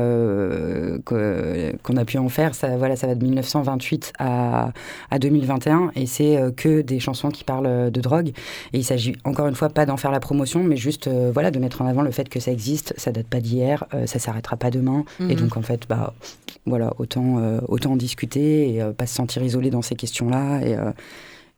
qu'on 1.05 1.97
a 1.97 2.05
pu 2.05 2.19
en 2.19 2.29
faire, 2.29 2.55
ça 2.55 2.77
voilà, 2.77 2.97
ça 2.97 3.07
va 3.07 3.15
de 3.15 3.25
1928 3.25 4.13
à 4.19 4.73
à 5.11 5.19
2021 5.19 5.93
et 5.97 6.05
c'est 6.05 6.39
que 6.57 6.83
des 6.83 7.01
chansons 7.01 7.31
qui 7.31 7.45
parlent 7.45 7.91
de 7.91 8.01
drogue. 8.01 8.29
Et 8.75 8.79
il 8.79 8.85
s'agit 8.85 9.17
encore 9.25 9.47
une 9.47 9.55
fois 9.55 9.71
pas 9.71 9.87
d'en 9.87 9.97
faire 9.97 10.11
la 10.11 10.21
promotion, 10.21 10.63
mais 10.63 10.77
juste 10.77 11.09
voilà 11.33 11.51
de 11.51 11.59
mettre 11.59 11.81
en 11.81 11.87
avant 11.87 12.03
le 12.03 12.11
fait 12.11 12.29
que 12.29 12.41
ça 12.45 12.51
existe, 12.53 12.95
ça 12.97 13.11
date 13.13 13.27
pas 13.27 13.41
d'hier, 13.41 13.85
euh, 13.95 14.07
ça 14.07 14.19
s'arrêtera 14.19 14.57
pas 14.57 14.71
demain, 14.71 15.05
et 15.21 15.23
Mhm. 15.35 15.37
donc 15.37 15.57
en 15.57 15.63
fait 15.63 15.83
bah 15.89 16.15
voilà 16.67 16.93
autant 16.99 17.39
euh, 17.39 17.61
autant 17.69 17.93
en 17.93 17.97
discuter 17.97 18.71
et 18.73 18.83
euh, 18.83 18.93
pas 18.93 19.07
se 19.07 19.15
sentir 19.15 19.43
isolé 19.43 19.69
dans 19.71 19.83
ces 19.83 19.97
questions-là 19.97 20.61
et 20.67 20.75
euh, 20.77 20.93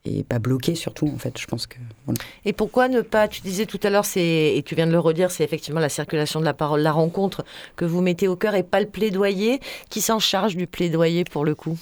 et 0.05 0.23
pas 0.23 0.39
bloqué 0.39 0.73
surtout 0.75 1.07
en 1.13 1.17
fait. 1.17 1.37
Je 1.37 1.45
pense 1.47 1.67
que 1.67 1.75
voilà. 2.05 2.19
Et 2.45 2.53
pourquoi 2.53 2.87
ne 2.87 3.01
pas, 3.01 3.27
tu 3.27 3.41
disais 3.41 3.65
tout 3.65 3.79
à 3.83 3.89
l'heure, 3.89 4.05
c'est 4.05 4.53
et 4.55 4.63
tu 4.63 4.73
viens 4.75 4.87
de 4.87 4.91
le 4.93 4.99
redire, 4.99 5.31
c'est 5.31 5.43
effectivement 5.43 5.81
la 5.81 5.89
circulation 5.89 6.39
de 6.39 6.45
la 6.45 6.53
parole, 6.53 6.79
la 6.81 6.93
rencontre 6.93 7.43
que 7.75 7.83
vous 7.83 7.99
mettez 8.01 8.29
au 8.29 8.37
cœur 8.37 8.55
et 8.55 8.63
pas 8.63 8.79
le 8.79 8.87
plaidoyer. 8.87 9.59
Qui 9.89 9.99
s'en 9.99 10.19
charge 10.19 10.55
du 10.55 10.65
plaidoyer 10.65 11.25
pour 11.25 11.43
le 11.43 11.55
coup? 11.55 11.77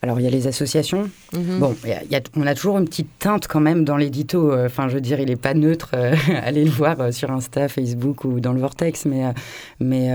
Alors 0.00 0.20
il 0.20 0.24
y 0.24 0.26
a 0.28 0.30
les 0.30 0.46
associations. 0.46 1.10
Mhm. 1.32 1.58
Bon, 1.58 1.74
il 1.82 1.90
y 1.90 1.92
a- 1.92 2.02
il 2.04 2.10
y 2.12 2.14
a- 2.14 2.20
on 2.36 2.46
a 2.46 2.54
toujours 2.54 2.78
une 2.78 2.84
petite 2.84 3.08
teinte 3.18 3.48
quand 3.48 3.58
même 3.60 3.84
dans 3.84 3.96
l'édito. 3.96 4.52
euh, 4.52 4.66
Enfin, 4.66 4.88
je 4.88 4.94
veux 4.94 5.00
dire, 5.00 5.18
il 5.18 5.26
n'est 5.26 5.34
pas 5.36 5.54
neutre. 5.54 5.90
euh, 5.94 6.14
allez 6.44 6.64
le 6.64 6.70
voir 6.70 7.00
euh, 7.00 7.10
sur 7.10 7.32
Insta, 7.32 7.66
Facebook 7.68 8.24
ou 8.24 8.38
dans 8.38 8.52
le 8.52 8.60
Vortex. 8.60 9.06
Mais, 9.06 9.24
mais 9.80 10.08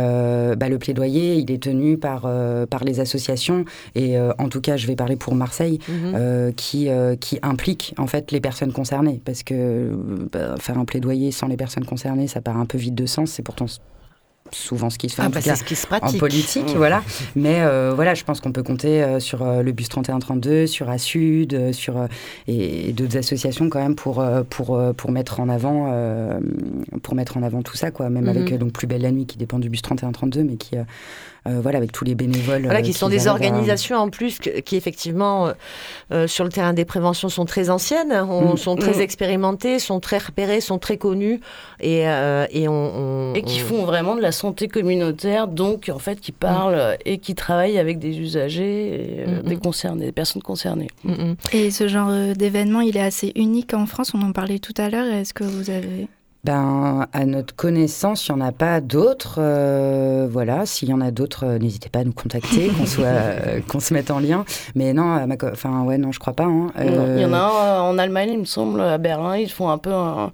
bah, 0.55 0.69
le 0.69 0.77
plaidoyer, 0.79 1.35
il 1.35 1.51
est 1.51 1.61
tenu 1.61 1.97
par, 1.97 2.21
par 2.69 2.83
les 2.85 2.99
associations. 3.01 3.65
Et 3.95 4.17
en 4.19 4.47
tout 4.49 4.61
cas, 4.61 4.77
je 4.77 4.87
vais 4.87 4.95
parler 4.95 5.15
pour 5.17 5.35
Marseille. 5.35 5.79
Mhm. 5.89 6.53
qui, 6.55 6.87
qui 7.19 7.39
implique 7.41 7.93
en 7.97 8.07
fait 8.07 8.31
les 8.31 8.39
personnes 8.39 8.71
concernées. 8.71 9.19
Parce 9.25 9.43
que 9.43 9.89
bah, 10.31 10.55
faire 10.59 10.77
un 10.77 10.85
plaidoyer 10.85 11.31
sans 11.31 11.47
les 11.47 11.57
personnes 11.57 11.85
concernées, 11.85 12.27
ça 12.27 12.41
part 12.41 12.57
un 12.57 12.65
peu 12.65 12.77
vide 12.77 12.95
de 12.95 13.05
sens. 13.05 13.31
C'est 13.31 13.43
pourtant 13.43 13.65
souvent 14.53 14.89
ce 14.89 14.97
qui 14.97 15.09
se 15.09 15.15
fait 15.15 15.21
Ah 15.23 15.27
en 15.27 15.29
bah, 15.29 15.41
cas 15.41 15.55
ce 15.55 15.63
qui 15.63 15.75
se 15.75 15.85
en 15.85 15.89
pratique. 15.99 16.19
politique, 16.19 16.73
voilà. 16.75 17.03
Mais 17.35 17.61
euh, 17.61 17.91
voilà, 17.95 18.13
je 18.13 18.23
pense 18.23 18.39
qu'on 18.41 18.51
peut 18.51 18.63
compter 18.63 19.03
euh, 19.03 19.19
sur 19.19 19.41
euh, 19.43 19.61
le 19.61 19.71
bus 19.71 19.89
3132, 19.89 20.67
sur 20.67 20.89
Asud, 20.89 21.53
euh, 21.53 21.73
sur 21.73 21.97
euh, 21.97 22.07
et, 22.47 22.89
et 22.89 22.93
d'autres 22.93 23.17
associations 23.17 23.69
quand 23.69 23.79
même 23.81 23.95
pour 23.95 24.23
pour 24.49 24.79
pour 24.95 25.11
mettre 25.11 25.39
en 25.39 25.49
avant 25.49 25.89
euh, 25.91 26.39
pour 27.01 27.15
mettre 27.15 27.37
en 27.37 27.43
avant 27.43 27.61
tout 27.61 27.75
ça 27.77 27.91
quoi. 27.91 28.09
Même 28.09 28.23
Mhm. 28.23 28.29
avec 28.29 28.51
euh, 28.51 28.57
donc 28.57 28.71
plus 28.73 28.87
belle 28.87 29.01
la 29.01 29.11
nuit 29.11 29.25
qui 29.25 29.37
dépend 29.37 29.59
du 29.59 29.69
bus 29.69 29.81
3132, 29.81 30.43
mais 30.43 30.55
qui 30.55 30.75
voilà, 31.45 31.77
avec 31.77 31.91
tous 31.91 32.05
les 32.05 32.15
bénévoles. 32.15 32.63
Voilà, 32.63 32.79
euh, 32.79 32.81
qui 32.81 32.93
sont 32.93 33.09
des 33.09 33.27
à- 33.27 33.31
organisations 33.31 33.97
en 33.97 34.09
plus 34.09 34.39
que- 34.39 34.59
qui 34.61 34.75
effectivement 34.75 35.47
euh, 35.47 35.53
euh, 36.11 36.27
sur 36.27 36.43
le 36.45 36.49
terrain 36.51 36.73
des 36.73 36.85
préventions 36.85 37.29
sont 37.29 37.45
très 37.45 37.69
anciennes, 37.69 38.13
on- 38.13 38.53
Mm. 38.53 38.57
sont 38.57 38.75
très 38.75 38.97
Mm. 38.97 39.01
expérimentées, 39.01 39.79
sont 39.79 39.99
très 39.99 40.19
repérées, 40.19 40.61
sont 40.61 40.79
très 40.79 40.97
connues 40.97 41.39
et, 41.79 42.07
euh, 42.07 42.45
et 42.51 42.67
on, 42.67 42.73
on- 42.73 43.33
Et 43.33 43.41
qui 43.41 43.61
on- 43.61 43.65
font 43.65 43.85
vraiment 43.85 44.15
de 44.15 44.21
la 44.21 44.31
santé 44.31 44.67
communautaire, 44.67 45.47
donc 45.47 45.89
en 45.93 45.99
fait 45.99 46.19
qui 46.21 46.31
parlent 46.31 46.75
euh, 46.75 46.95
et 47.05 47.17
qui 47.17 47.35
travaillent 47.35 47.77
avec 47.79 47.99
des 47.99 48.17
usagers, 48.19 48.87
et, 48.87 49.25
euh, 49.27 49.41
Mm, 49.41 49.47
des 49.49 49.55
mm. 49.55 49.59
concernés, 49.59 50.05
des 50.05 50.11
personnes 50.11 50.41
concernées. 50.41 50.87
Mm, 51.03 51.11
mm. 51.11 51.35
Et 51.53 51.71
ce 51.71 51.87
genre 51.87 52.09
euh, 52.09 52.33
d'événement, 52.33 52.81
il 52.81 52.95
est 52.97 53.01
assez 53.01 53.31
unique 53.35 53.73
en 53.73 53.85
France. 53.85 54.11
On 54.13 54.21
en 54.21 54.31
parlait 54.31 54.59
tout 54.59 54.73
à 54.77 54.89
l'heure. 54.89 55.07
Est-ce 55.13 55.33
que 55.33 55.43
vous 55.43 55.69
avez 55.69 56.07
Ben, 56.43 57.07
à 57.13 57.25
notre 57.25 57.55
connaissance, 57.55 58.27
il 58.27 58.35
n'y 58.35 58.41
en 58.41 58.45
a 58.45 58.51
pas 58.51 58.81
d'autres. 58.81 59.35
euh, 59.39 60.27
voilà, 60.29 60.65
s'il 60.65 60.89
y 60.89 60.93
en 60.93 60.99
a 60.99 61.09
d'autres, 61.09 61.45
euh, 61.45 61.57
n'hésitez 61.57 61.87
pas 61.87 61.99
à 61.99 62.03
nous 62.03 62.11
contacter, 62.11 62.67
qu'on 62.67 62.85
soit, 62.85 63.05
euh, 63.05 63.61
qu'on 63.65 63.79
se 63.79 63.93
mette 63.93 64.11
en 64.11 64.19
lien. 64.19 64.43
Mais 64.75 64.91
non, 64.91 65.25
enfin 65.53 65.83
ouais, 65.83 65.97
non, 65.97 66.11
je 66.11 66.19
crois 66.19 66.33
pas. 66.33 66.43
hein. 66.43 66.67
Il 66.77 67.21
y 67.21 67.25
en 67.25 67.31
a 67.31 67.37
Euh, 67.37 67.79
un 67.79 67.81
en 67.83 67.97
Allemagne, 67.97 68.31
il 68.33 68.39
me 68.39 68.45
semble, 68.45 68.81
à 68.81 68.97
Berlin, 68.97 69.37
ils 69.37 69.49
font 69.49 69.69
un 69.69 69.77
peu 69.77 69.93
un, 69.93 70.33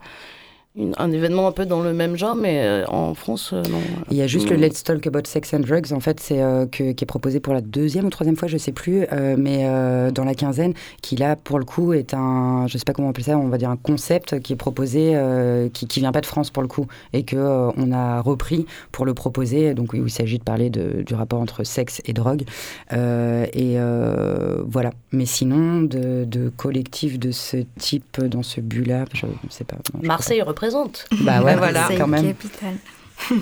une- 0.79 0.93
un 0.97 1.11
événement 1.11 1.47
un 1.47 1.51
peu 1.51 1.65
dans 1.65 1.81
le 1.81 1.93
même 1.93 2.15
genre, 2.15 2.35
mais 2.35 2.61
euh, 2.63 2.85
en 2.87 3.13
France, 3.13 3.51
euh, 3.53 3.61
non. 3.69 3.79
Il 4.09 4.17
y 4.17 4.21
a 4.21 4.27
juste 4.27 4.49
le 4.49 4.57
Mm. 4.57 4.61
Let's 4.61 4.83
Talk 4.83 5.05
About 5.07 5.25
Sex 5.25 5.53
and 5.53 5.59
Drugs, 5.59 5.91
en 5.93 5.99
fait, 5.99 6.19
c'est 6.19 6.41
euh, 6.41 6.65
que- 6.65 6.93
qui 6.93 7.03
est 7.03 7.05
proposé 7.05 7.39
pour 7.39 7.53
la 7.53 7.61
deuxième 7.61 8.05
ou 8.05 8.09
troisième 8.09 8.35
fois, 8.37 8.47
je 8.47 8.57
sais 8.57 8.71
plus, 8.71 9.05
euh, 9.11 9.35
mais 9.37 9.65
euh, 9.67 10.09
dans 10.11 10.23
la 10.23 10.33
quinzaine, 10.33 10.73
qui 11.01 11.15
là, 11.17 11.35
pour 11.35 11.59
le 11.59 11.65
coup, 11.65 11.93
est 11.93 12.13
un, 12.13 12.65
je 12.67 12.77
sais 12.77 12.85
pas 12.85 12.93
comment 12.93 13.09
appeler 13.09 13.25
ça, 13.25 13.37
on 13.37 13.49
va 13.49 13.57
dire 13.57 13.69
un 13.69 13.77
concept 13.77 14.39
qui 14.39 14.53
est 14.53 14.55
proposé, 14.55 15.11
euh, 15.15 15.67
qui, 15.73 15.85
qui 15.87 15.99
vient 15.99 16.11
pas 16.13 16.21
de 16.21 16.25
France 16.25 16.49
pour 16.49 16.61
le 16.63 16.69
coup, 16.69 16.87
et 17.13 17.23
que 17.23 17.35
euh, 17.35 17.69
on 17.75 17.91
a 17.91 18.21
repris 18.21 18.65
pour 18.91 19.05
le 19.05 19.13
proposer. 19.13 19.73
Donc 19.73 19.93
oui, 19.93 20.01
il 20.03 20.09
s'agit 20.09 20.39
de 20.39 20.43
parler 20.43 20.69
de- 20.69 21.03
du 21.03 21.13
rapport 21.13 21.41
entre 21.41 21.63
sexe 21.63 22.01
et 22.05 22.13
drogue, 22.13 22.43
Euh, 22.93 23.45
et 23.53 23.73
euh, 23.79 24.63
voilà. 24.65 24.91
Mais 25.11 25.25
sinon, 25.25 25.81
de, 25.81 26.25
de 26.25 26.49
collectifs 26.55 27.19
de 27.19 27.31
ce 27.31 27.57
type 27.77 28.19
dans 28.23 28.43
ce 28.43 28.61
but-là, 28.61 29.05
je 29.13 29.25
ne 29.25 29.31
sais 29.49 29.63
pas. 29.63 29.75
non, 29.93 30.07
Marseille 30.07 30.41
représente. 30.41 30.68
Pas. 30.69 31.05
Bah 31.21 31.41
ouais, 31.41 31.55
voilà, 31.55 31.87
quand 31.97 32.07
même. 32.07 32.25
capitale. 32.27 32.77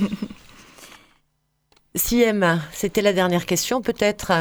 Siem, 1.95 2.61
c'était 2.73 3.01
la 3.01 3.13
dernière 3.13 3.45
question 3.45 3.81
peut-être? 3.81 4.31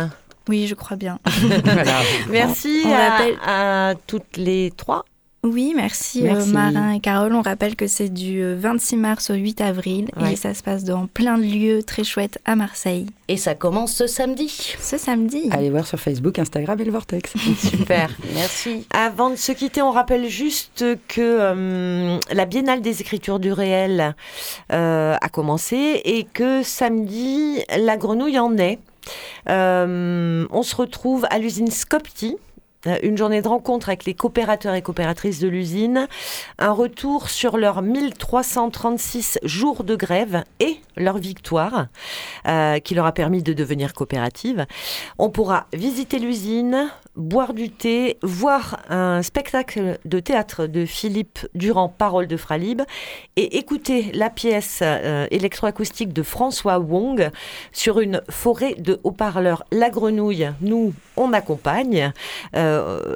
Oui, 0.49 0.67
je 0.67 0.75
crois 0.75 0.97
bien. 0.97 1.19
Voilà. 1.65 2.01
Merci 2.29 2.83
On 2.85 2.93
à, 2.93 3.09
rappelle- 3.11 3.39
à 3.45 3.95
toutes 4.07 4.37
les 4.37 4.73
trois. 4.77 5.05
Oui, 5.45 5.75
merci, 5.77 6.23
euh, 6.23 6.33
Merci. 6.33 6.51
Marin 6.51 6.91
et 6.93 7.01
Carole. 7.01 7.33
On 7.33 7.41
rappelle 7.43 7.77
que 7.77 7.87
c'est 7.87 8.09
du 8.09 8.41
euh, 8.43 8.57
26 8.59 8.97
mars 8.97 9.31
au 9.31 9.35
8 9.35 9.61
avril 9.61 10.09
Ouais. 10.21 10.33
et 10.33 10.37
ça 10.37 10.55
se 10.55 10.63
passe 10.63 10.83
dans 10.83 11.07
plein 11.07 11.39
de 11.39 11.45
lieux 11.45 11.83
très 11.85 12.03
chouettes 12.03 12.41
à 12.45 12.57
Marseille. 12.57 13.07
Et 13.29 13.37
ça 13.37 13.55
commence 13.55 13.93
ce 13.95 14.09
samedi. 14.09 14.49
Ce 14.81 14.99
samedi. 14.99 15.49
Allez 15.53 15.71
voir 15.71 15.87
sur 15.87 16.01
Facebook, 16.01 16.39
Instagram 16.41 16.81
et 16.81 16.85
le 16.85 16.91
Vortex. 16.91 17.33
Super. 17.59 18.11
Merci. 18.35 18.87
Avant 18.93 19.31
de 19.31 19.37
se 19.37 19.53
quitter, 19.53 19.83
on 19.83 19.93
rappelle 19.93 20.29
juste 20.29 20.85
que 21.07 21.21
euh, 21.21 22.19
la 22.33 22.45
Biennale 22.45 22.81
des 22.81 23.01
écritures 23.01 23.39
du 23.39 23.53
réel 23.53 24.17
euh, 24.73 25.15
a 25.21 25.29
commencé 25.29 26.01
et 26.05 26.25
que 26.25 26.65
samedi, 26.65 27.61
la 27.79 27.97
grenouille 27.97 28.39
en 28.41 28.57
est. 28.59 28.81
Euh, 29.49 30.45
on 30.51 30.63
se 30.65 30.75
retrouve 30.75 31.25
à 31.31 31.39
l'usine 31.39 31.71
Scopti. 31.71 32.37
Euh, 32.87 32.99
Une 33.03 33.17
journée 33.17 33.43
de 33.43 33.49
rencontre 33.49 33.89
avec 33.89 34.05
les 34.05 34.15
coopérateurs 34.15 34.75
et 34.75 34.83
coopératrices 34.83 35.41
de 35.41 35.49
l'usine, 35.49 36.09
un 36.59 36.73
retour 36.73 37.31
sur 37.31 37.57
leurs 37.57 37.83
1336 37.83 39.39
jours 39.43 39.85
de 39.85 39.97
grève 39.97 40.45
et 40.61 40.81
leur 40.97 41.19
victoire 41.19 41.87
euh, 42.47 42.79
qui 42.79 42.95
leur 42.95 43.07
a 43.07 43.13
permis 43.13 43.43
de 43.43 43.53
devenir 43.53 43.93
coopérative. 43.93 44.67
On 45.19 45.31
pourra 45.31 45.67
visiter 45.73 46.19
l'usine, 46.19 46.91
boire 47.15 47.55
du 47.55 47.71
thé, 47.71 48.19
voir 48.23 48.81
un 48.89 49.23
spectacle 49.23 49.99
de 50.05 50.21
théâtre 50.21 50.67
de 50.67 50.87
Philippe 50.87 51.47
Durand, 51.55 51.89
Parole 51.89 52.27
de 52.27 52.37
Fralib, 52.37 52.83
et 53.37 53.59
écouter 53.59 54.11
la 54.15 54.31
pièce 54.31 54.81
euh, 54.83 55.27
électroacoustique 55.31 56.13
de 56.13 56.23
François 56.23 56.79
Wong 56.79 57.31
sur 57.73 58.01
une 58.01 58.23
forêt 58.31 58.75
de 58.75 59.01
haut-parleurs. 59.05 59.65
La 59.73 59.91
grenouille, 59.91 60.51
nous, 60.61 60.93
on 61.17 61.33
accompagne 61.33 62.13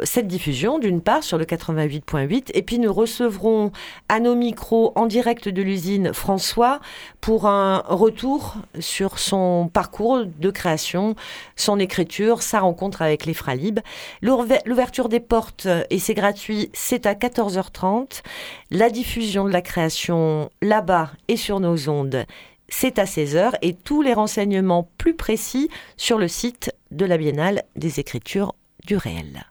cette 0.05 0.27
diffusion, 0.27 0.79
d'une 0.79 1.01
part, 1.01 1.23
sur 1.23 1.39
le 1.39 1.45
88.8, 1.45 2.51
et 2.55 2.63
puis 2.63 2.79
nous 2.79 2.93
recevrons 2.93 3.73
à 4.09 4.21
nos 4.21 4.35
micros 4.35 4.93
en 4.97 5.07
direct 5.07 5.49
de 5.49 5.63
l'usine 5.63 6.13
François 6.13 6.81
pour 7.21 7.47
un 7.47 7.79
retour 7.87 8.55
sur 8.79 9.19
son 9.19 9.71
parcours 9.73 10.25
de 10.27 10.51
création, 10.51 11.15
son 11.57 11.79
écriture, 11.79 12.43
sa 12.43 12.61
rencontre 12.61 13.03
avec 13.03 13.27
les 13.27 13.35
Fralib. 13.35 13.81
L'ouver- 14.23 14.61
L'ouverture 14.67 15.09
des 15.09 15.21
portes, 15.21 15.67
euh, 15.67 15.83
et 15.91 15.99
c'est 15.99 16.15
gratuit, 16.15 16.71
c'est 16.73 17.07
à 17.07 17.15
14h30. 17.15 18.23
La 18.71 18.91
diffusion 18.91 19.45
de 19.45 19.53
la 19.53 19.63
création 19.63 20.51
là-bas 20.63 21.11
et 21.29 21.37
sur 21.37 21.61
nos 21.61 21.89
ondes, 21.89 22.25
c'est 22.69 22.99
à 22.99 23.05
16h. 23.05 23.53
Et 23.63 23.75
tous 23.75 24.03
les 24.03 24.15
renseignements 24.15 24.89
plus 24.99 25.15
précis 25.15 25.69
sur 25.97 26.19
le 26.19 26.29
site 26.29 26.73
de 26.91 27.05
la 27.05 27.17
Biennale 27.17 27.63
des 27.77 28.01
écritures 28.01 28.55
du 28.87 28.97
réel. 28.97 29.45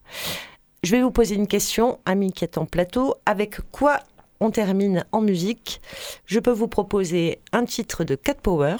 Je 0.83 0.91
vais 0.95 1.01
vous 1.01 1.11
poser 1.11 1.35
une 1.35 1.47
question, 1.47 1.99
amis 2.05 2.31
qui 2.31 2.43
êtes 2.45 2.57
en 2.57 2.65
plateau. 2.65 3.15
Avec 3.25 3.57
quoi 3.71 3.99
on 4.39 4.49
termine 4.51 5.05
en 5.11 5.21
musique? 5.21 5.81
Je 6.25 6.39
peux 6.39 6.51
vous 6.51 6.67
proposer 6.69 7.39
un 7.51 7.65
titre 7.65 8.03
de 8.03 8.15
Cat 8.15 8.35
Power 8.35 8.77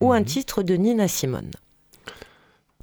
ou 0.00 0.12
un 0.12 0.20
Mhm. 0.20 0.24
titre 0.26 0.62
de 0.62 0.74
Nina 0.74 1.06
Simone. 1.08 1.50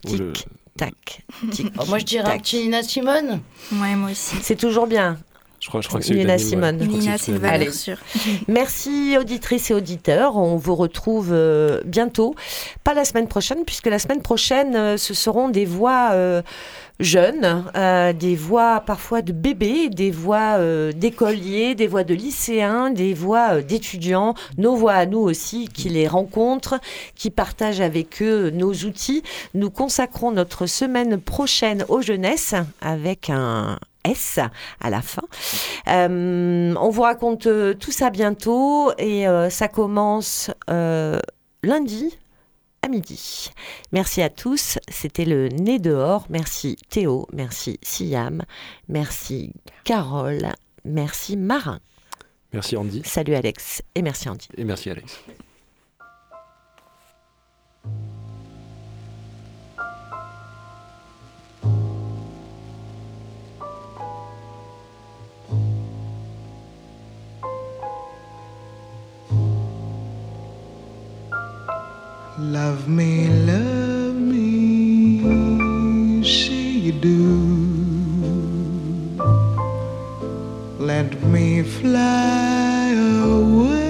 Le- 0.06 0.32
Tic, 0.34 0.48
tac, 0.78 1.22
tic. 1.52 1.72
Oh, 1.80 1.86
moi, 1.88 2.00
je 2.00 2.06
dirais 2.06 2.24
un 2.28 2.32
tac. 2.32 2.42
petit 2.44 2.58
Nina 2.64 2.84
Simone. 2.84 3.42
Ouais, 3.74 3.96
moi 3.96 4.12
aussi. 4.12 4.36
C'est 4.42 4.56
toujours 4.56 4.88
bien. 4.88 5.18
Je 5.60 5.68
crois, 5.68 5.82
je 5.82 5.88
crois 5.88 6.00
que 6.00 6.06
c'est 6.08 6.16
Nina 6.16 6.34
ouais. 6.34 6.40
Simone. 6.40 6.78
Nina, 6.78 7.18
valeur 7.18 7.52
Allez. 7.52 7.72
sûre. 7.72 7.98
Merci 8.48 9.16
auditrices 9.20 9.70
et 9.70 9.76
auditeurs. 9.76 10.36
On 10.38 10.56
vous 10.58 10.74
retrouve 10.76 11.30
euh, 11.32 11.82
bientôt. 11.86 12.34
Pas 12.84 12.96
la 12.96 13.06
semaine 13.06 13.28
prochaine, 13.28 13.64
puisque 13.64 13.86
la 13.86 14.00
semaine 14.00 14.24
prochaine, 14.24 14.76
euh, 14.76 14.98
ce 14.98 15.14
seront 15.14 15.50
des 15.50 15.66
voix 15.66 16.10
euh, 16.14 16.42
jeunes, 17.02 17.66
euh, 17.76 18.14
des 18.14 18.36
voix 18.36 18.82
parfois 18.82 19.22
de 19.22 19.32
bébés, 19.32 19.90
des 19.90 20.12
voix 20.12 20.58
euh, 20.58 20.92
d'écoliers, 20.92 21.76
des 21.76 21.88
voix 21.88 22.04
de 22.04 22.14
lycéens, 22.14 22.92
des 22.92 23.14
voix 23.14 23.56
euh, 23.56 23.62
d'étudiants, 23.62 24.36
nos 24.58 24.76
voix 24.76 24.94
à 24.94 25.06
nous 25.06 25.20
aussi, 25.20 25.68
qui 25.68 25.90
les 25.90 26.08
rencontrent, 26.08 26.80
qui 27.16 27.30
partagent 27.30 27.82
avec 27.82 28.22
eux 28.22 28.52
nos 28.52 28.74
outils. 28.74 29.24
Nous 29.54 29.70
consacrons 29.70 30.32
notre 30.32 30.66
semaine 30.68 31.20
prochaine 31.20 31.86
aux 31.90 32.02
jeunesses 32.02 32.56
avec 32.82 33.30
un 33.30 33.80
S 34.04 34.40
à 34.80 34.90
la 34.90 35.02
fin. 35.02 35.24
On 35.88 36.90
vous 36.90 37.02
raconte 37.02 37.48
tout 37.80 37.92
ça 37.92 38.10
bientôt 38.10 38.92
et 38.98 39.28
euh, 39.28 39.50
ça 39.50 39.68
commence 39.68 40.50
lundi 41.64 42.18
à 42.82 42.88
midi. 42.88 43.52
Merci 43.92 44.22
à 44.22 44.30
tous. 44.30 44.80
C'était 44.90 45.26
le 45.26 45.50
nez 45.50 45.80
dehors. 45.80 46.26
Merci 46.30 46.78
Théo. 46.90 47.28
Merci 47.34 47.80
Siam. 47.84 48.44
Merci 48.88 49.54
Carole. 49.84 50.52
Merci 50.86 51.38
Marin. 51.38 51.80
Merci 52.54 52.76
Andy. 52.76 53.02
Salut 53.06 53.36
Alex 53.36 53.82
et 53.96 54.02
merci 54.02 54.30
Andy. 54.30 54.48
Et 54.58 54.64
merci 54.64 54.90
Alex. 54.90 55.20
Love 72.42 72.88
me, 72.88 73.28
love 73.46 74.16
me, 74.16 75.20
you 76.24 76.92
do. 76.92 77.22
Let 80.80 81.22
me 81.22 81.62
fly 81.62 82.94
away 83.24 83.81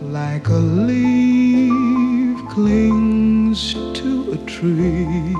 like 0.00 0.48
a 0.48 0.60
leaf 0.88 2.38
clings 2.48 3.74
to 3.92 4.32
a 4.32 4.38
tree. 4.46 5.34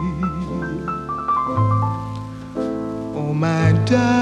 Oh, 3.17 3.33
my 3.35 3.73
darling. 3.87 4.22